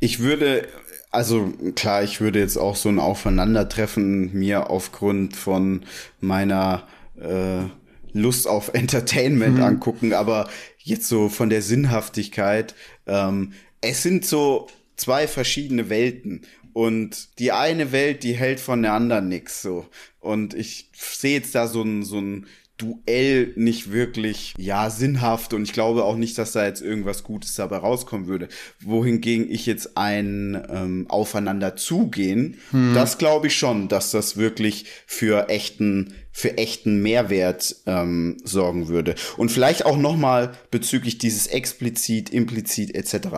Ich 0.00 0.20
würde 0.20 0.68
also 1.14 1.52
klar, 1.76 2.02
ich 2.02 2.20
würde 2.20 2.40
jetzt 2.40 2.56
auch 2.56 2.74
so 2.74 2.88
ein 2.88 2.98
Aufeinandertreffen 2.98 4.32
mir 4.32 4.68
aufgrund 4.68 5.36
von 5.36 5.84
meiner 6.20 6.82
äh, 7.20 7.64
Lust 8.12 8.46
auf 8.46 8.72
Entertainment 8.74 9.56
mhm. 9.56 9.64
angucken, 9.64 10.12
aber 10.12 10.48
jetzt 10.78 11.08
so 11.08 11.28
von 11.28 11.50
der 11.50 11.62
Sinnhaftigkeit, 11.62 12.74
ähm, 13.06 13.52
es 13.80 14.02
sind 14.02 14.24
so 14.24 14.68
zwei 14.96 15.26
verschiedene 15.26 15.90
Welten 15.90 16.42
und 16.72 17.38
die 17.38 17.52
eine 17.52 17.92
Welt, 17.92 18.22
die 18.22 18.34
hält 18.34 18.60
von 18.60 18.82
der 18.82 18.92
anderen 18.92 19.28
nix 19.28 19.62
so 19.62 19.86
und 20.20 20.54
ich 20.54 20.90
sehe 20.94 21.38
jetzt 21.38 21.54
da 21.54 21.66
so 21.66 21.82
ein 21.82 22.02
so 22.02 22.20
ein 22.20 22.46
Duell 22.76 23.52
nicht 23.54 23.92
wirklich, 23.92 24.54
ja, 24.58 24.90
sinnhaft 24.90 25.54
und 25.54 25.62
ich 25.62 25.72
glaube 25.72 26.04
auch 26.04 26.16
nicht, 26.16 26.36
dass 26.38 26.52
da 26.52 26.66
jetzt 26.66 26.82
irgendwas 26.82 27.22
Gutes 27.22 27.54
dabei 27.54 27.76
rauskommen 27.76 28.26
würde. 28.26 28.48
Wohingegen 28.80 29.48
ich 29.48 29.66
jetzt 29.66 29.96
ein 29.96 30.60
ähm, 30.68 31.06
Aufeinander 31.08 31.76
zugehen, 31.76 32.58
hm. 32.70 32.92
das 32.94 33.18
glaube 33.18 33.46
ich 33.46 33.56
schon, 33.56 33.86
dass 33.88 34.10
das 34.10 34.36
wirklich 34.36 34.86
für 35.06 35.48
echten, 35.48 36.14
für 36.32 36.58
echten 36.58 37.00
Mehrwert 37.00 37.76
ähm, 37.86 38.38
sorgen 38.42 38.88
würde. 38.88 39.14
Und 39.36 39.52
vielleicht 39.52 39.86
auch 39.86 39.96
nochmal 39.96 40.52
bezüglich 40.72 41.18
dieses 41.18 41.46
explizit, 41.46 42.30
implizit 42.30 42.92
etc. 42.94 43.28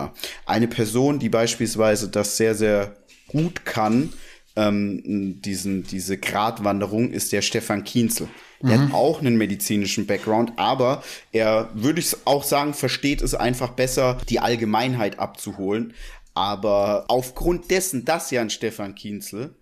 Eine 0.47 0.67
Person, 0.67 1.19
die 1.19 1.29
beispielsweise 1.29 2.09
das 2.09 2.37
sehr, 2.37 2.55
sehr 2.55 2.95
gut 3.27 3.65
kann, 3.65 4.13
ähm, 4.57 5.39
diesen, 5.41 5.83
diese 5.83 6.17
Gratwanderung, 6.17 7.11
ist 7.11 7.31
der 7.31 7.41
Stefan 7.41 7.83
Kienzel. 7.83 8.27
Er 8.61 8.77
mhm. 8.77 8.87
hat 8.87 8.93
auch 8.93 9.19
einen 9.19 9.37
medizinischen 9.37 10.07
Background, 10.07 10.53
aber 10.57 11.03
er, 11.31 11.69
würde 11.75 11.99
ich 11.99 12.15
auch 12.25 12.43
sagen, 12.43 12.73
versteht 12.73 13.21
es 13.21 13.35
einfach 13.35 13.69
besser, 13.69 14.17
die 14.29 14.39
Allgemeinheit 14.39 15.19
abzuholen. 15.19 15.93
Aber 16.33 17.05
aufgrund 17.07 17.69
dessen, 17.71 18.03
dass 18.03 18.31
ja 18.31 18.41
ein 18.41 18.49
Stefan 18.49 18.95
Kienzel 18.95 19.55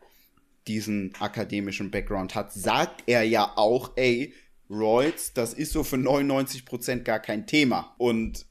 diesen 0.68 1.14
akademischen 1.20 1.92
Background 1.92 2.34
hat, 2.34 2.54
sagt 2.54 3.04
er 3.06 3.24
ja 3.24 3.54
auch, 3.56 3.92
ey, 3.98 4.34
Royals, 4.70 5.34
das 5.34 5.54
ist 5.54 5.74
so 5.74 5.84
für 5.84 5.98
99 5.98 6.66
Prozent 6.66 7.06
gar 7.06 7.20
kein 7.20 7.46
Thema. 7.46 7.94
Und 7.98 8.46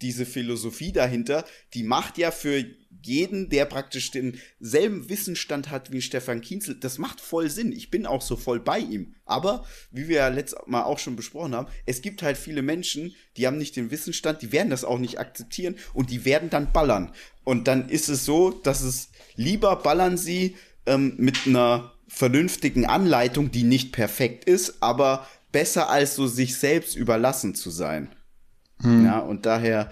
diese 0.00 0.26
Philosophie 0.26 0.92
dahinter, 0.92 1.44
die 1.74 1.82
macht 1.82 2.18
ja 2.18 2.30
für 2.30 2.64
jeden, 3.08 3.48
der 3.48 3.64
praktisch 3.64 4.12
denselben 4.12 5.08
Wissensstand 5.08 5.70
hat 5.70 5.90
wie 5.90 6.00
Stefan 6.00 6.40
Kienzel, 6.40 6.76
das 6.76 6.98
macht 6.98 7.20
voll 7.20 7.50
Sinn. 7.50 7.72
Ich 7.72 7.90
bin 7.90 8.06
auch 8.06 8.22
so 8.22 8.36
voll 8.36 8.60
bei 8.60 8.78
ihm. 8.78 9.14
Aber, 9.24 9.64
wie 9.90 10.06
wir 10.08 10.18
ja 10.18 10.28
letztes 10.28 10.60
Mal 10.66 10.84
auch 10.84 10.98
schon 10.98 11.16
besprochen 11.16 11.54
haben, 11.54 11.68
es 11.86 12.02
gibt 12.02 12.22
halt 12.22 12.36
viele 12.36 12.62
Menschen, 12.62 13.14
die 13.36 13.46
haben 13.46 13.58
nicht 13.58 13.74
den 13.74 13.90
Wissensstand, 13.90 14.42
die 14.42 14.52
werden 14.52 14.70
das 14.70 14.84
auch 14.84 14.98
nicht 14.98 15.18
akzeptieren 15.18 15.76
und 15.94 16.10
die 16.10 16.24
werden 16.24 16.50
dann 16.50 16.72
ballern. 16.72 17.12
Und 17.44 17.66
dann 17.66 17.88
ist 17.88 18.08
es 18.08 18.24
so, 18.24 18.50
dass 18.50 18.82
es 18.82 19.08
lieber 19.34 19.76
ballern 19.76 20.16
sie 20.16 20.56
ähm, 20.86 21.14
mit 21.16 21.46
einer 21.46 21.92
vernünftigen 22.08 22.86
Anleitung, 22.86 23.50
die 23.50 23.64
nicht 23.64 23.92
perfekt 23.92 24.44
ist, 24.44 24.82
aber 24.82 25.26
besser 25.52 25.88
als 25.90 26.14
so 26.14 26.26
sich 26.26 26.56
selbst 26.56 26.96
überlassen 26.96 27.54
zu 27.54 27.70
sein. 27.70 28.14
Hm. 28.80 29.04
Ja, 29.04 29.18
und 29.18 29.46
daher, 29.46 29.90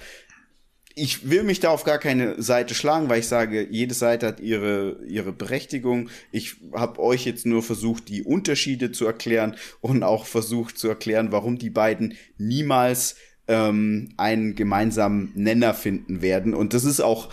ich 0.98 1.28
will 1.28 1.42
mich 1.42 1.60
da 1.60 1.68
auf 1.68 1.84
gar 1.84 1.98
keine 1.98 2.42
Seite 2.42 2.74
schlagen, 2.74 3.10
weil 3.10 3.20
ich 3.20 3.28
sage, 3.28 3.68
jede 3.70 3.92
Seite 3.92 4.26
hat 4.26 4.40
ihre, 4.40 4.98
ihre 5.06 5.30
Berechtigung. 5.30 6.08
Ich 6.32 6.56
habe 6.72 7.00
euch 7.00 7.26
jetzt 7.26 7.44
nur 7.44 7.62
versucht, 7.62 8.08
die 8.08 8.22
Unterschiede 8.22 8.92
zu 8.92 9.04
erklären 9.04 9.56
und 9.82 10.02
auch 10.02 10.24
versucht 10.24 10.78
zu 10.78 10.88
erklären, 10.88 11.32
warum 11.32 11.58
die 11.58 11.68
beiden 11.68 12.14
niemals 12.38 13.16
ähm, 13.46 14.14
einen 14.16 14.54
gemeinsamen 14.54 15.32
Nenner 15.34 15.74
finden 15.74 16.22
werden. 16.22 16.54
Und 16.54 16.72
das 16.72 16.84
ist 16.84 17.00
auch 17.00 17.30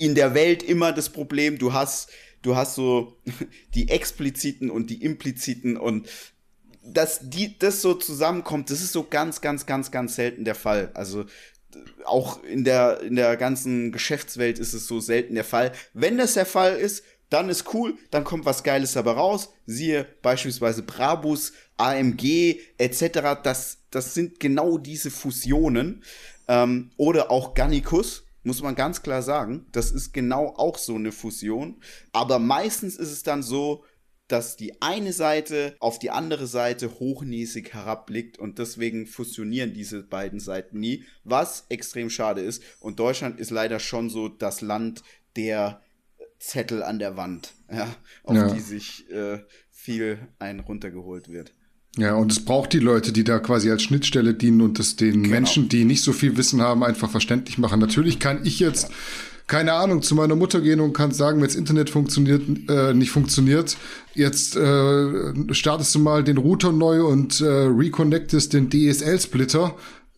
in 0.00 0.16
der 0.16 0.34
Welt 0.34 0.64
immer 0.64 0.90
das 0.90 1.08
Problem. 1.08 1.58
Du 1.58 1.72
hast, 1.72 2.10
du 2.42 2.56
hast 2.56 2.74
so 2.74 3.16
die 3.76 3.90
expliziten 3.90 4.70
und 4.70 4.90
die 4.90 5.04
impliziten 5.04 5.76
und 5.76 6.08
dass 6.84 7.20
die, 7.30 7.56
das 7.58 7.80
so 7.80 7.94
zusammenkommt, 7.94 8.70
das 8.70 8.80
ist 8.80 8.92
so 8.92 9.04
ganz, 9.04 9.40
ganz, 9.40 9.66
ganz, 9.66 9.92
ganz 9.92 10.16
selten 10.16 10.44
der 10.44 10.56
Fall. 10.56 10.90
Also 10.94 11.26
auch 12.04 12.42
in 12.44 12.64
der, 12.64 13.00
in 13.00 13.16
der 13.16 13.36
ganzen 13.36 13.92
Geschäftswelt 13.92 14.58
ist 14.58 14.72
es 14.72 14.86
so 14.86 15.00
selten 15.00 15.34
der 15.34 15.44
Fall. 15.44 15.72
Wenn 15.94 16.18
das 16.18 16.34
der 16.34 16.46
Fall 16.46 16.76
ist, 16.76 17.04
dann 17.30 17.48
ist 17.48 17.72
cool, 17.72 17.94
dann 18.10 18.24
kommt 18.24 18.44
was 18.44 18.62
Geiles 18.62 18.92
dabei 18.92 19.12
raus. 19.12 19.50
Siehe 19.64 20.06
beispielsweise 20.20 20.82
Brabus, 20.82 21.52
AMG 21.78 22.60
etc. 22.76 23.40
Das, 23.42 23.78
das 23.90 24.12
sind 24.12 24.38
genau 24.38 24.76
diese 24.76 25.10
Fusionen. 25.10 26.02
Ähm, 26.48 26.90
oder 26.98 27.30
auch 27.30 27.54
Gannikus, 27.54 28.24
muss 28.42 28.62
man 28.62 28.74
ganz 28.74 29.02
klar 29.02 29.22
sagen. 29.22 29.66
Das 29.72 29.92
ist 29.92 30.12
genau 30.12 30.48
auch 30.56 30.76
so 30.76 30.94
eine 30.94 31.12
Fusion. 31.12 31.80
Aber 32.12 32.38
meistens 32.38 32.96
ist 32.96 33.12
es 33.12 33.22
dann 33.22 33.42
so, 33.42 33.84
dass 34.28 34.56
die 34.56 34.80
eine 34.80 35.12
Seite 35.12 35.76
auf 35.78 35.98
die 35.98 36.10
andere 36.10 36.46
Seite 36.46 36.98
hochnäsig 36.98 37.74
herabblickt 37.74 38.38
und 38.38 38.58
deswegen 38.58 39.06
fusionieren 39.06 39.74
diese 39.74 40.02
beiden 40.02 40.40
Seiten 40.40 40.80
nie, 40.80 41.04
was 41.24 41.66
extrem 41.68 42.08
schade 42.08 42.40
ist. 42.40 42.62
Und 42.80 42.98
Deutschland 42.98 43.38
ist 43.38 43.50
leider 43.50 43.78
schon 43.78 44.10
so 44.10 44.28
das 44.28 44.60
Land 44.60 45.02
der 45.36 45.82
Zettel 46.38 46.82
an 46.82 46.98
der 46.98 47.16
Wand, 47.16 47.52
ja, 47.70 47.94
auf 48.24 48.36
ja. 48.36 48.52
die 48.52 48.60
sich 48.60 49.08
äh, 49.10 49.40
viel 49.70 50.18
ein 50.38 50.60
runtergeholt 50.60 51.28
wird. 51.28 51.52
Ja, 51.98 52.14
und 52.14 52.32
es 52.32 52.42
braucht 52.42 52.72
die 52.72 52.78
Leute, 52.78 53.12
die 53.12 53.22
da 53.22 53.38
quasi 53.38 53.70
als 53.70 53.82
Schnittstelle 53.82 54.32
dienen 54.32 54.62
und 54.62 54.80
es 54.80 54.96
den 54.96 55.24
genau. 55.24 55.34
Menschen, 55.34 55.68
die 55.68 55.84
nicht 55.84 56.02
so 56.02 56.12
viel 56.12 56.38
Wissen 56.38 56.62
haben, 56.62 56.82
einfach 56.82 57.10
verständlich 57.10 57.58
machen. 57.58 57.80
Natürlich 57.80 58.18
kann 58.18 58.46
ich 58.46 58.60
jetzt 58.60 58.88
ja 58.88 58.96
keine 59.52 59.74
Ahnung, 59.74 60.00
zu 60.00 60.14
meiner 60.14 60.34
Mutter 60.34 60.62
gehen 60.62 60.80
und 60.80 60.94
kannst 60.94 61.18
sagen, 61.18 61.36
wenn 61.36 61.46
das 61.46 61.56
Internet 61.56 61.90
funktioniert, 61.90 62.40
äh, 62.70 62.94
nicht 62.94 63.10
funktioniert, 63.10 63.76
jetzt 64.14 64.56
äh, 64.56 65.52
startest 65.52 65.94
du 65.94 65.98
mal 65.98 66.24
den 66.24 66.38
Router 66.38 66.72
neu 66.72 67.04
und 67.04 67.42
äh, 67.42 67.44
reconnectest 67.44 68.54
den 68.54 68.70
DSL-Splitter 68.70 69.74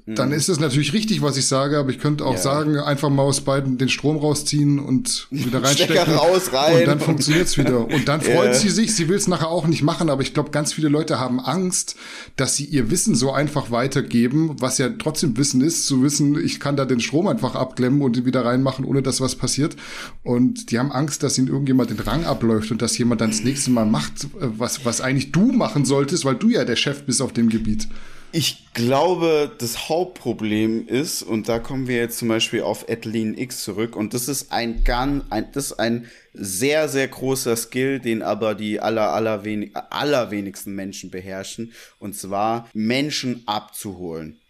dann 0.06 0.28
mhm. 0.28 0.34
ist 0.34 0.50
es 0.50 0.60
natürlich 0.60 0.92
richtig, 0.92 1.22
was 1.22 1.38
ich 1.38 1.46
sage, 1.46 1.78
aber 1.78 1.88
ich 1.88 1.98
könnte 1.98 2.26
auch 2.26 2.34
ja. 2.34 2.38
sagen, 2.38 2.76
einfach 2.76 3.08
mal 3.08 3.22
aus 3.22 3.40
beiden 3.40 3.78
den 3.78 3.88
Strom 3.88 4.18
rausziehen 4.18 4.78
und 4.78 5.28
wieder 5.30 5.62
reinstecken. 5.62 5.96
Stecker 5.96 6.14
raus, 6.16 6.52
rein. 6.52 6.80
Und 6.80 6.86
dann 6.86 7.00
funktioniert's 7.00 7.56
wieder. 7.56 7.88
Und 7.94 8.06
dann 8.06 8.20
freut 8.20 8.50
yeah. 8.50 8.54
sie 8.54 8.68
sich, 8.68 8.94
sie 8.94 9.08
will 9.08 9.16
es 9.16 9.28
nachher 9.28 9.48
auch 9.48 9.66
nicht 9.66 9.82
machen, 9.82 10.10
aber 10.10 10.20
ich 10.20 10.34
glaube, 10.34 10.50
ganz 10.50 10.74
viele 10.74 10.88
Leute 10.88 11.18
haben 11.18 11.40
Angst, 11.40 11.96
dass 12.36 12.56
sie 12.56 12.64
ihr 12.64 12.90
Wissen 12.90 13.14
so 13.14 13.32
einfach 13.32 13.70
weitergeben, 13.70 14.56
was 14.60 14.76
ja 14.76 14.90
trotzdem 14.90 15.36
Wissen 15.38 15.62
ist, 15.62 15.86
zu 15.86 16.02
wissen, 16.02 16.38
ich 16.38 16.60
kann 16.60 16.76
da 16.76 16.84
den 16.84 17.00
Strom 17.00 17.26
einfach 17.26 17.54
abklemmen 17.54 18.02
und 18.02 18.26
wieder 18.26 18.44
reinmachen, 18.44 18.84
ohne 18.84 19.00
dass 19.00 19.22
was 19.22 19.36
passiert. 19.36 19.76
Und 20.22 20.70
die 20.70 20.78
haben 20.78 20.92
Angst, 20.92 21.22
dass 21.22 21.38
ihnen 21.38 21.48
irgendjemand 21.48 21.90
den 21.90 22.00
Rang 22.00 22.24
abläuft 22.24 22.70
und 22.70 22.82
dass 22.82 22.98
jemand 22.98 23.22
dann 23.22 23.30
das 23.30 23.42
nächste 23.42 23.70
Mal 23.70 23.86
macht, 23.86 24.28
was, 24.34 24.84
was 24.84 25.00
eigentlich 25.00 25.32
du 25.32 25.52
machen 25.52 25.86
solltest, 25.86 26.26
weil 26.26 26.36
du 26.36 26.50
ja 26.50 26.64
der 26.64 26.76
Chef 26.76 27.04
bist 27.04 27.22
auf 27.22 27.32
dem 27.32 27.48
Gebiet. 27.48 27.88
Ich 28.36 28.74
glaube, 28.74 29.54
das 29.58 29.88
Hauptproblem 29.88 30.88
ist, 30.88 31.22
und 31.22 31.48
da 31.48 31.60
kommen 31.60 31.86
wir 31.86 31.98
jetzt 31.98 32.18
zum 32.18 32.26
Beispiel 32.26 32.62
auf 32.62 32.88
Adeline 32.88 33.38
X 33.38 33.62
zurück, 33.62 33.94
und 33.94 34.12
das 34.12 34.26
ist 34.26 34.50
ein 34.50 34.82
ganz, 34.82 35.22
ein, 35.30 35.52
das 35.52 35.66
ist 35.66 35.74
ein 35.74 36.10
sehr, 36.32 36.88
sehr 36.88 37.06
großer 37.06 37.54
Skill, 37.54 38.00
den 38.00 38.22
aber 38.22 38.56
die 38.56 38.80
aller, 38.80 39.12
aller 39.12 39.44
wenig, 39.44 39.76
allerwenigsten 39.76 40.74
Menschen 40.74 41.12
beherrschen, 41.12 41.74
und 42.00 42.16
zwar 42.16 42.68
Menschen 42.74 43.44
abzuholen. 43.46 44.40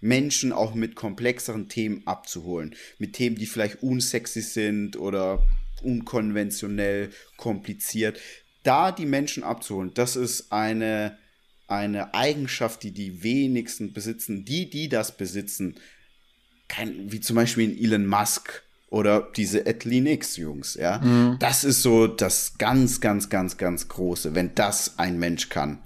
Menschen 0.00 0.52
auch 0.52 0.76
mit 0.76 0.94
komplexeren 0.94 1.68
Themen 1.68 2.02
abzuholen. 2.06 2.76
Mit 2.98 3.14
Themen, 3.14 3.34
die 3.34 3.46
vielleicht 3.46 3.82
unsexy 3.82 4.42
sind 4.42 4.96
oder 4.96 5.44
unkonventionell, 5.82 7.10
kompliziert. 7.36 8.20
Da 8.62 8.92
die 8.92 9.06
Menschen 9.06 9.42
abzuholen, 9.42 9.90
das 9.92 10.14
ist 10.14 10.52
eine 10.52 11.18
eine 11.76 12.14
Eigenschaft, 12.14 12.82
die 12.82 12.92
die 12.92 13.22
wenigsten 13.22 13.92
besitzen. 13.92 14.44
Die, 14.44 14.68
die 14.68 14.88
das 14.88 15.16
besitzen, 15.16 15.76
kein, 16.68 17.12
wie 17.12 17.20
zum 17.20 17.36
Beispiel 17.36 17.70
in 17.70 17.84
Elon 17.84 18.06
Musk 18.06 18.62
oder 18.88 19.28
diese 19.36 19.66
Atlinix-Jungs, 19.66 20.74
ja. 20.74 20.98
Mhm. 20.98 21.36
Das 21.40 21.64
ist 21.64 21.82
so 21.82 22.06
das 22.06 22.58
ganz, 22.58 23.00
ganz, 23.00 23.28
ganz, 23.28 23.56
ganz 23.56 23.88
Große, 23.88 24.34
wenn 24.34 24.54
das 24.54 24.98
ein 24.98 25.18
Mensch 25.18 25.48
kann. 25.48 25.80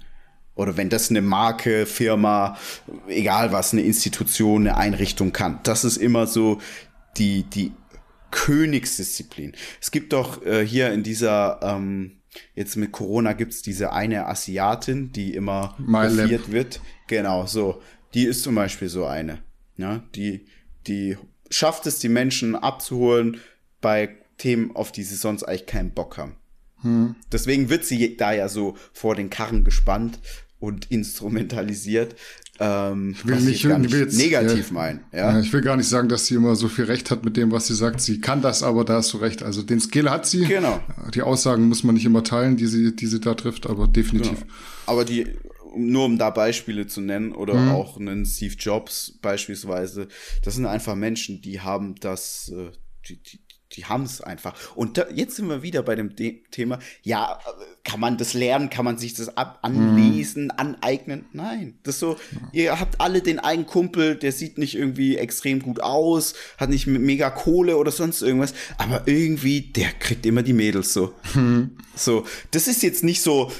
Oder 0.55 0.77
wenn 0.77 0.89
das 0.89 1.09
eine 1.09 1.21
Marke, 1.21 1.85
Firma, 1.85 2.57
egal 3.07 3.51
was, 3.51 3.73
eine 3.73 3.81
Institution, 3.81 4.67
eine 4.67 4.77
Einrichtung 4.77 5.31
kann. 5.31 5.59
Das 5.63 5.85
ist 5.85 5.97
immer 5.97 6.27
so 6.27 6.59
die, 7.17 7.43
die 7.43 7.71
Königsdisziplin. 8.31 9.53
Es 9.81 9.91
gibt 9.91 10.13
doch 10.13 10.45
äh, 10.45 10.65
hier 10.65 10.91
in 10.91 11.01
dieser 11.01 11.61
ähm, 11.63 12.18
Jetzt 12.55 12.75
mit 12.75 12.91
Corona 12.91 13.33
gibt's 13.33 13.61
diese 13.61 13.93
eine 13.93 14.27
Asiatin, 14.27 15.11
die 15.11 15.33
immer 15.33 15.75
profiert 15.77 16.51
wird. 16.51 16.81
Genau, 17.07 17.45
so. 17.45 17.81
Die 18.13 18.23
ist 18.23 18.43
zum 18.43 18.55
Beispiel 18.55 18.89
so 18.89 19.05
eine. 19.05 19.39
Ja, 19.77 20.03
die, 20.15 20.45
die 20.87 21.17
schafft 21.49 21.85
es, 21.87 21.99
die 21.99 22.09
Menschen 22.09 22.55
abzuholen 22.55 23.39
bei 23.81 24.17
Themen, 24.37 24.75
auf 24.75 24.91
die 24.91 25.03
sie 25.03 25.15
sonst 25.15 25.43
eigentlich 25.43 25.67
keinen 25.67 25.91
Bock 25.91 26.17
haben. 26.17 26.35
Hm. 26.81 27.15
Deswegen 27.31 27.69
wird 27.69 27.85
sie 27.85 28.17
da 28.17 28.31
ja 28.31 28.49
so 28.49 28.77
vor 28.93 29.15
den 29.15 29.29
Karren 29.29 29.63
gespannt 29.63 30.19
und 30.59 30.85
instrumentalisiert, 30.91 32.15
ähm, 32.59 33.11
ich 33.11 33.25
will 33.25 33.35
nicht, 33.37 33.63
ich 33.63 33.77
nicht 33.77 33.91
will 33.91 33.99
jetzt, 34.01 34.17
negativ 34.17 34.67
ja, 34.67 34.73
meinen. 34.73 34.99
Ja? 35.13 35.39
Ich 35.39 35.51
will 35.53 35.61
gar 35.61 35.77
nicht 35.77 35.87
sagen, 35.87 36.09
dass 36.09 36.25
sie 36.25 36.35
immer 36.35 36.55
so 36.55 36.67
viel 36.67 36.85
Recht 36.85 37.09
hat 37.09 37.23
mit 37.23 37.37
dem, 37.37 37.51
was 37.51 37.67
sie 37.67 37.75
sagt. 37.75 38.01
Sie 38.01 38.19
kann 38.19 38.41
das, 38.41 38.63
aber 38.63 38.83
da 38.83 38.95
hast 38.95 39.13
du 39.13 39.17
recht. 39.17 39.43
Also 39.43 39.61
den 39.61 39.79
Skill 39.79 40.09
hat 40.09 40.25
sie. 40.25 40.45
Genau. 40.45 40.81
Die 41.13 41.21
Aussagen 41.21 41.69
muss 41.69 41.83
man 41.83 41.95
nicht 41.95 42.05
immer 42.05 42.23
teilen, 42.23 42.57
die 42.57 42.67
sie, 42.67 42.95
die 42.95 43.07
sie 43.07 43.21
da 43.21 43.33
trifft, 43.33 43.67
aber 43.67 43.87
definitiv. 43.87 44.41
Genau. 44.41 44.53
Aber 44.87 45.05
die, 45.05 45.27
nur 45.75 46.05
um 46.05 46.17
da 46.17 46.29
Beispiele 46.31 46.87
zu 46.87 46.99
nennen 46.99 47.31
oder 47.31 47.53
mhm. 47.53 47.71
auch 47.71 47.97
einen 47.97 48.25
Steve 48.25 48.55
Jobs 48.55 49.17
beispielsweise, 49.21 50.09
das 50.43 50.55
sind 50.55 50.65
einfach 50.65 50.95
Menschen, 50.95 51.41
die 51.41 51.61
haben 51.61 51.95
das, 51.95 52.51
äh, 52.53 52.71
die, 53.07 53.21
die, 53.21 53.39
die 53.73 53.85
haben 53.85 54.03
es 54.03 54.21
einfach. 54.21 54.55
Und 54.75 54.97
da, 54.97 55.05
jetzt 55.13 55.35
sind 55.35 55.47
wir 55.47 55.61
wieder 55.61 55.83
bei 55.83 55.95
dem 55.95 56.15
De 56.15 56.41
Thema, 56.51 56.79
ja, 57.03 57.39
kann 57.83 57.99
man 57.99 58.17
das 58.17 58.33
lernen, 58.33 58.69
kann 58.69 58.85
man 58.85 58.97
sich 58.97 59.13
das 59.13 59.37
ab 59.37 59.59
anlesen, 59.61 60.45
mhm. 60.45 60.51
aneignen? 60.57 61.25
Nein, 61.33 61.77
das 61.83 61.99
so, 61.99 62.17
ihr 62.51 62.79
habt 62.79 62.99
alle 62.99 63.21
den 63.21 63.39
einen 63.39 63.67
Kumpel, 63.67 64.15
der 64.15 64.31
sieht 64.31 64.57
nicht 64.57 64.75
irgendwie 64.75 65.17
extrem 65.17 65.61
gut 65.61 65.81
aus, 65.81 66.33
hat 66.57 66.69
nicht 66.69 66.87
mega 66.87 67.29
Kohle 67.29 67.77
oder 67.77 67.91
sonst 67.91 68.21
irgendwas, 68.21 68.53
aber 68.77 69.03
irgendwie, 69.05 69.61
der 69.61 69.91
kriegt 69.91 70.25
immer 70.25 70.41
die 70.41 70.53
Mädels 70.53 70.93
so. 70.93 71.13
Mhm. 71.35 71.77
So, 71.95 72.25
das 72.51 72.67
ist 72.67 72.81
jetzt 72.81 73.03
nicht 73.03 73.21
so, 73.21 73.51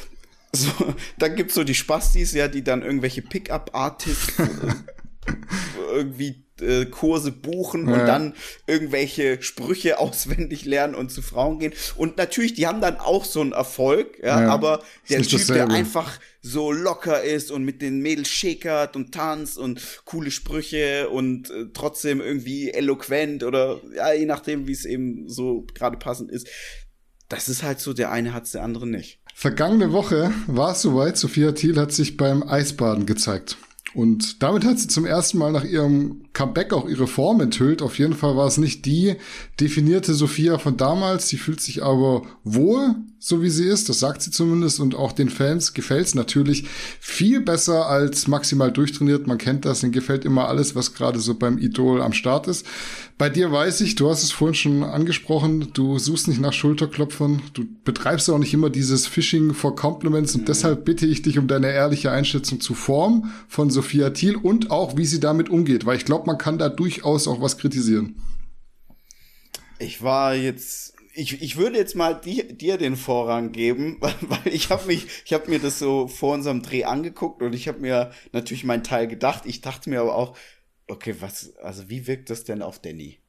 so, 0.51 0.71
dann 1.19 1.35
gibt's 1.35 1.53
so 1.53 1.63
die 1.63 1.75
Spastis, 1.75 2.33
ja, 2.33 2.47
die 2.47 2.63
dann 2.63 2.81
irgendwelche 2.81 3.21
Pickup-Artists 3.21 4.33
irgendwie 5.93 6.48
äh, 6.61 6.85
Kurse 6.85 7.31
buchen 7.31 7.87
ja. 7.87 7.93
und 7.93 8.05
dann 8.05 8.33
irgendwelche 8.67 9.41
Sprüche 9.41 9.99
auswendig 9.99 10.65
lernen 10.65 10.95
und 10.95 11.11
zu 11.11 11.21
Frauen 11.21 11.59
gehen. 11.59 11.73
Und 11.95 12.17
natürlich, 12.17 12.53
die 12.53 12.67
haben 12.67 12.81
dann 12.81 12.97
auch 12.97 13.25
so 13.25 13.41
einen 13.41 13.51
Erfolg, 13.51 14.19
ja, 14.21 14.41
ja. 14.41 14.49
aber 14.49 14.83
der 15.09 15.21
Typ, 15.21 15.45
der 15.47 15.69
einfach 15.69 16.19
so 16.41 16.71
locker 16.71 17.21
ist 17.21 17.51
und 17.51 17.63
mit 17.63 17.81
den 17.81 17.99
Mädels 17.99 18.29
schäkert 18.29 18.95
und 18.95 19.13
tanzt 19.13 19.57
und 19.57 19.81
coole 20.05 20.31
Sprüche 20.31 21.09
und 21.09 21.49
äh, 21.49 21.65
trotzdem 21.73 22.21
irgendwie 22.21 22.71
eloquent 22.71 23.43
oder 23.43 23.81
ja, 23.95 24.13
je 24.13 24.25
nachdem, 24.25 24.67
wie 24.67 24.71
es 24.71 24.85
eben 24.85 25.27
so 25.27 25.65
gerade 25.73 25.97
passend 25.97 26.31
ist. 26.31 26.47
Das 27.27 27.47
ist 27.47 27.61
halt 27.61 27.79
so, 27.79 27.93
der 27.93 28.11
eine 28.11 28.33
hat's, 28.33 28.51
der 28.51 28.63
andere 28.63 28.87
nicht. 28.87 29.19
Vergangene 29.35 29.91
Woche 29.93 30.33
war 30.47 30.71
es 30.71 30.81
soweit, 30.81 31.17
Sophia 31.17 31.51
Thiel 31.51 31.77
hat 31.77 31.91
sich 31.91 32.17
beim 32.17 32.43
Eisbaden 32.43 33.05
gezeigt. 33.05 33.57
Und 33.93 34.43
damit 34.43 34.65
hat 34.65 34.79
sie 34.79 34.87
zum 34.87 35.05
ersten 35.05 35.39
Mal 35.39 35.51
nach 35.51 35.63
ihrem 35.63 36.21
Comeback 36.33 36.73
auch 36.73 36.87
ihre 36.87 37.07
Form 37.07 37.41
enthüllt. 37.41 37.81
Auf 37.81 37.97
jeden 37.97 38.13
Fall 38.13 38.35
war 38.35 38.45
es 38.45 38.57
nicht 38.57 38.85
die 38.85 39.15
definierte 39.59 40.13
Sophia 40.13 40.59
von 40.59 40.77
damals. 40.77 41.27
Sie 41.27 41.37
fühlt 41.37 41.59
sich 41.61 41.83
aber 41.83 42.23
wohl 42.43 42.95
so 43.21 43.41
wie 43.43 43.49
sie 43.49 43.65
ist, 43.65 43.89
das 43.89 43.99
sagt 43.99 44.21
sie 44.21 44.31
zumindest, 44.31 44.79
und 44.79 44.95
auch 44.95 45.11
den 45.11 45.29
Fans 45.29 45.73
gefällt 45.73 46.07
es 46.07 46.15
natürlich 46.15 46.65
viel 47.01 47.41
besser 47.41 47.87
als 47.87 48.27
maximal 48.27 48.71
durchtrainiert. 48.71 49.27
Man 49.27 49.37
kennt 49.37 49.65
das, 49.65 49.83
ihnen 49.83 49.91
gefällt 49.91 50.23
immer 50.23 50.47
alles, 50.47 50.73
was 50.73 50.93
gerade 50.93 51.19
so 51.19 51.35
beim 51.35 51.57
Idol 51.57 52.01
am 52.01 52.13
Start 52.13 52.47
ist. 52.47 52.65
Bei 53.17 53.29
dir 53.29 53.51
weiß 53.51 53.81
ich, 53.81 53.95
du 53.95 54.09
hast 54.09 54.23
es 54.23 54.31
vorhin 54.31 54.55
schon 54.55 54.83
angesprochen, 54.83 55.73
du 55.73 55.99
suchst 55.99 56.29
nicht 56.29 56.39
nach 56.39 56.53
Schulterklopfern, 56.53 57.41
du 57.53 57.65
betreibst 57.83 58.29
auch 58.29 58.37
nicht 58.37 58.53
immer 58.53 58.69
dieses 58.69 59.05
Phishing 59.05 59.53
for 59.53 59.75
Compliments 59.75 60.35
und 60.35 60.41
mhm. 60.41 60.45
deshalb 60.45 60.85
bitte 60.85 61.05
ich 61.05 61.21
dich 61.21 61.37
um 61.37 61.49
deine 61.49 61.71
ehrliche 61.71 62.11
Einschätzung 62.11 62.61
zu 62.61 62.73
Form 62.73 63.31
von 63.49 63.69
Sophia 63.69 64.11
Thiel 64.11 64.37
und 64.37 64.71
auch, 64.71 64.95
wie 64.95 65.05
sie 65.05 65.19
damit 65.19 65.49
umgeht, 65.49 65.85
weil 65.85 65.97
ich 65.97 66.05
glaube, 66.05 66.25
man 66.25 66.37
kann 66.37 66.57
da 66.57 66.69
durchaus 66.69 67.27
auch 67.27 67.41
was 67.41 67.57
kritisieren. 67.57 68.15
Ich 69.77 70.01
war 70.01 70.35
jetzt 70.35 70.93
ich, 71.19 71.41
ich 71.41 71.57
würde 71.57 71.77
jetzt 71.77 71.95
mal 71.95 72.13
die, 72.13 72.57
dir 72.57 72.77
den 72.77 72.95
Vorrang 72.95 73.51
geben, 73.51 73.97
weil, 73.99 74.15
weil 74.21 74.53
ich 74.53 74.69
habe 74.69 74.87
mich, 74.87 75.07
ich 75.25 75.33
habe 75.33 75.49
mir 75.49 75.59
das 75.59 75.79
so 75.79 76.07
vor 76.07 76.33
unserem 76.33 76.61
Dreh 76.61 76.85
angeguckt 76.85 77.41
und 77.41 77.53
ich 77.53 77.67
habe 77.67 77.79
mir 77.79 78.11
natürlich 78.31 78.63
meinen 78.63 78.83
Teil 78.83 79.07
gedacht. 79.07 79.43
Ich 79.45 79.61
dachte 79.61 79.89
mir 79.89 80.01
aber 80.01 80.15
auch, 80.15 80.37
okay, 80.87 81.15
was, 81.19 81.55
also 81.57 81.89
wie 81.89 82.07
wirkt 82.07 82.29
das 82.29 82.45
denn 82.45 82.61
auf 82.61 82.79
Danny? 82.79 83.19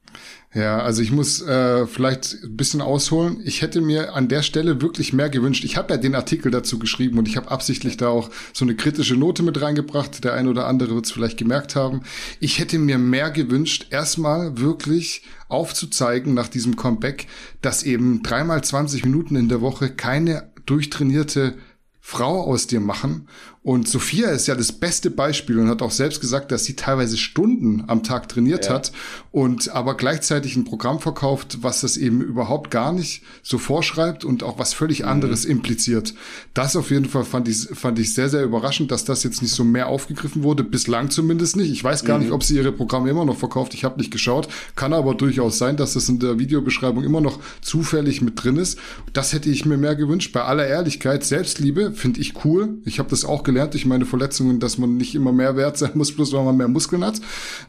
Ja, 0.52 0.80
also 0.80 1.00
ich 1.00 1.12
muss 1.12 1.40
äh, 1.42 1.86
vielleicht 1.86 2.42
ein 2.42 2.56
bisschen 2.56 2.80
ausholen. 2.80 3.40
Ich 3.44 3.62
hätte 3.62 3.80
mir 3.80 4.14
an 4.14 4.26
der 4.26 4.42
Stelle 4.42 4.82
wirklich 4.82 5.12
mehr 5.12 5.30
gewünscht. 5.30 5.64
Ich 5.64 5.76
habe 5.76 5.94
ja 5.94 5.96
den 5.96 6.16
Artikel 6.16 6.50
dazu 6.50 6.80
geschrieben 6.80 7.18
und 7.18 7.28
ich 7.28 7.36
habe 7.36 7.52
absichtlich 7.52 7.96
da 7.96 8.08
auch 8.08 8.30
so 8.52 8.64
eine 8.64 8.74
kritische 8.74 9.14
Note 9.14 9.44
mit 9.44 9.61
reingebracht. 9.61 10.24
Der 10.24 10.34
ein 10.34 10.48
oder 10.48 10.66
andere 10.66 10.96
wird 10.96 11.06
es 11.06 11.12
vielleicht 11.12 11.36
gemerkt 11.36 11.76
haben. 11.76 12.02
Ich 12.40 12.58
hätte 12.58 12.80
mir 12.80 12.98
mehr 12.98 13.30
gewünscht, 13.30 13.86
erstmal 13.90 14.58
wirklich 14.58 15.22
aufzuzeigen 15.48 16.34
nach 16.34 16.48
diesem 16.48 16.74
Comeback, 16.74 17.28
dass 17.62 17.84
eben 17.84 18.24
dreimal 18.24 18.64
20 18.64 19.04
Minuten 19.04 19.36
in 19.36 19.48
der 19.48 19.61
Woche 19.61 19.88
keine 19.90 20.50
durchtrainierte 20.66 21.54
Frau 22.00 22.42
aus 22.42 22.66
dir 22.66 22.80
machen. 22.80 23.28
Und 23.62 23.86
Sophia 23.88 24.30
ist 24.30 24.46
ja 24.46 24.54
das 24.54 24.72
beste 24.72 25.11
Beispiel 25.11 25.58
und 25.58 25.68
hat 25.68 25.82
auch 25.82 25.90
selbst 25.90 26.22
gesagt, 26.22 26.50
dass 26.50 26.64
sie 26.64 26.76
teilweise 26.76 27.18
Stunden 27.18 27.84
am 27.88 28.02
Tag 28.02 28.26
trainiert 28.30 28.66
ja. 28.66 28.72
hat 28.72 28.90
und 29.32 29.68
aber 29.68 29.98
gleichzeitig 29.98 30.56
ein 30.56 30.64
Programm 30.64 30.98
verkauft, 30.98 31.58
was 31.61 31.82
das 31.82 31.98
eben 31.98 32.22
überhaupt 32.22 32.70
gar 32.70 32.94
nicht 32.94 33.22
so 33.42 33.58
vorschreibt 33.58 34.24
und 34.24 34.42
auch 34.42 34.58
was 34.58 34.72
völlig 34.72 35.00
mhm. 35.00 35.08
anderes 35.08 35.44
impliziert. 35.44 36.14
Das 36.54 36.74
auf 36.74 36.90
jeden 36.90 37.04
Fall 37.04 37.24
fand 37.24 37.48
ich, 37.48 37.68
fand 37.74 37.98
ich 37.98 38.14
sehr, 38.14 38.30
sehr 38.30 38.44
überraschend, 38.44 38.90
dass 38.92 39.04
das 39.04 39.24
jetzt 39.24 39.42
nicht 39.42 39.52
so 39.52 39.62
mehr 39.62 39.88
aufgegriffen 39.88 40.42
wurde, 40.42 40.64
bislang 40.64 41.11
zumindest 41.11 41.56
nicht. 41.56 41.70
Ich 41.70 41.84
weiß 41.84 42.06
gar 42.06 42.16
mhm. 42.16 42.24
nicht, 42.24 42.32
ob 42.32 42.42
sie 42.42 42.56
ihre 42.56 42.72
Programme 42.72 43.11
immer 43.11 43.26
noch 43.26 43.36
verkauft. 43.36 43.74
Ich 43.74 43.84
habe 43.84 43.98
nicht 43.98 44.11
geschaut. 44.11 44.48
Kann 44.74 44.94
aber 44.94 45.14
durchaus 45.14 45.58
sein, 45.58 45.76
dass 45.76 45.92
das 45.92 46.08
in 46.08 46.18
der 46.18 46.38
Videobeschreibung 46.38 47.04
immer 47.04 47.20
noch 47.20 47.38
zufällig 47.61 48.22
mit 48.22 48.42
drin 48.42 48.56
ist. 48.56 48.78
Das 49.12 49.34
hätte 49.34 49.50
ich 49.50 49.66
mir 49.66 49.76
mehr 49.76 49.96
gewünscht. 49.96 50.32
Bei 50.32 50.44
aller 50.44 50.66
Ehrlichkeit, 50.66 51.24
Selbstliebe 51.24 51.92
finde 51.92 52.22
ich 52.22 52.42
cool. 52.46 52.78
Ich 52.86 52.98
habe 52.98 53.11
das 53.11 53.26
auch 53.26 53.44
gelernt 53.51 53.74
durch 53.74 53.86
meine 53.86 54.07
Verletzungen, 54.07 54.61
dass 54.61 54.78
man 54.78 54.96
nicht 54.96 55.14
immer 55.14 55.32
mehr 55.32 55.57
wert 55.57 55.76
sein 55.76 55.92
muss, 55.94 56.12
bloß 56.12 56.32
weil 56.32 56.44
man 56.44 56.57
mehr 56.57 56.68
Muskeln 56.68 57.05
hat. 57.05 57.20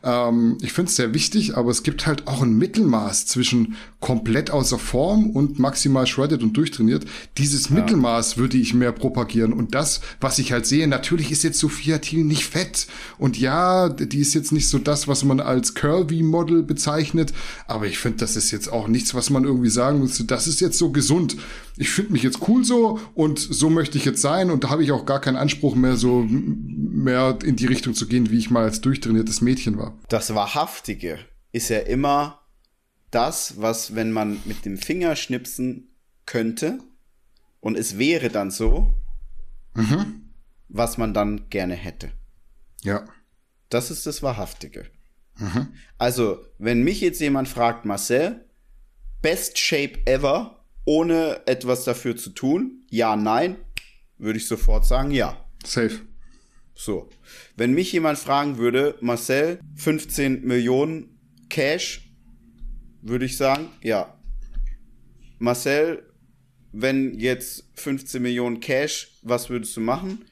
Ähm, 0.04 0.58
ich 0.62 0.74
finde 0.74 0.90
es 0.90 0.96
sehr 0.96 1.14
wichtig, 1.14 1.58
aber 1.58 1.72
es 1.72 1.84
gibt 1.84 2.06
halt 2.06 2.28
auch 2.28 2.42
ein 2.42 2.58
Mittelmaß 2.58 3.26
zwischen 3.26 3.76
komplett 4.00 4.52
außer 4.52 4.78
Form 4.78 5.32
und 5.32 5.60
maximal 5.60 6.06
shredded 6.06 6.44
und 6.44 6.56
durchtrainiert. 6.56 7.06
Dieses 7.38 7.70
ja. 7.70 7.76
Mittelmaß 7.76 8.38
würde 8.38 8.58
ich 8.58 8.74
mehr 8.74 8.92
propagieren. 8.92 9.54
Und 9.54 9.74
das, 9.74 10.02
was 10.20 10.40
ich 10.40 10.52
halt 10.52 10.66
sehe, 10.66 10.88
natürlich 10.88 11.32
ist 11.32 11.44
jetzt 11.44 11.60
Sophia 11.60 11.98
Thiel 11.98 12.24
nicht 12.24 12.46
fett. 12.46 12.88
Und 13.18 13.40
ja, 13.40 13.90
die 13.90 14.20
ist 14.20 14.34
jetzt 14.34 14.52
nicht 14.52 14.70
so 14.70 14.78
das, 14.78 15.08
was 15.08 15.24
man 15.24 15.40
als 15.40 15.74
Curvy-Model 15.74 16.64
bezeichnet. 16.64 17.34
Aber 17.68 17.88
ich 17.88 17.98
finde, 17.98 18.20
das 18.20 18.36
ist 18.36 18.52
jetzt 18.52 18.72
auch 18.72 18.88
nichts, 18.88 19.16
was 19.16 19.30
man 19.30 19.46
irgendwie 19.46 19.70
sagen 19.70 20.00
muss. 20.00 20.24
Das 20.26 20.48
ist 20.48 20.62
jetzt 20.62 20.78
so 20.78 20.92
gesund. 20.92 21.38
Ich 21.82 21.90
finde 21.90 22.12
mich 22.12 22.22
jetzt 22.22 22.48
cool 22.48 22.64
so 22.64 23.00
und 23.16 23.40
so 23.40 23.72
möchte 23.72 23.98
ich 23.98 24.06
jetzt 24.06 24.22
sein. 24.22 24.52
Und 24.52 24.64
da 24.64 24.70
habe 24.70 24.84
ich 24.84 24.92
auch 24.92 25.08
gar 25.08 25.20
keinen 25.20 25.36
Anspruch 25.36 25.74
mehr 25.74 25.96
so 25.96 26.24
mehr 26.30 27.40
in 27.44 27.56
die 27.56 27.66
Richtung 27.66 27.96
zu 27.96 28.08
gehen, 28.08 28.30
wie 28.30 28.38
ich 28.38 28.52
mal 28.52 28.66
als 28.66 28.82
durchtrainiertes 28.82 29.42
Mädchen 29.42 29.80
war. 29.80 29.98
Das 30.08 30.36
Wahrhaftige 30.36 31.18
ist 31.52 31.70
ja 31.70 31.80
immer 31.80 32.40
das, 33.10 33.60
was, 33.60 33.96
wenn 33.96 34.12
man 34.12 34.40
mit 34.46 34.64
dem 34.64 34.78
Finger 34.78 35.16
schnipsen 35.16 35.90
könnte 36.28 36.78
und 37.62 37.76
es 37.76 37.98
wäre 37.98 38.30
dann 38.30 38.52
so, 38.52 38.94
mhm. 39.74 40.30
was 40.70 41.00
man 41.00 41.16
dann 41.16 41.50
gerne 41.50 41.74
hätte. 41.74 42.12
Ja. 42.84 43.06
Das 43.70 43.90
ist 43.90 44.06
das 44.06 44.22
Wahrhaftige. 44.22 44.86
Mhm. 45.40 45.70
Also, 45.98 46.46
wenn 46.60 46.84
mich 46.84 47.02
jetzt 47.02 47.22
jemand 47.22 47.48
fragt, 47.48 47.86
Marcel, 47.86 48.46
best 49.24 49.58
shape 49.58 50.06
ever, 50.06 50.61
ohne 50.86 51.42
etwas 51.46 51.84
dafür 51.84 52.18
zu 52.18 52.32
tun, 52.32 52.84
ja, 52.90 53.16
nein, 53.16 53.58
würde 54.18 54.38
ich 54.38 54.48
sofort 54.48 54.86
sagen, 54.86 55.12
ja. 55.12 55.46
Safe. 55.64 56.00
So. 56.76 57.10
Wenn 57.56 57.74
mich 57.74 57.92
jemand 57.92 58.18
fragen 58.18 58.58
würde, 58.58 58.96
Marcel, 59.02 59.60
15 59.76 60.46
Millionen 60.46 61.20
Cash, 61.50 62.12
würde 63.02 63.26
ich 63.26 63.38
sagen, 63.38 63.70
ja. 63.82 64.18
Marcel, 65.40 66.12
wenn 66.72 67.20
jetzt 67.20 67.66
15 67.76 68.22
Millionen 68.22 68.60
Cash, 68.60 69.20
was 69.22 69.50
würdest 69.50 69.76
du 69.76 69.82
machen? 69.82 70.26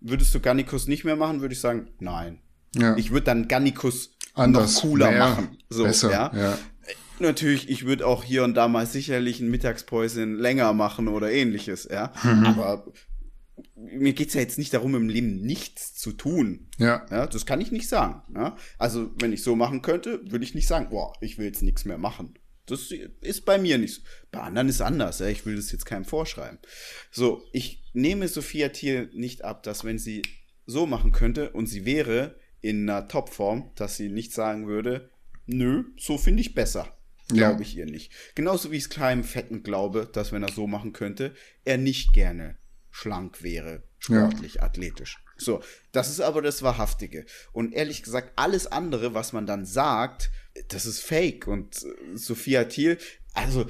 Würdest 0.00 0.34
du 0.34 0.40
Gannikus 0.40 0.86
nicht 0.86 1.04
mehr 1.04 1.16
machen, 1.16 1.40
würde 1.40 1.54
ich 1.54 1.60
sagen, 1.60 1.88
nein. 1.98 2.40
Ja. 2.76 2.96
Ich 2.96 3.10
würde 3.10 3.24
dann 3.24 3.48
Gannikus 3.48 4.16
Anders, 4.34 4.74
noch 4.74 4.82
cooler 4.82 5.10
mehr, 5.10 5.18
machen. 5.18 5.58
So, 5.68 5.84
besser, 5.84 6.10
ja. 6.10 6.32
ja. 6.34 6.58
Natürlich, 7.20 7.68
ich 7.68 7.84
würde 7.84 8.06
auch 8.06 8.24
hier 8.24 8.44
und 8.44 8.54
da 8.54 8.68
mal 8.68 8.86
sicherlich 8.86 9.40
ein 9.40 9.50
Mittagspäuschen 9.50 10.36
länger 10.36 10.72
machen 10.72 11.08
oder 11.08 11.30
ähnliches, 11.30 11.88
ja. 11.90 12.12
Mhm. 12.22 12.46
Aber 12.46 12.92
mir 13.76 14.12
geht's 14.12 14.34
ja 14.34 14.40
jetzt 14.40 14.58
nicht 14.58 14.74
darum, 14.74 14.94
im 14.94 15.08
Leben 15.08 15.42
nichts 15.42 15.94
zu 15.94 16.12
tun. 16.12 16.68
Ja. 16.78 17.06
ja 17.10 17.26
das 17.26 17.46
kann 17.46 17.60
ich 17.60 17.70
nicht 17.70 17.88
sagen. 17.88 18.22
Ja? 18.34 18.56
Also, 18.78 19.10
wenn 19.20 19.32
ich 19.32 19.42
so 19.42 19.56
machen 19.56 19.82
könnte, 19.82 20.20
würde 20.30 20.44
ich 20.44 20.54
nicht 20.54 20.66
sagen, 20.66 20.88
boah, 20.90 21.12
ich 21.20 21.38
will 21.38 21.46
jetzt 21.46 21.62
nichts 21.62 21.84
mehr 21.84 21.98
machen. 21.98 22.34
Das 22.66 22.90
ist 23.20 23.44
bei 23.44 23.58
mir 23.58 23.76
nicht 23.76 23.94
so. 23.94 24.02
Bei 24.32 24.40
anderen 24.40 24.68
ist 24.68 24.80
anders, 24.80 25.18
ja. 25.18 25.26
Ich 25.26 25.44
will 25.44 25.56
das 25.56 25.70
jetzt 25.70 25.84
keinem 25.84 26.04
vorschreiben. 26.04 26.58
So, 27.10 27.42
ich 27.52 27.84
nehme 27.92 28.26
Sophia 28.28 28.70
Thiel 28.70 29.10
nicht 29.12 29.44
ab, 29.44 29.62
dass 29.62 29.84
wenn 29.84 29.98
sie 29.98 30.22
so 30.66 30.86
machen 30.86 31.12
könnte 31.12 31.50
und 31.50 31.66
sie 31.66 31.84
wäre 31.84 32.36
in 32.60 32.88
einer 32.88 33.06
Topform, 33.06 33.70
dass 33.74 33.98
sie 33.98 34.08
nicht 34.08 34.32
sagen 34.32 34.66
würde, 34.66 35.10
nö, 35.46 35.84
so 35.98 36.16
finde 36.16 36.40
ich 36.40 36.54
besser. 36.54 36.88
Glaube 37.28 37.62
ja. 37.62 37.68
ich 37.68 37.76
ihr 37.76 37.86
nicht. 37.86 38.12
Genauso 38.34 38.70
wie 38.70 38.76
ich 38.76 38.84
es 38.84 38.90
kleinem 38.90 39.24
Fetten 39.24 39.62
glaube, 39.62 40.08
dass 40.12 40.32
wenn 40.32 40.42
er 40.42 40.52
so 40.52 40.66
machen 40.66 40.92
könnte, 40.92 41.34
er 41.64 41.78
nicht 41.78 42.12
gerne 42.12 42.56
schlank 42.90 43.42
wäre, 43.42 43.82
sportlich, 43.98 44.54
ja. 44.54 44.62
athletisch. 44.62 45.18
So, 45.36 45.62
das 45.92 46.10
ist 46.10 46.20
aber 46.20 46.42
das 46.42 46.62
Wahrhaftige. 46.62 47.26
Und 47.52 47.72
ehrlich 47.72 48.02
gesagt, 48.02 48.32
alles 48.36 48.66
andere, 48.66 49.14
was 49.14 49.32
man 49.32 49.46
dann 49.46 49.64
sagt, 49.66 50.30
das 50.68 50.86
ist 50.86 51.00
fake. 51.00 51.46
Und 51.48 51.82
äh, 51.82 52.16
Sophia 52.16 52.64
Thiel, 52.64 52.98
also, 53.32 53.66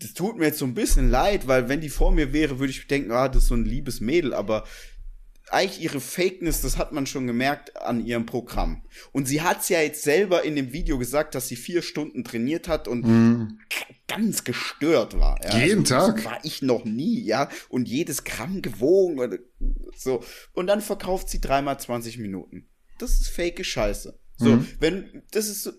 das 0.00 0.14
tut 0.14 0.38
mir 0.38 0.46
jetzt 0.46 0.58
so 0.58 0.64
ein 0.64 0.74
bisschen 0.74 1.10
leid, 1.10 1.46
weil 1.46 1.68
wenn 1.68 1.80
die 1.80 1.90
vor 1.90 2.12
mir 2.12 2.32
wäre, 2.32 2.58
würde 2.58 2.70
ich 2.70 2.86
denken, 2.86 3.10
ah, 3.12 3.28
das 3.28 3.44
ist 3.44 3.48
so 3.48 3.54
ein 3.54 3.64
liebes 3.64 4.00
Mädel, 4.00 4.32
aber 4.32 4.64
eigentlich 5.50 5.82
ihre 5.82 6.00
Fakeness, 6.00 6.60
das 6.60 6.76
hat 6.76 6.92
man 6.92 7.06
schon 7.06 7.26
gemerkt 7.26 7.76
an 7.76 8.04
ihrem 8.04 8.26
Programm. 8.26 8.82
Und 9.12 9.26
sie 9.26 9.42
hat 9.42 9.60
es 9.60 9.68
ja 9.68 9.80
jetzt 9.80 10.02
selber 10.02 10.44
in 10.44 10.56
dem 10.56 10.72
Video 10.72 10.98
gesagt, 10.98 11.34
dass 11.34 11.48
sie 11.48 11.56
vier 11.56 11.82
Stunden 11.82 12.24
trainiert 12.24 12.68
hat 12.68 12.88
und 12.88 13.04
mm. 13.04 13.58
ganz 14.06 14.44
gestört 14.44 15.18
war. 15.18 15.38
Ja. 15.44 15.58
Jeden 15.58 15.80
also, 15.80 16.12
Tag. 16.12 16.24
war 16.24 16.38
ich 16.42 16.62
noch 16.62 16.84
nie, 16.84 17.20
ja. 17.22 17.48
Und 17.68 17.88
jedes 17.88 18.24
Gramm 18.24 18.62
gewogen 18.62 19.18
und 19.18 19.40
so. 19.96 20.22
Und 20.52 20.66
dann 20.66 20.80
verkauft 20.80 21.28
sie 21.28 21.40
dreimal 21.40 21.78
20 21.78 22.18
Minuten. 22.18 22.68
Das 22.98 23.12
ist 23.12 23.28
fake 23.28 23.64
Scheiße. 23.64 24.18
So, 24.36 24.50
mhm. 24.50 24.68
wenn, 24.78 25.22
das 25.32 25.48
ist 25.48 25.64
so, 25.64 25.72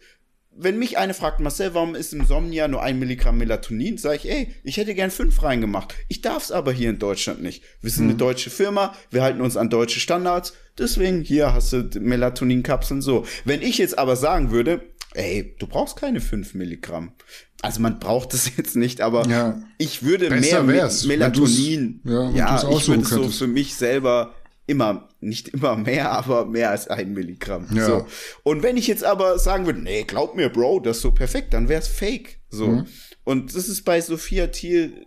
wenn 0.62 0.78
mich 0.78 0.98
eine 0.98 1.14
fragt, 1.14 1.40
Marcel, 1.40 1.74
warum 1.74 1.96
ist 1.96 2.14
im 2.14 2.26
Somnia 2.26 2.68
nur 2.68 2.84
ein 2.84 3.00
Milligramm 3.00 3.38
Melatonin, 3.38 3.98
sage 3.98 4.18
ich, 4.18 4.30
ey, 4.30 4.56
ich 4.64 4.78
hätte 4.78 4.94
gern 4.94 5.10
fünf 5.10 5.42
reingemacht. 5.42 5.96
Ich 6.10 6.22
darf 6.22 6.44
es 6.44 6.52
aber 6.52 6.74
hier 6.74 6.90
in 6.90 7.00
Deutschland 7.00 7.42
nicht. 7.42 7.64
Wir 7.82 7.90
sind 7.90 8.06
mhm. 8.06 8.10
eine 8.12 8.18
deutsche 8.18 8.50
Firma, 8.50 8.94
wir 9.10 9.24
halten 9.24 9.40
uns 9.40 9.56
an 9.56 9.70
deutsche 9.70 10.02
Standards, 10.02 10.54
deswegen 10.78 11.22
hier 11.22 11.54
hast 11.54 11.72
du 11.72 11.90
Melatoninkapseln 12.00 13.02
so. 13.02 13.26
Wenn 13.46 13.62
ich 13.62 13.78
jetzt 13.78 13.98
aber 13.98 14.18
sagen 14.18 14.52
würde, 14.52 14.82
ey, 15.14 15.56
du 15.60 15.66
brauchst 15.66 15.96
keine 15.96 16.20
fünf 16.20 16.54
Milligramm. 16.54 17.14
Also 17.62 17.80
man 17.80 18.00
braucht 18.00 18.34
es 18.34 18.52
jetzt 18.58 18.76
nicht, 18.76 19.00
aber 19.00 19.28
ja. 19.28 19.62
ich 19.78 20.04
würde 20.04 20.30
Besser 20.30 20.64
mehr 20.64 20.82
wär's, 20.82 21.06
Melatonin, 21.06 22.02
ja, 22.04 22.30
ja 22.32 22.70
ich 22.70 22.88
würde 22.88 23.06
so 23.06 23.30
für 23.30 23.48
mich 23.48 23.76
selber 23.76 24.36
immer, 24.70 25.10
nicht 25.20 25.50
immer 25.50 25.76
mehr, 25.76 26.12
aber 26.12 26.46
mehr 26.46 26.70
als 26.70 26.88
ein 26.88 27.14
Milligramm. 27.14 27.68
Ja. 27.74 27.86
So. 27.86 28.06
Und 28.44 28.64
wenn 28.64 28.78
ich 28.78 28.88
jetzt 28.88 29.04
aber 29.04 29.40
sagen 29.40 29.66
würde, 29.66 29.82
nee, 29.82 30.04
glaub 30.04 30.36
mir, 30.36 30.50
Bro, 30.50 30.82
das 30.82 30.98
ist 30.98 31.04
so 31.04 31.12
perfekt, 31.12 31.54
dann 31.54 31.68
wäre 31.68 31.82
es 31.82 31.88
fake. 31.88 32.40
So. 32.50 32.68
Mhm. 32.68 32.86
Und 33.24 33.56
das 33.56 33.68
ist 33.68 33.84
bei 33.84 34.00
Sophia 34.00 34.48
Thiel 34.48 35.06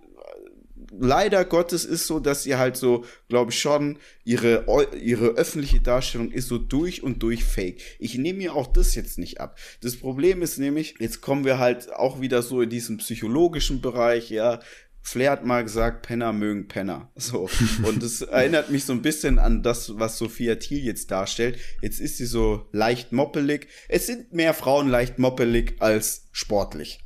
leider 0.98 1.44
Gottes 1.44 1.84
ist 1.84 2.06
so, 2.06 2.20
dass 2.20 2.42
sie 2.42 2.56
halt 2.56 2.76
so, 2.76 3.04
glaube 3.28 3.50
ich 3.50 3.58
schon, 3.58 3.98
ihre, 4.24 4.66
ihre 5.00 5.28
öffentliche 5.28 5.80
Darstellung 5.80 6.30
ist 6.30 6.48
so 6.48 6.58
durch 6.58 7.02
und 7.02 7.22
durch 7.22 7.44
fake. 7.44 7.80
Ich 7.98 8.16
nehme 8.18 8.38
mir 8.38 8.54
auch 8.54 8.66
das 8.66 8.94
jetzt 8.94 9.18
nicht 9.18 9.40
ab. 9.40 9.58
Das 9.80 9.96
Problem 9.96 10.42
ist 10.42 10.58
nämlich, 10.58 10.94
jetzt 10.98 11.20
kommen 11.20 11.44
wir 11.44 11.58
halt 11.58 11.92
auch 11.92 12.20
wieder 12.20 12.42
so 12.42 12.60
in 12.62 12.70
diesen 12.70 12.98
psychologischen 12.98 13.80
Bereich, 13.80 14.30
ja, 14.30 14.60
Flair 15.04 15.32
hat 15.32 15.44
mal 15.44 15.64
gesagt, 15.64 16.06
Penner 16.06 16.32
mögen 16.32 16.68
Penner. 16.68 17.10
So. 17.16 17.48
Und 17.82 18.02
es 18.02 18.22
erinnert 18.22 18.70
mich 18.70 18.84
so 18.84 18.92
ein 18.92 19.02
bisschen 19.02 19.38
an 19.38 19.62
das, 19.62 19.98
was 19.98 20.16
Sophia 20.16 20.54
Thiel 20.54 20.84
jetzt 20.84 21.10
darstellt. 21.10 21.58
Jetzt 21.82 22.00
ist 22.00 22.16
sie 22.16 22.24
so 22.24 22.68
leicht 22.72 23.12
moppelig. 23.12 23.66
Es 23.88 24.06
sind 24.06 24.32
mehr 24.32 24.54
Frauen 24.54 24.88
leicht 24.88 25.18
moppelig 25.18 25.74
als 25.80 26.28
sportlich. 26.30 27.00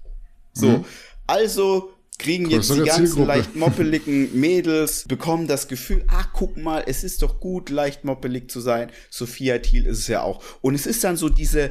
So. 0.53 0.69
Mhm. 0.69 0.85
Also 1.27 1.91
kriegen 2.19 2.49
jetzt 2.51 2.71
die 2.71 2.83
ganzen 2.83 3.07
Zielgruppe. 3.07 3.29
leicht 3.29 3.57
moppeligen 3.57 4.39
Mädels, 4.39 5.05
bekommen 5.09 5.47
das 5.47 5.69
Gefühl, 5.69 6.05
ach, 6.09 6.29
guck 6.33 6.57
mal, 6.57 6.85
es 6.87 7.03
ist 7.03 7.23
doch 7.23 7.41
gut, 7.41 7.71
leicht 7.71 8.05
moppelig 8.05 8.51
zu 8.51 8.61
sein. 8.61 8.91
Sophia 9.11 9.59
Thiel 9.59 9.87
ist 9.87 9.99
es 10.01 10.07
ja 10.07 10.23
auch. 10.23 10.43
Und 10.61 10.75
es 10.75 10.87
ist 10.87 11.03
dann 11.03 11.17
so 11.17 11.29
diese 11.29 11.71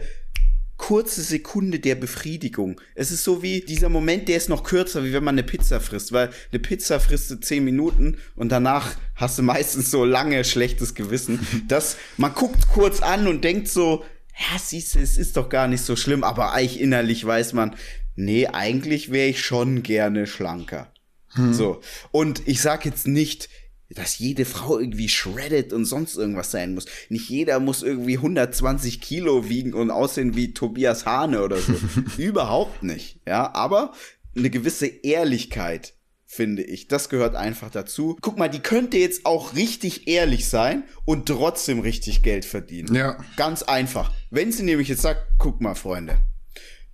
kurze 0.78 1.21
Sekunde 1.21 1.80
der 1.80 1.95
Befriedigung. 1.95 2.82
Es 2.95 3.11
ist 3.11 3.23
so 3.23 3.41
wie 3.41 3.61
dieser 3.61 3.89
Moment, 3.89 4.28
der 4.28 4.38
ist 4.38 4.49
noch 4.49 4.63
kürzer, 4.63 5.03
wie 5.03 5.13
wenn 5.13 5.23
man 5.23 5.36
eine 5.36 5.43
Pizza 5.43 5.80
frisst, 5.80 6.11
weil 6.11 6.30
eine 6.51 6.59
Pizza 6.59 6.99
frisst 6.99 7.32
du 7.32 7.36
zehn 7.38 7.63
Minuten 7.63 8.17
und 8.36 8.49
danach 8.49 8.95
hast 9.15 9.38
du 9.38 9.43
meistens 9.43 9.89
so 9.89 10.03
lange 10.03 10.43
schlechtes 10.43 10.93
Gewissen, 10.95 11.45
dass 11.67 11.97
man 12.17 12.34
guckt 12.34 12.67
kurz 12.69 13.01
an 13.01 13.28
und 13.28 13.43
denkt 13.43 13.67
so, 13.67 14.03
ja, 14.38 14.59
siehst 14.59 14.95
du, 14.95 14.99
es 14.99 15.17
ist 15.17 15.38
doch 15.38 15.49
gar 15.49 15.67
nicht 15.67 15.82
so 15.82 15.95
schlimm, 15.95 16.23
aber 16.23 16.51
eigentlich 16.51 16.82
innerlich 16.82 17.26
weiß 17.26 17.53
man, 17.53 17.76
nee, 18.15 18.47
eigentlich 18.47 19.11
wäre 19.11 19.30
ich 19.30 19.43
schon 19.43 19.82
gerne 19.82 20.28
schlanker. 20.28 20.91
Hm. 21.36 21.53
So. 21.53 21.82
Und 22.11 22.47
ich 22.47 22.61
sag 22.61 22.86
jetzt 22.86 23.07
nicht, 23.07 23.49
dass 23.89 24.17
jede 24.17 24.45
Frau 24.45 24.79
irgendwie 24.79 25.09
shredded 25.09 25.71
und 25.71 25.86
sonst 25.86 26.15
irgendwas 26.15 26.51
sein 26.51 26.73
muss. 26.73 26.86
Nicht 27.09 27.29
jeder 27.29 27.59
muss 27.59 27.83
irgendwie 27.83 28.17
120 28.17 28.99
Kilo 28.99 29.47
wiegen 29.47 29.73
und 29.73 29.91
aussehen 29.91 30.36
wie 30.36 30.53
Tobias 30.53 31.05
Hane 31.05 31.43
oder 31.43 31.57
so. 31.57 31.73
Überhaupt 32.17 32.83
nicht. 32.83 33.19
Ja, 33.27 33.53
aber 33.53 33.93
eine 34.36 34.49
gewisse 34.49 34.88
Ehrlichkeit 34.88 35.93
finde 36.25 36.63
ich. 36.63 36.88
Das 36.88 37.09
gehört 37.09 37.36
einfach 37.36 37.69
dazu. 37.69 38.17
Guck 38.21 38.38
mal, 38.38 38.49
die 38.49 38.59
könnte 38.59 38.97
jetzt 38.97 39.25
auch 39.25 39.55
richtig 39.55 40.07
ehrlich 40.07 40.49
sein 40.49 40.83
und 41.05 41.27
trotzdem 41.27 41.79
richtig 41.79 42.23
Geld 42.23 42.43
verdienen. 42.43 42.93
Ja. 42.93 43.17
Ganz 43.38 43.63
einfach. 43.63 44.11
Wenn 44.31 44.51
sie 44.51 44.63
nämlich 44.63 44.89
jetzt 44.89 45.01
sagt, 45.01 45.21
guck 45.38 45.61
mal, 45.61 45.75
Freunde, 45.75 46.17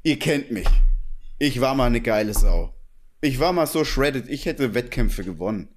ihr 0.04 0.20
kennt 0.20 0.52
mich. 0.52 0.68
Ich 1.40 1.60
war 1.60 1.74
mal 1.74 1.88
eine 1.88 2.02
geile 2.02 2.34
Sau. 2.34 2.76
Ich 3.22 3.40
war 3.40 3.54
mal 3.54 3.68
so 3.68 3.84
shredded, 3.84 4.30
ich 4.30 4.46
hätte 4.46 4.74
Wettkämpfe 4.74 5.24
gewonnen. 5.24 5.70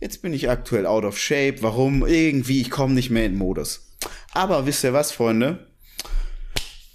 Jetzt 0.00 0.20
bin 0.20 0.34
ich 0.34 0.50
aktuell 0.50 0.86
out 0.86 1.04
of 1.04 1.18
shape. 1.18 1.62
Warum? 1.62 2.06
Irgendwie, 2.06 2.60
ich 2.60 2.70
komme 2.70 2.94
nicht 2.94 3.10
mehr 3.10 3.24
in 3.24 3.36
Modus. 3.36 3.92
Aber 4.32 4.66
wisst 4.66 4.84
ihr 4.84 4.92
was, 4.92 5.12
Freunde? 5.12 5.66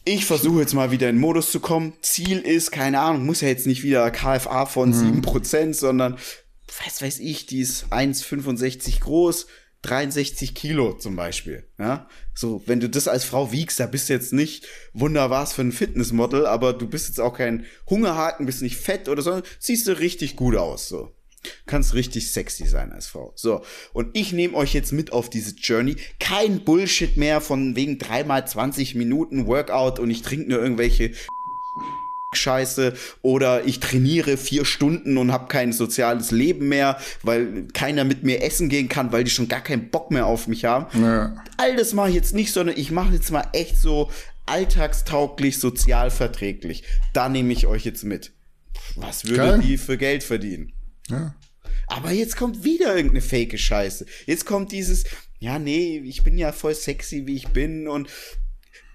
Ich 0.03 0.25
versuche 0.25 0.61
jetzt 0.61 0.73
mal 0.73 0.91
wieder 0.91 1.09
in 1.09 1.19
Modus 1.19 1.51
zu 1.51 1.59
kommen. 1.59 1.93
Ziel 2.01 2.39
ist, 2.39 2.71
keine 2.71 2.99
Ahnung, 2.99 3.25
muss 3.25 3.41
ja 3.41 3.47
jetzt 3.47 3.67
nicht 3.67 3.83
wieder 3.83 4.09
KFA 4.11 4.65
von 4.65 4.89
mhm. 4.89 5.21
7%, 5.21 5.73
sondern, 5.73 6.17
was 6.83 7.01
weiß 7.01 7.19
ich, 7.19 7.45
die 7.45 7.59
ist 7.59 7.91
1,65 7.91 8.99
groß, 8.99 9.47
63 9.83 10.53
Kilo 10.53 10.93
zum 10.93 11.15
Beispiel. 11.15 11.67
Ja, 11.79 12.07
so, 12.33 12.63
wenn 12.65 12.79
du 12.79 12.89
das 12.89 13.07
als 13.07 13.23
Frau 13.23 13.51
wiegst, 13.51 13.79
da 13.79 13.87
bist 13.87 14.09
du 14.09 14.13
jetzt 14.13 14.33
nicht 14.33 14.67
wunderbar 14.93 15.45
für 15.47 15.61
ein 15.61 15.71
Fitnessmodel, 15.71 16.45
aber 16.45 16.73
du 16.73 16.87
bist 16.87 17.07
jetzt 17.07 17.19
auch 17.19 17.35
kein 17.35 17.65
Hungerhaken, 17.87 18.45
bist 18.45 18.61
nicht 18.61 18.77
fett 18.77 19.09
oder 19.09 19.21
so, 19.21 19.41
siehst 19.59 19.87
du 19.87 19.99
richtig 19.99 20.35
gut 20.35 20.55
aus, 20.55 20.87
so. 20.87 21.15
Kannst 21.65 21.93
richtig 21.93 22.31
sexy 22.31 22.67
sein 22.67 22.91
als 22.91 23.07
Frau. 23.07 23.33
So. 23.35 23.63
Und 23.93 24.15
ich 24.15 24.33
nehme 24.33 24.55
euch 24.55 24.73
jetzt 24.73 24.91
mit 24.91 25.11
auf 25.11 25.29
diese 25.29 25.55
Journey. 25.55 25.95
Kein 26.19 26.63
Bullshit 26.63 27.17
mehr 27.17 27.41
von 27.41 27.75
wegen 27.75 27.97
dreimal 27.97 28.47
20 28.47 28.95
Minuten 28.95 29.47
Workout 29.47 29.99
und 29.99 30.09
ich 30.09 30.21
trinke 30.21 30.49
nur 30.49 30.61
irgendwelche 30.61 31.11
Scheiße 32.33 32.93
oder 33.21 33.65
ich 33.65 33.79
trainiere 33.79 34.37
vier 34.37 34.63
Stunden 34.63 35.17
und 35.17 35.31
habe 35.31 35.47
kein 35.47 35.73
soziales 35.73 36.31
Leben 36.31 36.69
mehr, 36.69 36.97
weil 37.23 37.67
keiner 37.73 38.05
mit 38.05 38.23
mir 38.23 38.41
essen 38.41 38.69
gehen 38.69 38.87
kann, 38.87 39.11
weil 39.11 39.25
die 39.25 39.31
schon 39.31 39.49
gar 39.49 39.61
keinen 39.61 39.89
Bock 39.89 40.11
mehr 40.11 40.27
auf 40.27 40.47
mich 40.47 40.63
haben. 40.63 40.87
Ja. 41.01 41.35
All 41.57 41.75
das 41.75 41.93
mache 41.93 42.09
ich 42.09 42.15
jetzt 42.15 42.33
nicht, 42.33 42.53
sondern 42.53 42.77
ich 42.77 42.91
mache 42.91 43.13
jetzt 43.13 43.31
mal 43.31 43.47
echt 43.51 43.77
so 43.77 44.09
alltagstauglich, 44.45 45.59
sozialverträglich. 45.59 46.83
Da 47.13 47.27
nehme 47.27 47.51
ich 47.51 47.67
euch 47.67 47.83
jetzt 47.83 48.03
mit. 48.03 48.31
Was 48.95 49.25
würde 49.25 49.35
Geil. 49.35 49.59
die 49.59 49.77
für 49.77 49.97
Geld 49.97 50.23
verdienen? 50.23 50.71
Ja. 51.11 51.35
Aber 51.87 52.11
jetzt 52.11 52.37
kommt 52.37 52.63
wieder 52.63 52.95
irgendeine 52.95 53.21
fake 53.21 53.59
Scheiße. 53.59 54.05
Jetzt 54.25 54.45
kommt 54.45 54.71
dieses, 54.71 55.03
ja, 55.39 55.59
nee, 55.59 55.99
ich 56.05 56.23
bin 56.23 56.37
ja 56.37 56.51
voll 56.51 56.73
sexy, 56.73 57.27
wie 57.27 57.35
ich 57.35 57.49
bin 57.49 57.87
und 57.87 58.09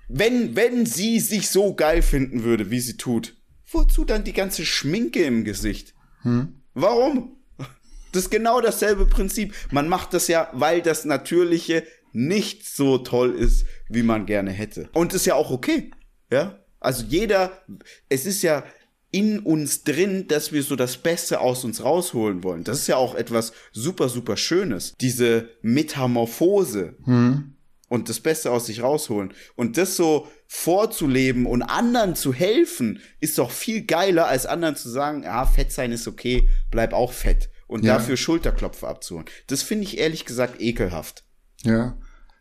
wenn, 0.09 0.55
wenn 0.55 0.87
sie 0.87 1.19
sich 1.21 1.51
so 1.51 1.75
geil 1.75 2.01
finden 2.01 2.45
würde, 2.45 2.71
wie 2.71 2.81
sie 2.81 2.97
tut, 2.97 3.37
wozu 3.71 4.05
dann 4.05 4.25
die 4.25 4.33
ganze 4.33 4.65
Schminke 4.65 5.25
im 5.25 5.45
Gesicht? 5.45 5.95
Hm. 6.23 6.61
Warum? 6.75 7.37
Das 8.13 8.25
ist 8.25 8.31
genau 8.31 8.61
dasselbe 8.61 9.07
Prinzip. 9.07 9.55
Man 9.71 9.89
macht 9.89 10.15
das 10.15 10.29
ja, 10.29 10.49
weil 10.53 10.81
das 10.81 11.05
Natürliche 11.05 11.85
nicht 12.13 12.67
so 12.67 12.99
toll 12.99 13.35
ist, 13.35 13.67
wie 13.89 14.03
man 14.03 14.25
gerne 14.27 14.51
hätte. 14.51 14.89
Und 14.95 15.13
ist 15.13 15.27
ja 15.27 15.35
auch 15.35 15.51
okay. 15.51 15.91
Ja? 16.31 16.65
Also 16.81 17.05
jeder, 17.05 17.65
es 18.09 18.25
ist 18.27 18.43
ja, 18.43 18.65
in 19.17 19.39
uns 19.39 19.83
drin, 19.83 20.29
dass 20.29 20.53
wir 20.53 20.63
so 20.63 20.77
das 20.77 20.99
Beste 20.99 21.41
aus 21.41 21.65
uns 21.65 21.83
rausholen 21.83 22.45
wollen. 22.45 22.65
Das 22.65 22.81
ist 22.81 22.87
ja 22.87 22.97
auch 22.97 23.15
etwas 23.15 23.55
super, 23.73 24.11
super 24.11 24.37
Schönes. 24.37 24.93
Diese 25.01 25.49
Metamorphose. 25.63 26.97
Hm. 27.05 27.55
Und 27.89 28.11
das 28.11 28.21
Beste 28.21 28.51
aus 28.51 28.67
sich 28.67 28.83
rausholen. 28.83 29.33
Und 29.55 29.79
das 29.79 29.97
so 29.97 30.29
vorzuleben 30.49 31.47
und 31.47 31.63
anderen 31.63 32.15
zu 32.15 32.35
helfen, 32.35 33.01
ist 33.19 33.39
doch 33.39 33.51
viel 33.51 33.87
geiler, 33.87 34.27
als 34.27 34.45
anderen 34.45 34.77
zu 34.77 34.91
sagen, 34.91 35.23
ja, 35.23 35.47
fett 35.47 35.73
sein 35.73 35.93
ist 35.93 36.07
okay, 36.07 36.49
bleib 36.71 36.93
auch 36.93 37.13
fett. 37.13 37.49
Und 37.69 37.85
ja. 37.87 37.95
dafür 37.95 38.19
Schulterklopfer 38.19 38.89
abzuholen. 38.89 39.27
Das 39.47 39.63
finde 39.63 39.85
ich 39.85 39.97
ehrlich 39.97 40.27
gesagt 40.27 40.61
ekelhaft. 40.61 41.25
Ja. 41.63 41.97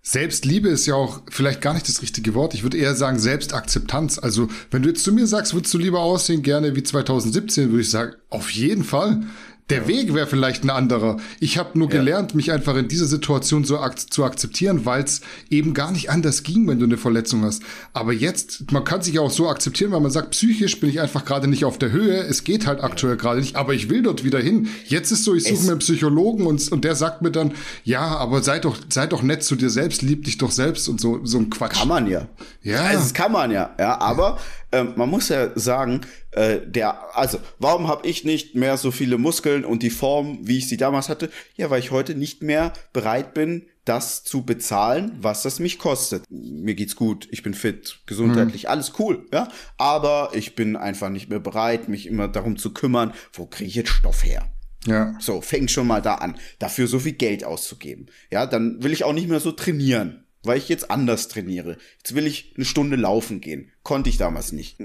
Selbstliebe 0.07 0.69
ist 0.69 0.85
ja 0.85 0.93
auch 0.93 1.23
vielleicht 1.31 1.61
gar 1.61 1.73
nicht 1.73 1.89
das 1.89 2.03
richtige 2.03 2.35
Wort. 2.35 2.53
Ich 2.53 2.61
würde 2.61 2.77
eher 2.77 2.93
sagen 2.93 3.17
Selbstakzeptanz. 3.17 4.19
Also, 4.19 4.49
wenn 4.69 4.83
du 4.83 4.89
jetzt 4.89 5.03
zu 5.03 5.11
mir 5.11 5.25
sagst, 5.25 5.55
würdest 5.55 5.73
du 5.73 5.79
lieber 5.79 5.99
aussehen 5.99 6.43
gerne 6.43 6.75
wie 6.75 6.83
2017, 6.83 7.71
würde 7.71 7.81
ich 7.81 7.89
sagen, 7.89 8.13
auf 8.29 8.51
jeden 8.51 8.83
Fall. 8.83 9.23
Der 9.71 9.81
ja. 9.81 9.87
Weg 9.87 10.13
wäre 10.13 10.27
vielleicht 10.27 10.63
ein 10.63 10.69
anderer. 10.69 11.17
Ich 11.39 11.57
habe 11.57 11.77
nur 11.77 11.89
ja. 11.89 11.97
gelernt, 11.97 12.35
mich 12.35 12.51
einfach 12.51 12.75
in 12.75 12.87
dieser 12.87 13.07
Situation 13.07 13.63
so 13.63 13.79
ak 13.79 14.11
zu 14.11 14.23
akzeptieren, 14.23 14.85
weil 14.85 15.03
es 15.03 15.21
eben 15.49 15.73
gar 15.73 15.91
nicht 15.91 16.11
anders 16.11 16.43
ging, 16.43 16.67
wenn 16.67 16.77
du 16.77 16.85
eine 16.85 16.97
Verletzung 16.97 17.43
hast. 17.43 17.63
Aber 17.91 18.13
jetzt, 18.13 18.71
man 18.71 18.83
kann 18.83 19.01
sich 19.01 19.15
ja 19.15 19.21
auch 19.21 19.31
so 19.31 19.49
akzeptieren, 19.49 19.91
weil 19.91 20.01
man 20.01 20.11
sagt, 20.11 20.31
psychisch 20.31 20.79
bin 20.79 20.89
ich 20.89 21.01
einfach 21.01 21.25
gerade 21.25 21.47
nicht 21.47 21.65
auf 21.65 21.79
der 21.79 21.91
Höhe. 21.91 22.15
Es 22.15 22.43
geht 22.43 22.67
halt 22.67 22.83
aktuell 22.83 23.13
ja. 23.13 23.21
gerade 23.21 23.39
nicht, 23.39 23.55
aber 23.55 23.73
ich 23.73 23.89
will 23.89 24.03
dort 24.03 24.23
wieder 24.23 24.39
hin. 24.39 24.69
Jetzt 24.85 25.11
ist 25.11 25.23
so, 25.23 25.33
ich 25.33 25.45
suche 25.45 25.63
mir 25.63 25.71
einen 25.71 25.79
Psychologen 25.79 26.45
und, 26.45 26.71
und 26.71 26.83
der 26.83 26.93
sagt 26.93 27.23
mir 27.23 27.31
dann, 27.31 27.53
ja, 27.83 28.05
aber 28.05 28.43
sei 28.43 28.59
doch, 28.59 28.77
sei 28.89 29.07
doch 29.07 29.23
nett 29.23 29.43
zu 29.43 29.55
dir 29.55 29.71
selbst, 29.71 30.03
lieb 30.03 30.25
dich 30.25 30.37
doch 30.37 30.51
selbst 30.51 30.87
und 30.89 31.01
so, 31.01 31.21
so 31.23 31.39
ein 31.39 31.49
Quatsch. 31.49 31.79
Kann 31.79 31.87
man 31.87 32.05
ja. 32.05 32.27
Ja. 32.61 32.81
Also, 32.81 32.99
das 32.99 33.13
kann 33.15 33.31
man 33.31 33.49
ja, 33.49 33.73
ja, 33.79 33.99
aber 33.99 34.37
ähm, 34.75 34.93
man 34.95 35.09
muss 35.09 35.29
ja 35.29 35.57
sagen, 35.57 36.01
äh, 36.31 36.59
der, 36.65 37.15
also, 37.15 37.39
warum 37.59 37.87
habe 37.87 38.07
ich 38.07 38.25
nicht 38.25 38.55
mehr 38.55 38.77
so 38.77 38.91
viele 38.91 39.17
Muskeln 39.17 39.63
und 39.63 39.83
die 39.83 39.89
Form, 39.89 40.39
wie 40.41 40.57
ich 40.57 40.67
sie 40.67 40.77
damals 40.77 41.07
hatte? 41.07 41.29
Ja, 41.55 41.69
weil 41.69 41.79
ich 41.79 41.91
heute 41.91 42.13
nicht 42.15 42.43
mehr 42.43 42.73
bereit 42.91 43.33
bin, 43.33 43.67
das 43.85 44.23
zu 44.23 44.43
bezahlen, 44.43 45.15
was 45.21 45.43
das 45.43 45.59
mich 45.59 45.79
kostet. 45.79 46.23
Mir 46.29 46.75
geht's 46.75 46.95
gut, 46.95 47.27
ich 47.31 47.41
bin 47.43 47.53
fit, 47.53 47.99
gesundheitlich, 48.05 48.63
mhm. 48.63 48.69
alles 48.69 48.93
cool, 48.99 49.25
ja. 49.31 49.47
Aber 49.77 50.31
ich 50.33 50.55
bin 50.55 50.75
einfach 50.75 51.09
nicht 51.09 51.29
mehr 51.29 51.39
bereit, 51.39 51.87
mich 51.87 52.07
immer 52.07 52.27
darum 52.27 52.57
zu 52.57 52.73
kümmern, 52.73 53.13
wo 53.31 53.45
kriege 53.45 53.69
ich 53.69 53.75
jetzt 53.75 53.91
Stoff 53.91 54.25
her? 54.25 54.49
Ja. 54.85 55.15
So, 55.19 55.41
fängt 55.41 55.71
schon 55.71 55.87
mal 55.87 56.01
da 56.01 56.15
an, 56.15 56.37
dafür 56.59 56.87
so 56.87 56.99
viel 56.99 57.13
Geld 57.13 57.43
auszugeben. 57.43 58.07
Ja, 58.29 58.45
dann 58.45 58.83
will 58.83 58.91
ich 58.91 59.03
auch 59.03 59.13
nicht 59.13 59.29
mehr 59.29 59.39
so 59.39 59.51
trainieren 59.51 60.24
weil 60.45 60.57
ich 60.57 60.69
jetzt 60.69 60.91
anders 60.91 61.27
trainiere. 61.27 61.77
Jetzt 61.97 62.15
will 62.15 62.27
ich 62.27 62.53
eine 62.55 62.65
Stunde 62.65 62.95
laufen 62.95 63.41
gehen. 63.41 63.71
Konnte 63.83 64.09
ich 64.09 64.17
damals 64.17 64.51
nicht. 64.51 64.77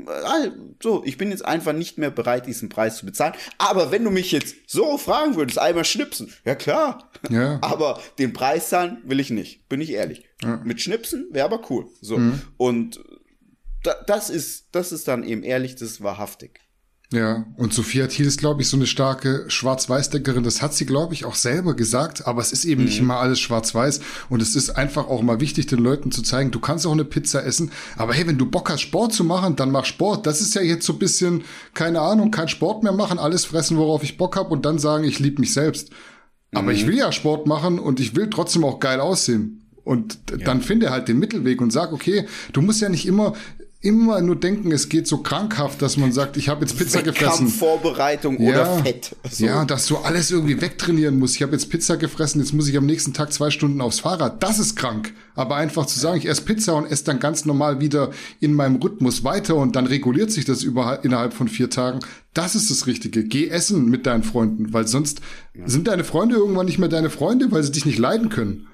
So, 0.83 1.03
ich 1.05 1.17
bin 1.17 1.31
jetzt 1.31 1.45
einfach 1.45 1.73
nicht 1.73 1.99
mehr 1.99 2.11
bereit, 2.11 2.47
diesen 2.47 2.69
Preis 2.69 2.99
zu 2.99 3.07
bezahlen. 3.07 3.35
Aber 3.59 3.91
wenn 3.91 4.05
du 4.05 4.11
mich 4.11 4.33
jetzt 4.33 4.57
so 4.67 4.99
fragen 4.99 5.37
würdest, 5.37 5.59
einmal 5.59 5.85
schnipsen, 5.85 6.33
ja 6.45 6.55
klar. 6.55 7.11
Ja. 7.31 7.59
Aber 7.63 8.01
den 8.19 8.33
Preis 8.33 8.69
zahlen 8.69 8.99
will 9.05 9.21
ich 9.21 9.31
nicht, 9.31 9.69
bin 9.69 9.81
ich 9.81 9.91
ehrlich. 9.91 10.25
Ja. 10.43 10.61
Mit 10.65 10.81
Schnipsen 10.81 11.29
wäre 11.33 11.45
aber 11.45 11.71
cool. 11.71 11.87
So. 12.01 12.17
Mhm. 12.17 12.41
Und 12.57 13.01
das 14.07 14.31
ist, 14.31 14.69
das 14.73 14.93
ist 14.93 15.07
dann 15.09 15.23
eben 15.23 15.43
ehrlich, 15.43 15.75
das 15.75 15.91
ist 15.91 16.03
wahrhaftig. 16.03 16.61
Ja, 17.13 17.45
und 17.57 17.75
Sophia 17.75 18.07
Thiel 18.07 18.27
ist, 18.27 18.39
glaube 18.39 18.63
ich, 18.63 18.69
so 18.69 18.77
eine 18.77 18.87
starke 18.87 19.45
Schwarz-Weiß-Deckerin. 19.49 20.45
Das 20.45 20.63
hat 20.63 20.75
sie, 20.75 20.87
glaube 20.87 21.13
ich, 21.13 21.25
auch 21.25 21.35
selber 21.35 21.75
gesagt. 21.75 22.29
Aber 22.29 22.41
es 22.41 22.53
ist 22.53 22.65
eben 22.65 22.83
mhm. 22.83 22.87
nicht 22.87 23.01
immer 23.01 23.17
alles 23.17 23.41
schwarz-weiß. 23.41 24.01
Und 24.29 24.41
es 24.41 24.55
ist 24.55 24.71
einfach 24.71 25.09
auch 25.09 25.21
mal 25.21 25.41
wichtig, 25.41 25.67
den 25.67 25.81
Leuten 25.81 26.13
zu 26.13 26.23
zeigen, 26.23 26.53
du 26.53 26.61
kannst 26.61 26.87
auch 26.87 26.93
eine 26.93 27.05
Pizza 27.05 27.45
essen. 27.45 27.73
Aber 27.97 28.15
hey, 28.15 28.29
wenn 28.29 28.39
du 28.39 28.47
Bock 28.47 28.71
hast, 28.71 28.83
Sport 28.83 29.13
zu 29.13 29.25
machen, 29.25 29.57
dann 29.57 29.73
mach 29.73 29.87
Sport. 29.87 30.25
Das 30.25 30.41
ist 30.41 30.55
ja 30.55 30.63
jetzt 30.63 30.87
so 30.87 30.93
ein 30.93 31.01
bisschen, 31.01 31.43
keine 31.75 32.01
Ahnung, 32.01 32.31
kein 32.31 32.49
Sport 32.49 32.85
mehr 32.85 32.93
machen, 32.93 33.19
alles 33.19 33.45
fressen, 33.45 33.77
worauf 33.77 34.05
ich 34.05 34.17
Bock 34.17 34.37
habe 34.37 34.51
und 34.51 34.65
dann 34.65 34.79
sagen, 34.79 35.03
ich 35.03 35.19
liebe 35.19 35.41
mich 35.41 35.53
selbst. 35.53 35.91
Aber 36.53 36.71
mhm. 36.71 36.77
ich 36.77 36.87
will 36.87 36.97
ja 36.97 37.11
Sport 37.11 37.49
machen 37.49 37.81
und 37.81 37.99
ich 37.99 38.15
will 38.15 38.31
trotzdem 38.31 38.65
auch 38.65 38.79
geil 38.79 39.01
aussehen. 39.01 39.69
Und 39.83 40.19
ja. 40.31 40.37
dann 40.37 40.63
finde 40.63 40.91
halt 40.91 41.09
den 41.09 41.19
Mittelweg 41.19 41.61
und 41.61 41.73
sag, 41.73 41.93
okay, 41.93 42.27
du 42.53 42.61
musst 42.61 42.81
ja 42.81 42.89
nicht 42.89 43.07
immer 43.07 43.35
immer 43.83 44.21
nur 44.21 44.37
denken, 44.37 44.73
es 44.73 44.91
geht 44.91 45.07
so 45.07 45.19
krankhaft, 45.19 45.81
dass 45.81 45.97
man 45.97 46.13
sagt, 46.13 46.37
ich 46.37 46.51
habe 46.51 46.61
jetzt 46.61 46.77
Pizza 46.77 47.03
gefressen. 47.03 47.49
Vorbereitung 47.49 48.41
ja, 48.41 48.51
oder 48.51 48.79
Fett. 48.83 49.17
So. 49.31 49.47
Ja, 49.47 49.65
dass 49.65 49.87
du 49.87 49.97
alles 49.97 50.31
irgendwie 50.31 50.61
wegtrainieren 50.61 51.19
musst. 51.19 51.37
Ich 51.37 51.43
habe 51.43 51.53
jetzt 51.53 51.71
Pizza 51.71 51.97
gefressen, 51.97 52.43
jetzt 52.43 52.53
muss 52.53 52.69
ich 52.69 52.77
am 52.77 52.85
nächsten 52.85 53.15
Tag 53.15 53.33
zwei 53.33 53.51
Stunden 53.51 53.81
aufs 53.81 54.01
Fahrrad. 54.01 54.43
Das 54.43 54.59
ist 54.59 54.77
krank. 54.77 55.15
Aber 55.35 55.57
einfach 55.57 55.87
zu 55.87 55.99
sagen, 55.99 56.19
ich 56.19 56.29
esse 56.29 56.43
Pizza 56.43 56.75
und 56.75 56.91
esse 56.91 57.05
dann 57.05 57.21
ganz 57.21 57.47
normal 57.47 57.81
wieder 57.81 58.11
in 58.39 58.53
meinem 58.53 58.77
Rhythmus 58.77 59.25
weiter 59.25 59.57
und 59.57 59.77
dann 59.77 59.87
reguliert 59.87 60.31
sich 60.31 60.45
das 60.45 60.63
über, 60.63 61.03
innerhalb 61.03 61.33
von 61.33 61.49
vier 61.49 61.71
Tagen. 61.71 62.01
Das 62.35 62.55
ist 62.55 62.71
das 62.71 62.87
Richtige. 62.87 63.25
Geh 63.25 63.49
essen 63.49 63.89
mit 63.89 64.05
deinen 64.05 64.25
Freunden, 64.25 64.75
weil 64.75 64.87
sonst 64.87 65.23
ja. 65.55 65.67
sind 65.67 65.89
deine 65.89 66.05
Freunde 66.05 66.37
irgendwann 66.37 66.67
nicht 66.67 66.79
mehr 66.79 66.91
deine 66.91 67.09
Freunde, 67.09 67.51
weil 67.51 67.63
sie 67.63 67.73
dich 67.73 67.87
nicht 67.87 67.99
leiden 67.99 68.29
können. 68.29 68.67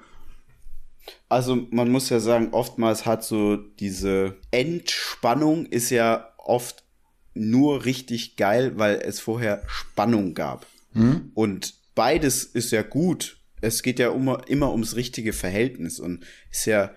Also 1.29 1.67
man 1.71 1.89
muss 1.91 2.09
ja 2.09 2.19
sagen, 2.19 2.49
oftmals 2.51 3.05
hat 3.05 3.23
so 3.23 3.55
diese 3.57 4.37
Entspannung 4.51 5.65
ist 5.65 5.89
ja 5.89 6.33
oft 6.37 6.83
nur 7.33 7.85
richtig 7.85 8.35
geil, 8.35 8.73
weil 8.75 8.95
es 8.95 9.19
vorher 9.19 9.63
Spannung 9.67 10.33
gab. 10.33 10.65
Mhm. 10.93 11.31
Und 11.33 11.75
beides 11.95 12.43
ist 12.43 12.71
ja 12.71 12.81
gut. 12.81 13.37
Es 13.61 13.83
geht 13.83 13.99
ja 13.99 14.11
immer, 14.11 14.47
immer 14.47 14.71
ums 14.71 14.95
richtige 14.95 15.33
Verhältnis 15.33 15.99
und 15.99 16.25
ist 16.51 16.65
ja 16.65 16.91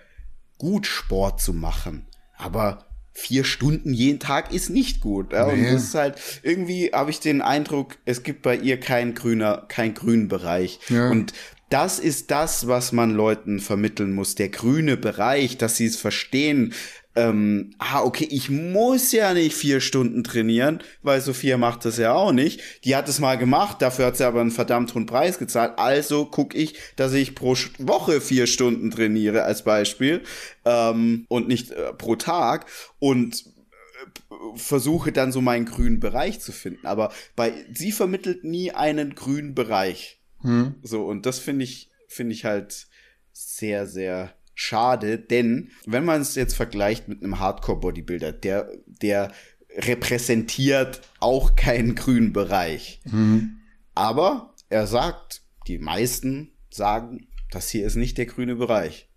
gut, 0.59 0.87
Sport 0.87 1.41
zu 1.41 1.53
machen. 1.53 2.07
Aber 2.37 2.87
vier 3.13 3.45
Stunden 3.45 3.93
jeden 3.93 4.21
Tag 4.21 4.53
ist 4.53 4.71
nicht 4.71 5.01
gut. 5.01 5.33
Ja? 5.33 5.47
Nee. 5.47 5.53
Und 5.53 5.75
das 5.75 5.85
ist 5.85 5.95
halt, 5.95 6.21
irgendwie 6.43 6.91
habe 6.93 7.11
ich 7.11 7.21
den 7.21 7.43
Eindruck, 7.43 7.97
es 8.05 8.23
gibt 8.23 8.43
bei 8.43 8.57
ihr 8.57 8.79
keinen 8.79 9.15
grüner, 9.15 9.65
keinen 9.69 9.95
grünen 9.95 10.29
Bereich. 10.29 10.81
Ja. 10.89 11.11
Und 11.11 11.33
das 11.71 12.01
ist 12.01 12.33
das, 12.33 12.67
was 12.67 12.93
man 12.93 13.15
Leuten 13.15 13.61
vermitteln 13.61 14.13
muss. 14.13 14.35
Der 14.35 14.49
grüne 14.49 14.97
Bereich, 14.97 15.57
dass 15.57 15.77
sie 15.77 15.87
es 15.87 15.97
verstehen. 15.97 16.75
Ähm, 17.15 17.75
ah, 17.79 18.03
okay, 18.03 18.27
ich 18.29 18.51
muss 18.51 19.13
ja 19.13 19.35
nicht 19.35 19.55
vier 19.55 19.81
Stunden 19.81 20.25
trainieren, 20.25 20.83
weil 21.03 21.21
Sophia 21.21 21.59
macht 21.59 21.85
das 21.85 21.97
ja 21.97 22.13
auch 22.13 22.33
nicht. 22.33 22.61
Die 22.85 22.97
hat 22.97 23.09
es 23.09 23.21
mal 23.21 23.39
gemacht, 23.39 23.83
dafür 23.83 24.07
hat 24.07 24.17
sie 24.17 24.27
aber 24.27 24.41
einen 24.41 24.51
verdammt 24.51 24.95
hohen 24.95 25.07
Preis 25.07 25.39
gezahlt. 25.39 25.79
Also 25.79 26.27
gucke 26.27 26.57
ich, 26.57 26.75
dass 26.97 27.13
ich 27.13 27.37
pro 27.37 27.57
Woche 27.79 28.21
vier 28.21 28.47
Stunden 28.49 28.91
trainiere 28.91 29.45
als 29.45 29.63
Beispiel 29.63 30.23
ähm, 30.65 31.25
und 31.29 31.47
nicht 31.47 31.71
äh, 31.71 31.93
pro 31.93 32.17
Tag 32.17 32.67
und 32.99 33.45
äh, 33.45 34.35
versuche 34.57 35.13
dann 35.13 35.31
so 35.31 35.41
meinen 35.41 35.67
grünen 35.67 36.01
Bereich 36.01 36.41
zu 36.41 36.51
finden. 36.51 36.87
Aber 36.87 37.13
bei 37.37 37.53
sie 37.73 37.93
vermittelt 37.93 38.43
nie 38.43 38.73
einen 38.73 39.15
grünen 39.15 39.55
Bereich. 39.55 40.20
Hm. 40.43 40.75
So, 40.83 41.07
und 41.07 41.27
das 41.27 41.39
finde 41.39 41.65
ich, 41.65 41.91
finde 42.09 42.35
ich 42.35 42.45
halt 42.45 42.89
sehr, 43.33 43.87
sehr 43.87 44.35
schade, 44.55 45.19
denn 45.19 45.71
wenn 45.87 46.05
man 46.05 46.21
es 46.21 46.35
jetzt 46.35 46.55
vergleicht 46.55 47.09
mit 47.09 47.23
einem 47.23 47.39
Hardcore-Bodybuilder, 47.39 48.33
der, 48.33 48.71
der 48.87 49.33
repräsentiert 49.77 51.01
auch 51.21 51.57
keinen 51.57 51.95
grünen 51.95 52.33
Bereich. 52.33 53.01
Mhm. 53.05 53.61
Aber 53.95 54.55
er 54.69 54.87
sagt, 54.87 55.43
die 55.67 55.79
meisten 55.79 56.53
sagen, 56.71 57.29
das 57.51 57.71
hier 57.71 57.87
ist 57.87 57.97
nicht 57.97 58.19
der 58.19 58.27
grüne 58.27 58.57
Bereich. 58.57 59.09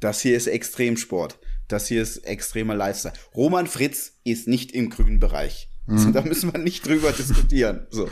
Das 0.00 0.20
hier 0.20 0.36
ist 0.36 0.46
Extremsport. 0.46 1.38
Das 1.68 1.86
hier 1.86 2.02
ist 2.02 2.18
extremer 2.18 2.74
Lifestyle. 2.74 3.14
Roman 3.34 3.66
Fritz 3.66 4.18
ist 4.24 4.48
nicht 4.48 4.72
im 4.72 4.90
grünen 4.90 5.20
Bereich. 5.20 5.70
Mhm. 5.86 6.12
Da 6.12 6.22
müssen 6.22 6.52
wir 6.52 6.58
nicht 6.58 6.86
drüber 6.86 7.12
diskutieren. 7.12 7.86
So. 7.90 8.08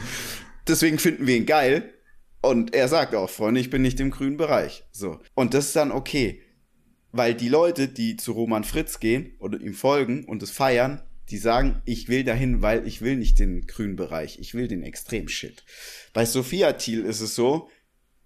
Deswegen 0.67 0.99
finden 0.99 1.27
wir 1.27 1.37
ihn 1.37 1.47
geil, 1.47 1.93
und 2.41 2.75
er 2.75 2.89
sagt 2.89 3.15
auch, 3.15 3.31
Freunde, 3.31 3.61
ich 3.61 3.71
bin 3.71 3.83
nicht 3.83 4.01
im 4.01 4.11
grünen 4.11 4.37
Bereich. 4.37 4.85
So. 4.93 5.21
Und 5.35 5.55
das 5.55 5.67
ist 5.67 5.77
dann 5.77 5.93
okay. 5.93 6.43
Weil 7.11 7.35
die 7.35 7.49
Leute, 7.49 7.89
die 7.89 8.17
zu 8.17 8.33
Roman 8.33 8.65
Fritz 8.65 9.01
gehen 9.01 9.35
oder 9.39 9.61
ihm 9.61 9.75
folgen 9.75 10.25
und 10.25 10.43
es 10.43 10.51
feiern, 10.51 11.03
die 11.31 11.39
sagen, 11.39 11.83
ich 11.85 12.09
will 12.09 12.25
dahin, 12.25 12.63
weil 12.63 12.87
ich 12.87 13.03
will 13.03 13.17
nicht 13.17 13.39
den 13.39 13.67
grünen 13.67 13.97
Bereich, 13.97 14.39
ich 14.39 14.55
will 14.55 14.69
den 14.69 14.83
Extrem-Shit. 14.83 15.65
Bei 16.13 16.25
Sophia 16.25 16.73
Thiel 16.73 17.05
ist 17.05 17.21
es 17.21 17.35
so, 17.35 17.69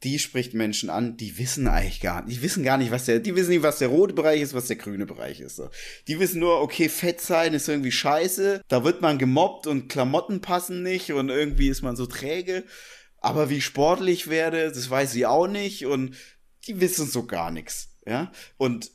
die 0.04 0.18
spricht 0.18 0.54
Menschen 0.54 0.90
an, 0.90 1.16
die 1.16 1.38
wissen 1.38 1.68
eigentlich 1.68 2.00
gar 2.00 2.24
nicht, 2.24 2.38
die 2.38 2.42
wissen 2.42 2.64
gar 2.64 2.76
nicht, 2.76 2.90
was 2.90 3.04
der, 3.04 3.20
die 3.20 3.36
wissen 3.36 3.50
nicht, 3.50 3.62
was 3.62 3.78
der 3.78 3.88
rote 3.88 4.14
Bereich 4.14 4.40
ist, 4.40 4.54
was 4.54 4.66
der 4.66 4.76
grüne 4.76 5.06
Bereich 5.06 5.40
ist. 5.40 5.56
So. 5.56 5.70
Die 6.08 6.18
wissen 6.18 6.40
nur, 6.40 6.60
okay, 6.60 6.88
fett 6.88 7.20
sein 7.20 7.54
ist 7.54 7.68
irgendwie 7.68 7.92
scheiße, 7.92 8.62
da 8.66 8.84
wird 8.84 9.00
man 9.00 9.18
gemobbt 9.18 9.66
und 9.66 9.88
Klamotten 9.88 10.40
passen 10.40 10.82
nicht 10.82 11.12
und 11.12 11.28
irgendwie 11.28 11.68
ist 11.68 11.82
man 11.82 11.96
so 11.96 12.06
träge. 12.06 12.64
Aber 13.22 13.48
wie 13.48 13.60
sportlich 13.60 14.28
werde, 14.28 14.70
das 14.70 14.90
weiß 14.90 15.12
sie 15.12 15.26
auch 15.26 15.46
nicht 15.46 15.86
und 15.86 16.16
die 16.66 16.80
wissen 16.80 17.06
so 17.06 17.24
gar 17.24 17.50
nichts. 17.50 17.88
Ja, 18.06 18.32
und 18.56 18.90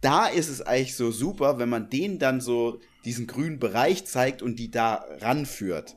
da 0.00 0.26
ist 0.26 0.48
es 0.48 0.60
eigentlich 0.60 0.96
so 0.96 1.12
super, 1.12 1.58
wenn 1.58 1.68
man 1.68 1.88
denen 1.88 2.18
dann 2.18 2.40
so 2.40 2.80
diesen 3.04 3.26
grünen 3.26 3.58
Bereich 3.58 4.06
zeigt 4.06 4.42
und 4.42 4.58
die 4.58 4.70
da 4.70 5.04
ranführt. 5.20 5.96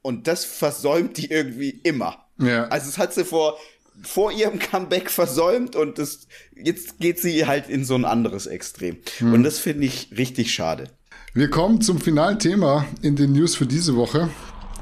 Und 0.00 0.26
das 0.26 0.44
versäumt 0.44 1.18
die 1.18 1.30
irgendwie 1.30 1.70
immer. 1.70 2.26
Ja. 2.38 2.68
Also 2.68 2.88
es 2.88 2.96
hat 2.96 3.12
sie 3.12 3.24
vor, 3.24 3.58
vor 4.02 4.32
ihrem 4.32 4.58
Comeback 4.58 5.10
versäumt 5.10 5.76
und 5.76 5.98
das, 5.98 6.28
jetzt 6.54 6.98
geht 6.98 7.18
sie 7.18 7.46
halt 7.46 7.68
in 7.68 7.84
so 7.84 7.94
ein 7.94 8.04
anderes 8.04 8.46
Extrem. 8.46 8.98
Hm. 9.18 9.34
Und 9.34 9.42
das 9.42 9.58
finde 9.58 9.86
ich 9.86 10.10
richtig 10.16 10.54
schade. 10.54 10.90
Wir 11.34 11.50
kommen 11.50 11.80
zum 11.80 12.00
finalen 12.00 12.38
Thema 12.38 12.86
in 13.02 13.16
den 13.16 13.32
News 13.32 13.56
für 13.56 13.66
diese 13.66 13.96
Woche. 13.96 14.30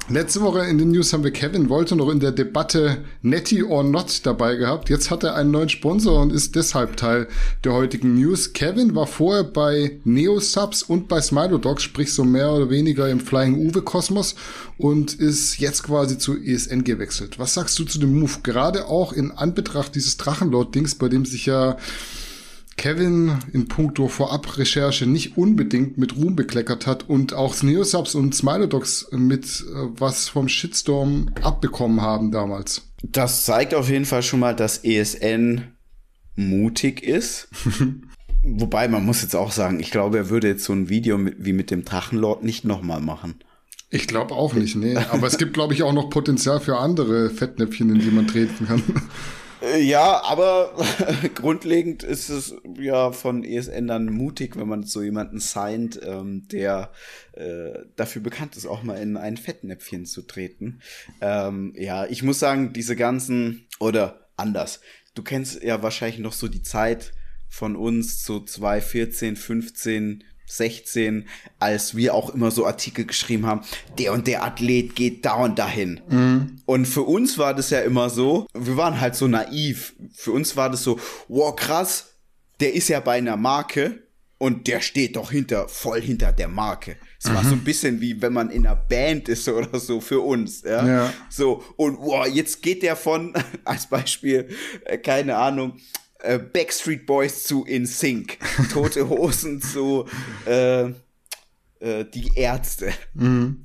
Letzte 0.07 0.41
Woche 0.41 0.59
in 0.67 0.77
den 0.77 0.91
News 0.91 1.13
haben 1.13 1.23
wir 1.23 1.31
Kevin 1.31 1.67
Wolter 1.67 1.95
noch 1.95 2.11
in 2.11 2.19
der 2.19 2.31
Debatte 2.31 3.03
Netty 3.23 3.63
or 3.63 3.83
Not 3.83 4.23
dabei 4.23 4.55
gehabt. 4.55 4.87
Jetzt 4.87 5.09
hat 5.09 5.23
er 5.23 5.33
einen 5.33 5.49
neuen 5.49 5.69
Sponsor 5.69 6.21
und 6.21 6.31
ist 6.31 6.53
deshalb 6.53 6.95
Teil 6.95 7.27
der 7.63 7.73
heutigen 7.73 8.13
News. 8.13 8.53
Kevin 8.53 8.93
war 8.93 9.07
vorher 9.07 9.43
bei 9.43 9.99
Neosubs 10.03 10.83
und 10.83 11.07
bei 11.07 11.19
Smilodogs, 11.21 11.81
sprich 11.81 12.13
so 12.13 12.23
mehr 12.23 12.51
oder 12.51 12.69
weniger 12.69 13.09
im 13.09 13.19
Flying 13.19 13.55
Uwe 13.55 13.81
Kosmos 13.81 14.35
und 14.77 15.15
ist 15.15 15.57
jetzt 15.57 15.81
quasi 15.81 16.19
zu 16.19 16.37
ESN 16.37 16.83
gewechselt. 16.83 17.39
Was 17.39 17.55
sagst 17.55 17.79
du 17.79 17.83
zu 17.83 17.97
dem 17.97 18.19
Move? 18.19 18.41
Gerade 18.43 18.85
auch 18.85 19.11
in 19.11 19.31
Anbetracht 19.31 19.95
dieses 19.95 20.17
Drachenlord-Dings, 20.17 20.95
bei 20.95 21.09
dem 21.09 21.25
sich 21.25 21.47
ja 21.47 21.77
Kevin 22.77 23.39
in 23.53 23.67
puncto 23.67 24.07
Vorab-Recherche 24.07 25.05
nicht 25.07 25.37
unbedingt 25.37 25.97
mit 25.97 26.17
Ruhm 26.17 26.35
bekleckert 26.35 26.85
hat 26.85 27.09
und 27.09 27.33
auch 27.33 27.61
Neosubs 27.63 28.15
und 28.15 28.35
Smilodogs 28.35 29.07
mit 29.11 29.45
äh, 29.45 29.87
was 29.97 30.29
vom 30.29 30.47
Shitstorm 30.47 31.29
abbekommen 31.41 32.01
haben 32.01 32.31
damals. 32.31 32.89
Das 33.01 33.45
zeigt 33.45 33.73
auf 33.73 33.89
jeden 33.89 34.05
Fall 34.05 34.23
schon 34.23 34.39
mal, 34.39 34.55
dass 34.55 34.83
ESN 34.83 35.75
mutig 36.35 37.01
ist. 37.01 37.47
Wobei, 38.43 38.87
man 38.87 39.05
muss 39.05 39.21
jetzt 39.21 39.35
auch 39.35 39.51
sagen, 39.51 39.79
ich 39.79 39.89
glaube, 39.89 40.17
er 40.17 40.29
würde 40.29 40.47
jetzt 40.47 40.65
so 40.65 40.73
ein 40.73 40.89
Video 40.89 41.17
mit, 41.17 41.37
wie 41.39 41.53
mit 41.53 41.71
dem 41.71 41.83
Drachenlord 41.83 42.43
nicht 42.43 42.65
nochmal 42.65 43.01
machen. 43.01 43.35
Ich 43.89 44.07
glaube 44.07 44.35
auch 44.35 44.53
nicht, 44.53 44.75
nee. 44.75 44.95
Aber 44.95 45.25
es 45.25 45.37
gibt, 45.37 45.53
glaube 45.53 45.73
ich, 45.73 45.81
auch 45.83 45.93
noch 45.93 46.09
Potenzial 46.09 46.59
für 46.59 46.77
andere 46.77 47.29
Fettnäpfchen, 47.29 47.89
in 47.89 47.99
die 47.99 48.11
man 48.11 48.27
treten 48.27 48.67
kann. 48.67 48.83
Äh, 49.65 49.81
ja, 49.81 50.21
aber 50.23 50.75
grundlegend 51.35 52.03
ist 52.03 52.29
es 52.29 52.55
ja 52.77 53.11
von 53.11 53.43
ESN 53.43 53.87
dann 53.87 54.05
mutig, 54.05 54.57
wenn 54.57 54.67
man 54.67 54.83
so 54.83 55.01
jemanden 55.01 55.39
signed, 55.39 55.99
ähm, 56.03 56.47
der 56.49 56.91
äh, 57.33 57.79
dafür 57.95 58.21
bekannt 58.21 58.57
ist, 58.57 58.65
auch 58.65 58.83
mal 58.83 59.01
in 59.01 59.17
ein 59.17 59.37
Fettnäpfchen 59.37 60.05
zu 60.05 60.21
treten. 60.21 60.81
Ähm, 61.21 61.73
ja, 61.77 62.05
ich 62.05 62.23
muss 62.23 62.39
sagen, 62.39 62.73
diese 62.73 62.95
ganzen, 62.95 63.67
oder 63.79 64.27
anders, 64.37 64.81
du 65.13 65.23
kennst 65.23 65.63
ja 65.63 65.81
wahrscheinlich 65.81 66.19
noch 66.19 66.33
so 66.33 66.47
die 66.47 66.63
Zeit 66.63 67.13
von 67.47 67.75
uns, 67.75 68.25
so 68.25 68.43
2014, 68.43 69.35
15, 69.35 70.23
16, 70.47 71.27
als 71.59 71.95
wir 71.95 72.13
auch 72.13 72.29
immer 72.29 72.51
so 72.51 72.65
Artikel 72.65 73.05
geschrieben 73.05 73.45
haben, 73.45 73.61
der 73.97 74.13
und 74.13 74.27
der 74.27 74.43
Athlet 74.43 74.95
geht 74.95 75.25
da 75.25 75.35
und 75.35 75.59
dahin. 75.59 76.01
Mhm. 76.07 76.61
Und 76.65 76.85
für 76.85 77.03
uns 77.03 77.37
war 77.37 77.53
das 77.53 77.69
ja 77.69 77.81
immer 77.81 78.09
so, 78.09 78.47
wir 78.53 78.77
waren 78.77 78.99
halt 78.99 79.15
so 79.15 79.27
naiv. 79.27 79.95
Für 80.13 80.31
uns 80.31 80.55
war 80.55 80.69
das 80.69 80.83
so, 80.83 80.99
wow, 81.27 81.55
krass, 81.55 82.15
der 82.59 82.73
ist 82.73 82.87
ja 82.89 82.99
bei 82.99 83.17
einer 83.17 83.37
Marke 83.37 84.03
und 84.37 84.67
der 84.67 84.81
steht 84.81 85.15
doch 85.15 85.31
hinter, 85.31 85.67
voll 85.67 86.01
hinter 86.01 86.31
der 86.31 86.47
Marke. 86.47 86.97
Es 87.19 87.29
mhm. 87.29 87.35
war 87.35 87.43
so 87.43 87.53
ein 87.53 87.63
bisschen 87.63 88.01
wie 88.01 88.21
wenn 88.21 88.33
man 88.33 88.49
in 88.49 88.65
einer 88.65 88.75
Band 88.75 89.29
ist 89.29 89.47
oder 89.47 89.79
so 89.79 90.01
für 90.01 90.19
uns, 90.21 90.63
ja. 90.63 90.87
ja. 90.87 91.13
So, 91.29 91.63
und 91.77 91.97
wow, 91.99 92.27
jetzt 92.27 92.61
geht 92.61 92.83
der 92.83 92.95
von, 92.95 93.33
als 93.65 93.87
Beispiel, 93.87 94.49
äh, 94.85 94.97
keine 94.97 95.37
Ahnung, 95.37 95.79
äh, 96.25 96.39
Backstreet 96.39 97.05
Boys 97.05 97.43
zu 97.43 97.63
In 97.65 97.85
Sync, 97.85 98.37
Tote 98.71 99.07
Hosen 99.09 99.61
zu 99.61 100.05
äh, 100.45 100.85
äh, 101.79 102.05
Die 102.13 102.31
Ärzte. 102.35 102.91
Mhm. 103.13 103.61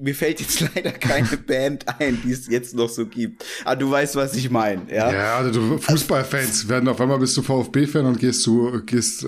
Mir 0.00 0.14
fällt 0.14 0.38
jetzt 0.38 0.60
leider 0.60 0.92
keine 0.92 1.36
Band 1.46 1.84
ein, 1.98 2.20
die 2.22 2.30
es 2.30 2.46
jetzt 2.48 2.72
noch 2.72 2.88
so 2.88 3.06
gibt. 3.06 3.44
Aber 3.64 3.74
du 3.74 3.90
weißt, 3.90 4.14
was 4.14 4.36
ich 4.36 4.48
meine, 4.48 4.82
ja? 4.88 5.12
Ja, 5.12 5.36
also 5.38 5.76
Fußballfans 5.76 6.68
werden 6.68 6.88
auf 6.88 7.00
einmal 7.00 7.18
bist 7.18 7.36
du 7.36 7.42
VfB-Fan 7.42 8.06
und 8.06 8.20
gehst 8.20 8.42
zu, 8.42 8.80
gehst, 8.86 9.24
äh, 9.24 9.26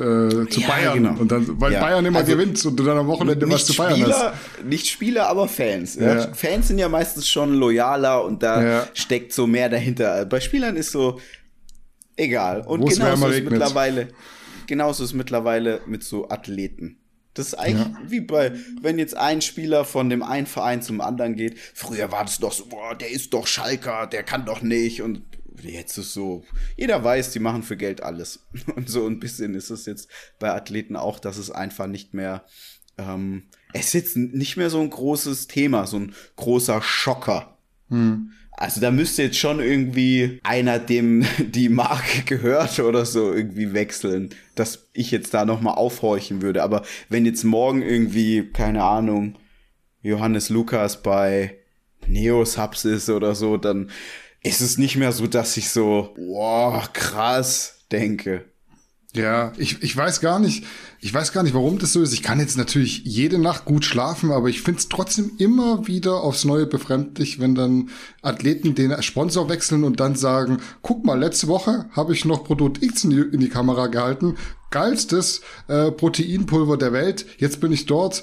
zu 0.49 0.61
ja, 0.61 0.69
Bayern. 0.69 0.95
Genau. 0.95 1.19
Und 1.19 1.33
dann, 1.33 1.61
weil 1.61 1.73
ja. 1.73 1.81
Bayern 1.81 2.07
immer 2.07 2.21
also, 2.21 2.31
gewinnt 2.31 2.65
und 2.65 2.77
du 2.79 2.85
dann 2.85 2.99
am 2.99 3.09
Wochenende 3.09 3.51
was 3.51 3.67
zu 3.67 3.73
feiern 3.73 3.95
Spieler, 3.95 4.33
hast. 4.33 4.65
Nicht 4.65 4.87
Spieler, 4.87 5.29
aber 5.29 5.49
Fans. 5.49 5.97
Ja. 5.97 6.33
Fans 6.35 6.69
sind 6.69 6.79
ja 6.79 6.89
meistens 6.89 7.29
schon 7.29 7.55
loyaler 7.55 8.25
und 8.25 8.45
da 8.45 8.87
steckt 8.95 9.33
so 9.33 9.49
mehr 9.49 9.69
dahinter. 9.69 10.25
Bei 10.27 10.39
Spielern 10.39 10.77
ist 10.77 10.93
so, 10.93 11.19
Egal. 12.17 12.63
Und 12.63 12.87
genauso 12.89 13.29
ist 13.29 13.45
mittlerweile, 13.45 14.09
genauso 14.67 15.05
ist 15.05 15.13
mittlerweile 15.15 15.81
mit 15.87 16.05
so 16.05 16.29
Athleten. 16.29 17.01
Das 17.35 17.49
ist 17.49 17.55
eigentlich 17.55 17.87
ja. 17.87 18.11
wie 18.11 18.21
bei, 18.21 18.53
wenn 18.83 18.99
jetzt 18.99 19.17
ein 19.17 19.41
Spieler 19.41 19.85
von 19.85 20.11
dem 20.11 20.23
einen 20.23 20.47
Verein 20.47 20.83
zum 20.83 21.01
anderen 21.01 21.37
geht. 21.37 21.59
Früher 21.59 22.11
war 22.11 22.25
das 22.25 22.39
doch 22.39 22.53
so, 22.53 22.67
boah, 22.67 22.95
der 22.95 23.11
ist 23.11 23.33
doch 23.33 23.47
Schalker, 23.47 24.07
der 24.07 24.25
kann 24.25 24.45
doch 24.45 24.63
nicht. 24.63 25.01
Und 25.01 25.23
jetzt 25.63 25.97
ist 25.97 26.13
so, 26.13 26.45
jeder 26.77 27.03
weiß, 27.03 27.31
die 27.31 27.39
machen 27.39 27.63
für 27.63 27.77
Geld 27.77 28.03
alles. 28.03 28.47
Und 28.77 28.89
so 28.89 29.07
ein 29.07 29.21
bisschen 29.21 29.55
ist 29.55 29.71
es 29.71 29.87
jetzt 29.87 30.09
bei 30.39 30.51
Athleten 30.51 30.97
auch, 30.97 31.21
dass 31.21 31.39
es 31.39 31.51
einfach 31.51 31.87
nicht 31.87 32.15
mehr, 32.15 32.45
ähm, 32.99 33.45
es 33.73 33.87
ist 33.87 33.93
jetzt 33.95 34.17
nicht 34.17 34.57
mehr 34.57 34.71
so 34.71 34.81
ein 34.81 34.91
großes 34.91 35.47
Thema, 35.47 35.87
so 35.87 35.99
ein 35.99 36.15
großer 36.35 36.83
Schocker. 36.83 37.59
Hm. 37.89 38.33
Also 38.61 38.83
da 38.83 38.91
müsste 38.91 39.23
jetzt 39.23 39.39
schon 39.39 39.59
irgendwie 39.59 40.39
einer, 40.43 40.79
dem 40.79 41.25
die 41.39 41.71
Marke 41.71 42.23
gehört 42.27 42.79
oder 42.79 43.07
so, 43.07 43.33
irgendwie 43.33 43.73
wechseln, 43.73 44.35
dass 44.55 44.91
ich 44.93 45.11
jetzt 45.11 45.33
da 45.33 45.47
nochmal 45.47 45.77
aufhorchen 45.77 46.43
würde. 46.43 46.63
Aber 46.63 46.83
wenn 47.09 47.25
jetzt 47.25 47.43
morgen 47.43 47.81
irgendwie, 47.81 48.51
keine 48.53 48.85
Ahnung, 48.85 49.37
Johannes 50.03 50.51
Lukas 50.51 51.03
bei 51.03 51.57
Neosubs 52.07 52.85
ist 52.85 53.09
oder 53.09 53.35
so, 53.35 53.57
dann 53.57 53.91
ist 54.43 54.61
es 54.61 54.77
nicht 54.77 54.97
mehr 54.97 55.13
so, 55.13 55.27
dass 55.27 55.57
ich 55.57 55.71
so, 55.71 56.15
wow, 56.19 56.93
krass 56.93 57.87
denke. 57.91 58.45
Ja, 59.15 59.55
ich, 59.57 59.83
ich 59.83 59.97
weiß 59.97 60.21
gar 60.21 60.39
nicht, 60.39 60.67
ich 61.03 61.15
weiß 61.15 61.33
gar 61.33 61.43
nicht, 61.43 61.55
warum 61.55 61.79
das 61.79 61.95
so 61.95 62.03
ist. 62.03 62.13
Ich 62.13 62.23
kann 62.23 62.41
jetzt 62.41 62.59
natürlich 62.59 63.03
jede 63.05 63.39
Nacht 63.39 63.65
gut 63.65 63.87
schlafen, 63.87 64.31
aber 64.31 64.49
ich 64.49 64.61
finde 64.61 64.81
es 64.81 64.89
trotzdem 64.89 65.33
immer 65.39 65.87
wieder 65.87 66.23
aufs 66.23 66.45
Neue 66.45 66.67
befremdlich, 66.67 67.41
wenn 67.41 67.55
dann 67.55 67.89
Athleten 68.21 68.75
den 68.75 69.03
Sponsor 69.03 69.49
wechseln 69.49 69.85
und 69.85 69.99
dann 69.99 70.15
sagen, 70.15 70.59
guck 70.83 71.05
mal, 71.07 71.19
letzte 71.19 71.49
Woche 71.49 71.87
habe 71.93 72.13
ich 72.13 72.27
noch 72.27 72.45
Produkt 72.45 72.83
X 72.83 73.05
in 73.05 73.11
die, 73.11 73.21
in 73.21 73.41
die 73.41 73.49
Kamera 73.49 73.87
gehalten, 73.87 74.37
geilstes 74.71 75.41
äh, 75.69 75.91
Proteinpulver 75.91 76.77
der 76.77 76.93
Welt, 76.93 77.25
jetzt 77.39 77.61
bin 77.61 77.73
ich 77.73 77.87
dort, 77.87 78.23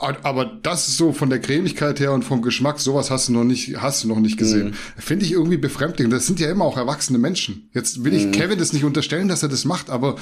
aber 0.00 0.44
das 0.44 0.88
ist 0.88 0.96
so 0.96 1.12
von 1.12 1.30
der 1.30 1.40
Cremigkeit 1.40 2.00
her 2.00 2.12
und 2.12 2.24
vom 2.24 2.42
Geschmack, 2.42 2.80
sowas 2.80 3.10
hast 3.10 3.28
du 3.28 3.32
noch 3.32 3.44
nicht, 3.44 3.76
hast 3.80 4.04
du 4.04 4.08
noch 4.08 4.20
nicht 4.20 4.36
gesehen. 4.36 4.68
Mhm. 4.68 4.74
Finde 4.96 5.24
ich 5.24 5.32
irgendwie 5.32 5.56
befremdlich. 5.56 6.08
Das 6.08 6.26
sind 6.26 6.40
ja 6.40 6.50
immer 6.50 6.64
auch 6.64 6.76
erwachsene 6.76 7.18
Menschen. 7.18 7.68
Jetzt 7.74 8.04
will 8.04 8.14
ich 8.14 8.26
mhm. 8.26 8.32
Kevin 8.32 8.58
das 8.58 8.72
nicht 8.72 8.84
unterstellen, 8.84 9.28
dass 9.28 9.42
er 9.42 9.48
das 9.48 9.64
macht, 9.64 9.90
aber 9.90 10.16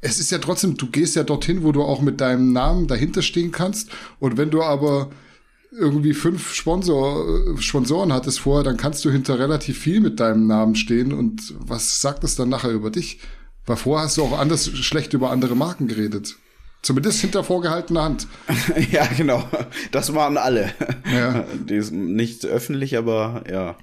es 0.00 0.18
ist 0.18 0.30
ja 0.30 0.38
trotzdem, 0.38 0.76
du 0.76 0.86
gehst 0.86 1.16
ja 1.16 1.22
dorthin, 1.22 1.62
wo 1.62 1.72
du 1.72 1.82
auch 1.82 2.02
mit 2.02 2.20
deinem 2.20 2.52
Namen 2.52 2.88
dahinter 2.88 3.22
stehen 3.22 3.52
kannst. 3.52 3.90
Und 4.18 4.36
wenn 4.36 4.50
du 4.50 4.62
aber 4.62 5.10
irgendwie 5.70 6.12
fünf 6.12 6.52
Sponsor, 6.52 7.56
Sponsoren 7.58 8.12
hattest 8.12 8.40
vorher, 8.40 8.64
dann 8.64 8.76
kannst 8.76 9.04
du 9.04 9.10
hinter 9.10 9.38
relativ 9.38 9.78
viel 9.78 10.00
mit 10.00 10.20
deinem 10.20 10.46
Namen 10.46 10.74
stehen. 10.74 11.12
Und 11.12 11.54
was 11.58 12.00
sagt 12.00 12.24
das 12.24 12.36
dann 12.36 12.48
nachher 12.48 12.70
über 12.70 12.90
dich? 12.90 13.20
Weil 13.64 13.76
vorher 13.76 14.06
hast 14.06 14.16
du 14.16 14.22
auch 14.22 14.38
anders 14.38 14.68
schlecht 14.68 15.14
über 15.14 15.30
andere 15.30 15.54
Marken 15.54 15.86
geredet. 15.86 16.36
Zumindest 16.82 17.20
hinter 17.20 17.44
vorgehaltener 17.44 18.02
Hand. 18.02 18.26
ja, 18.90 19.06
genau. 19.06 19.48
Das 19.92 20.10
machen 20.10 20.36
alle. 20.36 20.72
Ja. 21.12 21.44
Die 21.68 21.76
ist 21.76 21.92
nicht 21.92 22.44
öffentlich, 22.44 22.96
aber 22.96 23.44
ja. 23.48 23.76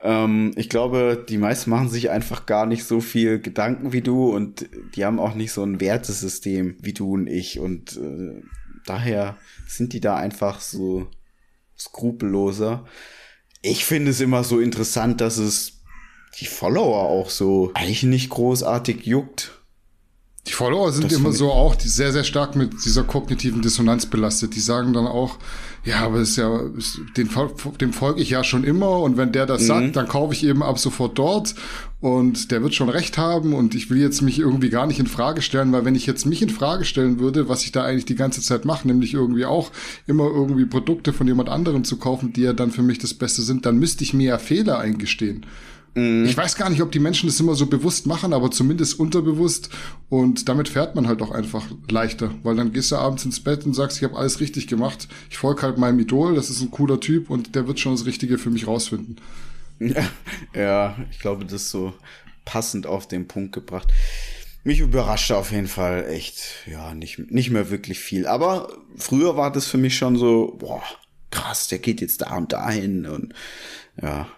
Ähm, 0.00 0.52
ich 0.56 0.68
glaube, 0.68 1.24
die 1.28 1.38
meisten 1.38 1.70
machen 1.70 1.88
sich 1.88 2.10
einfach 2.10 2.44
gar 2.46 2.66
nicht 2.66 2.84
so 2.84 3.00
viel 3.00 3.38
Gedanken 3.38 3.92
wie 3.92 4.00
du 4.00 4.34
und 4.34 4.68
die 4.94 5.04
haben 5.04 5.20
auch 5.20 5.34
nicht 5.34 5.52
so 5.52 5.62
ein 5.62 5.80
Wertesystem 5.80 6.76
wie 6.80 6.92
du 6.92 7.14
und 7.14 7.26
ich 7.28 7.60
und 7.60 7.96
äh, 7.96 8.42
daher 8.86 9.36
sind 9.68 9.92
die 9.92 10.00
da 10.00 10.16
einfach 10.16 10.60
so 10.60 11.08
skrupelloser. 11.78 12.84
Ich 13.62 13.84
finde 13.84 14.10
es 14.10 14.20
immer 14.20 14.42
so 14.42 14.60
interessant, 14.60 15.20
dass 15.20 15.38
es 15.38 15.82
die 16.40 16.46
Follower 16.46 17.08
auch 17.08 17.30
so 17.30 17.72
eigentlich 17.74 18.04
nicht 18.04 18.30
großartig 18.30 19.04
juckt 19.04 19.57
die 20.46 20.52
Follower 20.52 20.92
sind 20.92 21.12
das 21.12 21.18
immer 21.18 21.32
so 21.32 21.52
auch 21.52 21.74
die 21.74 21.88
sehr, 21.88 22.12
sehr 22.12 22.24
stark 22.24 22.56
mit 22.56 22.84
dieser 22.84 23.04
kognitiven 23.04 23.60
Dissonanz 23.60 24.06
belastet. 24.06 24.54
Die 24.54 24.60
sagen 24.60 24.94
dann 24.94 25.06
auch, 25.06 25.36
ja, 25.84 26.00
aber 26.00 26.20
ist 26.20 26.36
ja, 26.36 26.60
den, 27.16 27.28
dem 27.80 27.92
folge 27.92 28.20
ich 28.20 28.30
ja 28.30 28.44
schon 28.44 28.64
immer 28.64 29.00
und 29.00 29.16
wenn 29.16 29.32
der 29.32 29.46
das 29.46 29.62
mhm. 29.62 29.66
sagt, 29.66 29.96
dann 29.96 30.08
kaufe 30.08 30.32
ich 30.32 30.44
eben 30.44 30.62
ab 30.62 30.78
sofort 30.78 31.18
dort 31.18 31.54
und 32.00 32.50
der 32.50 32.62
wird 32.62 32.74
schon 32.74 32.88
recht 32.88 33.18
haben 33.18 33.52
und 33.52 33.74
ich 33.74 33.90
will 33.90 33.98
jetzt 33.98 34.22
mich 34.22 34.38
irgendwie 34.38 34.70
gar 34.70 34.86
nicht 34.86 35.00
in 35.00 35.06
Frage 35.06 35.42
stellen, 35.42 35.72
weil 35.72 35.84
wenn 35.84 35.94
ich 35.94 36.06
jetzt 36.06 36.26
mich 36.26 36.42
in 36.42 36.50
Frage 36.50 36.84
stellen 36.84 37.20
würde, 37.20 37.48
was 37.48 37.64
ich 37.64 37.72
da 37.72 37.84
eigentlich 37.84 38.06
die 38.06 38.14
ganze 38.14 38.40
Zeit 38.40 38.64
mache, 38.64 38.86
nämlich 38.86 39.14
irgendwie 39.14 39.46
auch 39.46 39.70
immer 40.06 40.24
irgendwie 40.24 40.66
Produkte 40.66 41.12
von 41.12 41.26
jemand 41.26 41.48
anderem 41.48 41.84
zu 41.84 41.96
kaufen, 41.96 42.32
die 42.32 42.42
ja 42.42 42.52
dann 42.52 42.70
für 42.70 42.82
mich 42.82 42.98
das 42.98 43.14
Beste 43.14 43.42
sind, 43.42 43.66
dann 43.66 43.78
müsste 43.78 44.04
ich 44.04 44.14
mir 44.14 44.28
ja 44.28 44.38
Fehler 44.38 44.78
eingestehen. 44.78 45.44
Mhm. 45.98 46.26
Ich 46.26 46.36
weiß 46.36 46.54
gar 46.54 46.70
nicht, 46.70 46.80
ob 46.80 46.92
die 46.92 47.00
Menschen 47.00 47.28
das 47.28 47.40
immer 47.40 47.54
so 47.54 47.66
bewusst 47.66 48.06
machen, 48.06 48.32
aber 48.32 48.50
zumindest 48.50 49.00
unterbewusst. 49.00 49.70
Und 50.08 50.48
damit 50.48 50.68
fährt 50.68 50.94
man 50.94 51.08
halt 51.08 51.20
auch 51.22 51.32
einfach 51.32 51.64
leichter, 51.90 52.30
weil 52.44 52.54
dann 52.54 52.72
gehst 52.72 52.92
du 52.92 52.96
abends 52.96 53.24
ins 53.24 53.40
Bett 53.40 53.66
und 53.66 53.74
sagst, 53.74 53.98
ich 53.98 54.04
habe 54.04 54.16
alles 54.16 54.38
richtig 54.38 54.68
gemacht. 54.68 55.08
Ich 55.28 55.38
folge 55.38 55.62
halt 55.62 55.76
meinem 55.76 55.98
Idol, 55.98 56.36
das 56.36 56.50
ist 56.50 56.60
ein 56.60 56.70
cooler 56.70 57.00
Typ 57.00 57.30
und 57.30 57.56
der 57.56 57.66
wird 57.66 57.80
schon 57.80 57.92
das 57.92 58.06
Richtige 58.06 58.38
für 58.38 58.50
mich 58.50 58.68
rausfinden. 58.68 59.16
Ja, 60.54 60.96
ich 61.10 61.18
glaube, 61.18 61.44
das 61.44 61.54
ist 61.54 61.70
so 61.70 61.94
passend 62.44 62.86
auf 62.86 63.08
den 63.08 63.26
Punkt 63.26 63.52
gebracht. 63.52 63.88
Mich 64.62 64.80
überraschte 64.80 65.36
auf 65.36 65.50
jeden 65.50 65.68
Fall 65.68 66.06
echt, 66.08 66.66
ja, 66.70 66.94
nicht, 66.94 67.30
nicht 67.30 67.50
mehr 67.50 67.70
wirklich 67.70 67.98
viel. 67.98 68.26
Aber 68.26 68.72
früher 68.96 69.36
war 69.36 69.50
das 69.50 69.66
für 69.66 69.78
mich 69.78 69.96
schon 69.96 70.16
so, 70.16 70.56
boah, 70.58 70.82
krass, 71.30 71.68
der 71.68 71.78
geht 71.78 72.00
jetzt 72.00 72.22
da 72.22 72.36
und 72.36 72.52
dahin 72.52 73.06
und 73.06 73.34
ja, 74.00 74.28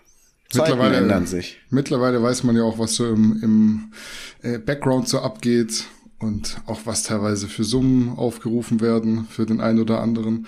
mittlerweile, 0.55 0.97
ändern 0.97 1.27
sich. 1.27 1.59
Mittlerweile 1.71 2.23
weiß 2.23 2.45
man 2.45 2.57
ja 2.57 2.63
auch, 2.63 2.79
was 2.79 2.95
so 2.95 3.07
im, 3.09 3.41
im 3.43 3.93
äh, 4.43 4.59
Background 4.59 5.09
so 5.09 5.21
abgeht 5.21 5.85
und 6.19 6.59
auch 6.67 6.81
was 6.85 7.03
teilweise 7.03 7.49
für 7.49 7.65
Summen 7.65 8.11
aufgerufen 8.17 8.81
werden 8.81 9.27
für 9.31 9.47
den 9.47 9.61
einen 9.61 9.81
oder 9.81 10.01
anderen. 10.01 10.47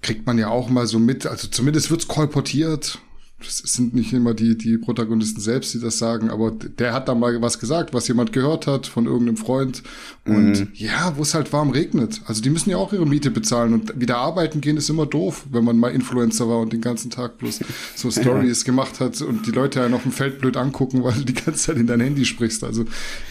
Kriegt 0.00 0.26
man 0.26 0.38
ja 0.38 0.48
auch 0.48 0.68
mal 0.68 0.86
so 0.86 0.98
mit, 0.98 1.26
also 1.26 1.48
zumindest 1.48 1.90
wird's 1.90 2.08
kolportiert 2.08 2.98
es 3.44 3.58
sind 3.58 3.94
nicht 3.94 4.12
immer 4.12 4.34
die, 4.34 4.56
die 4.56 4.78
Protagonisten 4.78 5.40
selbst, 5.40 5.74
die 5.74 5.80
das 5.80 5.98
sagen, 5.98 6.30
aber 6.30 6.50
der 6.50 6.92
hat 6.92 7.08
da 7.08 7.14
mal 7.14 7.40
was 7.42 7.58
gesagt, 7.58 7.92
was 7.92 8.08
jemand 8.08 8.32
gehört 8.32 8.66
hat 8.66 8.86
von 8.86 9.06
irgendeinem 9.06 9.36
Freund. 9.36 9.82
Und 10.24 10.60
mhm. 10.60 10.68
ja, 10.74 11.14
wo 11.16 11.22
es 11.22 11.34
halt 11.34 11.52
warm 11.52 11.70
regnet. 11.70 12.20
Also 12.26 12.42
die 12.42 12.50
müssen 12.50 12.70
ja 12.70 12.76
auch 12.76 12.92
ihre 12.92 13.06
Miete 13.06 13.30
bezahlen 13.30 13.74
und 13.74 14.00
wieder 14.00 14.18
arbeiten 14.18 14.60
gehen 14.60 14.76
ist 14.76 14.88
immer 14.88 15.06
doof, 15.06 15.44
wenn 15.50 15.64
man 15.64 15.78
mal 15.78 15.92
Influencer 15.92 16.48
war 16.48 16.58
und 16.58 16.72
den 16.72 16.80
ganzen 16.80 17.10
Tag 17.10 17.38
bloß 17.38 17.60
so 17.96 18.10
Stories 18.10 18.64
gemacht 18.64 19.00
hat 19.00 19.20
und 19.22 19.46
die 19.46 19.52
Leute 19.52 19.82
einen 19.82 19.94
auf 19.94 20.02
dem 20.02 20.12
Feld 20.12 20.38
blöd 20.38 20.56
angucken, 20.56 21.02
weil 21.02 21.14
du 21.14 21.24
die 21.24 21.34
ganze 21.34 21.66
Zeit 21.66 21.76
in 21.76 21.86
dein 21.86 22.00
Handy 22.00 22.24
sprichst. 22.24 22.64
Also 22.64 22.84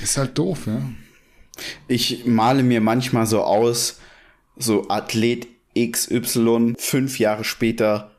ist 0.03 0.17
halt 0.17 0.37
doof, 0.37 0.67
ja. 0.67 0.81
Ich 1.87 2.25
male 2.25 2.63
mir 2.63 2.81
manchmal 2.81 3.25
so 3.25 3.41
aus, 3.41 3.99
so 4.57 4.87
Athlet 4.89 5.47
XY 5.77 6.75
fünf 6.77 7.19
Jahre 7.19 7.43
später 7.43 8.11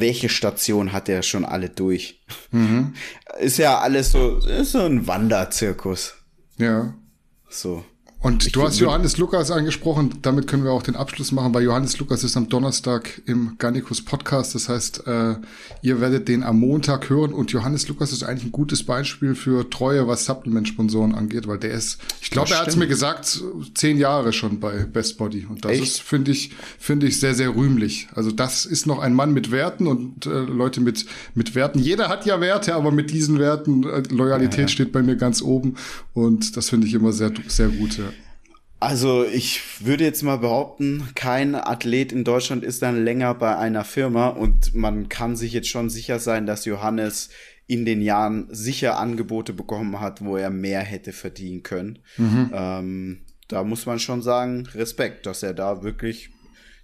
welche 0.00 0.28
Station 0.28 0.92
hat 0.92 1.08
er 1.08 1.22
schon 1.22 1.44
alle 1.44 1.70
durch? 1.70 2.20
Mhm. 2.50 2.94
Ist 3.38 3.58
ja 3.58 3.78
alles 3.78 4.12
so, 4.12 4.38
ist 4.38 4.72
so 4.72 4.80
ein 4.80 5.08
Wanderzirkus. 5.08 6.14
Ja. 6.56 6.94
So. 7.48 7.84
Und 8.24 8.46
ich 8.46 8.52
du 8.52 8.62
hast 8.62 8.80
Johannes 8.80 9.18
Lukas 9.18 9.50
angesprochen, 9.50 10.14
damit 10.22 10.46
können 10.46 10.64
wir 10.64 10.72
auch 10.72 10.82
den 10.82 10.96
Abschluss 10.96 11.30
machen, 11.30 11.52
weil 11.52 11.62
Johannes 11.62 11.98
Lukas 11.98 12.24
ist 12.24 12.38
am 12.38 12.48
Donnerstag 12.48 13.20
im 13.26 13.56
Garnicus 13.58 14.02
Podcast. 14.02 14.54
Das 14.54 14.70
heißt, 14.70 15.06
äh, 15.06 15.34
ihr 15.82 16.00
werdet 16.00 16.26
den 16.26 16.42
am 16.42 16.58
Montag 16.58 17.10
hören 17.10 17.34
und 17.34 17.52
Johannes 17.52 17.86
Lukas 17.86 18.12
ist 18.12 18.22
eigentlich 18.22 18.46
ein 18.46 18.52
gutes 18.52 18.82
Beispiel 18.82 19.34
für 19.34 19.68
Treue, 19.68 20.08
was 20.08 20.24
Supplement-Sponsoren 20.24 21.14
angeht, 21.14 21.46
weil 21.46 21.58
der 21.58 21.72
ist, 21.72 21.98
ich 22.22 22.30
glaube, 22.30 22.50
er 22.52 22.60
hat 22.60 22.68
es 22.68 22.76
mir 22.76 22.86
gesagt, 22.86 23.42
zehn 23.74 23.98
Jahre 23.98 24.32
schon 24.32 24.58
bei 24.58 24.84
Best 24.84 25.18
Body. 25.18 25.44
Und 25.44 25.66
das 25.66 25.72
Echt? 25.72 25.82
ist, 25.82 26.00
finde 26.00 26.30
ich, 26.30 26.52
finde 26.78 27.06
ich 27.06 27.20
sehr, 27.20 27.34
sehr 27.34 27.54
rühmlich. 27.54 28.08
Also 28.14 28.30
das 28.30 28.64
ist 28.64 28.86
noch 28.86 29.00
ein 29.00 29.12
Mann 29.12 29.34
mit 29.34 29.50
Werten 29.50 29.86
und 29.86 30.24
äh, 30.24 30.30
Leute 30.30 30.80
mit, 30.80 31.04
mit 31.34 31.54
Werten. 31.54 31.78
Jeder 31.78 32.08
hat 32.08 32.24
ja 32.24 32.40
Werte, 32.40 32.74
aber 32.74 32.90
mit 32.90 33.10
diesen 33.10 33.38
Werten, 33.38 33.84
äh, 33.84 34.02
Loyalität 34.08 34.56
ja, 34.56 34.62
ja. 34.62 34.68
steht 34.68 34.92
bei 34.92 35.02
mir 35.02 35.16
ganz 35.16 35.42
oben 35.42 35.74
und 36.14 36.56
das 36.56 36.70
finde 36.70 36.86
ich 36.86 36.94
immer 36.94 37.12
sehr, 37.12 37.30
sehr 37.48 37.68
gut. 37.68 37.98
Ja. 37.98 38.13
Also 38.84 39.24
ich 39.24 39.62
würde 39.80 40.04
jetzt 40.04 40.22
mal 40.22 40.36
behaupten, 40.36 41.08
kein 41.14 41.54
Athlet 41.54 42.12
in 42.12 42.22
Deutschland 42.22 42.62
ist 42.62 42.82
dann 42.82 43.02
länger 43.02 43.32
bei 43.32 43.56
einer 43.56 43.82
Firma 43.82 44.28
und 44.28 44.74
man 44.74 45.08
kann 45.08 45.36
sich 45.36 45.54
jetzt 45.54 45.68
schon 45.68 45.88
sicher 45.88 46.18
sein, 46.18 46.44
dass 46.44 46.66
Johannes 46.66 47.30
in 47.66 47.86
den 47.86 48.02
Jahren 48.02 48.46
sicher 48.50 48.98
Angebote 48.98 49.54
bekommen 49.54 50.00
hat, 50.00 50.22
wo 50.22 50.36
er 50.36 50.50
mehr 50.50 50.82
hätte 50.82 51.14
verdienen 51.14 51.62
können. 51.62 52.00
Mhm. 52.18 52.50
Ähm, 52.52 53.20
da 53.48 53.64
muss 53.64 53.86
man 53.86 54.00
schon 54.00 54.20
sagen, 54.20 54.66
Respekt, 54.74 55.24
dass 55.24 55.42
er 55.42 55.54
da 55.54 55.82
wirklich, 55.82 56.28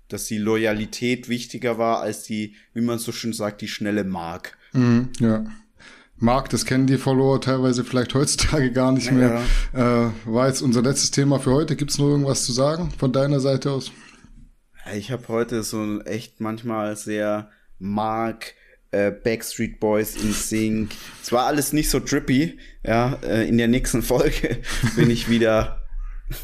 dass 0.09 0.25
die 0.25 0.39
Loyalität 0.39 1.29
wichtiger 1.29 1.77
war 1.77 2.01
als 2.01 2.23
die, 2.23 2.57
wie 2.73 2.81
man 2.81 2.99
so 2.99 3.13
schön 3.13 3.35
sagt, 3.35 3.61
die 3.61 3.69
schnelle 3.69 4.05
Mark. 4.05 4.57
Mhm, 4.73 5.11
ja. 5.19 5.45
Marc, 6.21 6.51
das 6.51 6.67
kennen 6.67 6.87
die 6.87 6.99
Follower 6.99 7.41
teilweise 7.41 7.83
vielleicht 7.83 8.15
heutzutage 8.15 8.73
gar 8.73 8.93
nicht 8.93 9.11
mehr. 9.11 9.43
Ja. 9.75 10.07
Äh, 10.07 10.11
war 10.27 10.49
jetzt 10.49 10.61
unser 10.61 10.83
letztes 10.83 11.11
Thema 11.11 11.41
für 11.41 11.53
heute. 11.53 11.77
Gibt 11.77 11.91
es 11.91 11.99
noch 11.99 12.09
irgendwas 12.09 12.45
zu 12.45 12.53
sagen 12.53 12.93
von 12.99 13.13
deiner 13.13 13.41
Seite 13.41 13.71
aus? 13.71 13.91
Ich 14.95 15.11
habe 15.11 15.27
heute 15.29 15.63
so 15.63 16.01
echt 16.03 16.41
manchmal 16.41 16.95
sehr 16.97 17.51
Mark, 17.79 18.55
äh, 18.91 19.11
Backstreet 19.11 19.81
Boys 19.81 20.17
in 20.17 20.33
Sync. 20.33 20.91
Es 21.23 21.33
war 21.33 21.47
alles 21.47 21.73
nicht 21.73 21.89
so 21.89 22.01
drippy. 22.01 22.59
Ja, 22.85 23.19
äh, 23.23 23.49
in 23.49 23.57
der 23.57 23.69
nächsten 23.69 24.03
Folge 24.03 24.59
bin 24.97 25.11
ich 25.11 25.31
wieder 25.31 25.81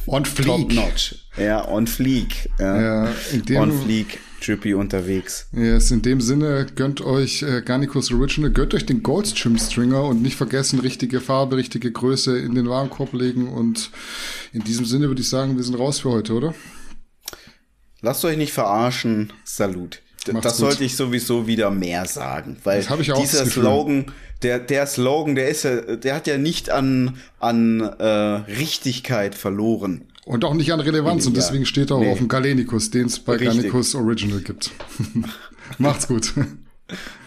On 0.06 0.24
fleek. 0.24 0.46
Top 0.46 0.72
notch. 0.72 1.14
Ja, 1.36 1.68
on 1.68 1.86
fleek. 1.86 2.48
Ja, 2.58 2.80
Ja, 2.80 3.12
in 3.32 3.44
dem, 3.44 3.56
on 3.60 3.72
fleek, 3.72 4.20
trippy 4.46 4.74
unterwegs. 4.74 5.48
Yes, 5.52 5.90
in 5.90 6.02
dem 6.02 6.20
Sinne, 6.20 6.66
gönnt 6.74 7.00
euch 7.00 7.42
äh, 7.42 7.62
Garnicus 7.62 8.12
Original, 8.12 8.50
gönnt 8.50 8.74
euch 8.74 8.86
den 8.86 9.02
Goldstream 9.02 9.58
Stringer 9.58 10.04
und 10.04 10.22
nicht 10.22 10.36
vergessen, 10.36 10.78
richtige 10.78 11.20
Farbe, 11.20 11.56
richtige 11.56 11.90
Größe 11.90 12.38
in 12.38 12.54
den 12.54 12.68
Warenkorb 12.68 13.12
legen. 13.12 13.48
Und 13.48 13.90
in 14.52 14.62
diesem 14.62 14.84
Sinne 14.84 15.08
würde 15.08 15.22
ich 15.22 15.28
sagen, 15.28 15.56
wir 15.56 15.64
sind 15.64 15.74
raus 15.74 16.00
für 16.00 16.10
heute, 16.10 16.32
oder? 16.34 16.54
Lasst 18.00 18.24
euch 18.24 18.36
nicht 18.36 18.52
verarschen. 18.52 19.32
Salut. 19.44 20.00
Macht's 20.32 20.42
das 20.42 20.56
gut. 20.58 20.66
sollte 20.66 20.84
ich 20.84 20.96
sowieso 20.96 21.46
wieder 21.46 21.70
mehr 21.70 22.06
sagen, 22.06 22.56
weil 22.64 22.82
Das 22.82 23.00
ich 23.00 23.12
auch 23.12 23.20
dieser. 23.20 23.46
Slogan, 23.46 24.12
der, 24.42 24.58
der 24.58 24.86
Slogan, 24.86 25.34
der 25.34 25.48
ist 25.48 25.64
ja, 25.64 25.96
der 25.96 26.14
hat 26.14 26.26
ja 26.26 26.36
nicht 26.38 26.70
an, 26.70 27.16
an 27.38 27.80
äh, 27.80 28.04
Richtigkeit 28.04 29.34
verloren. 29.34 30.02
Und 30.26 30.44
auch 30.44 30.52
nicht 30.54 30.72
an 30.72 30.80
Relevanz. 30.80 31.26
Und 31.26 31.34
Ja. 31.36 31.40
deswegen 31.40 31.64
steht 31.66 31.90
er 31.90 31.96
auch 31.96 32.00
Nee. 32.00 32.10
auf 32.12 32.18
dem 32.18 32.28
Galenicus, 32.28 32.90
den 32.90 33.06
es 33.06 33.18
bei 33.20 33.34
Richtig. 33.36 33.48
Garnicus 33.56 33.94
Original 33.94 34.40
gibt. 34.40 34.72
Macht's 35.78 36.06
gut. 36.08 36.34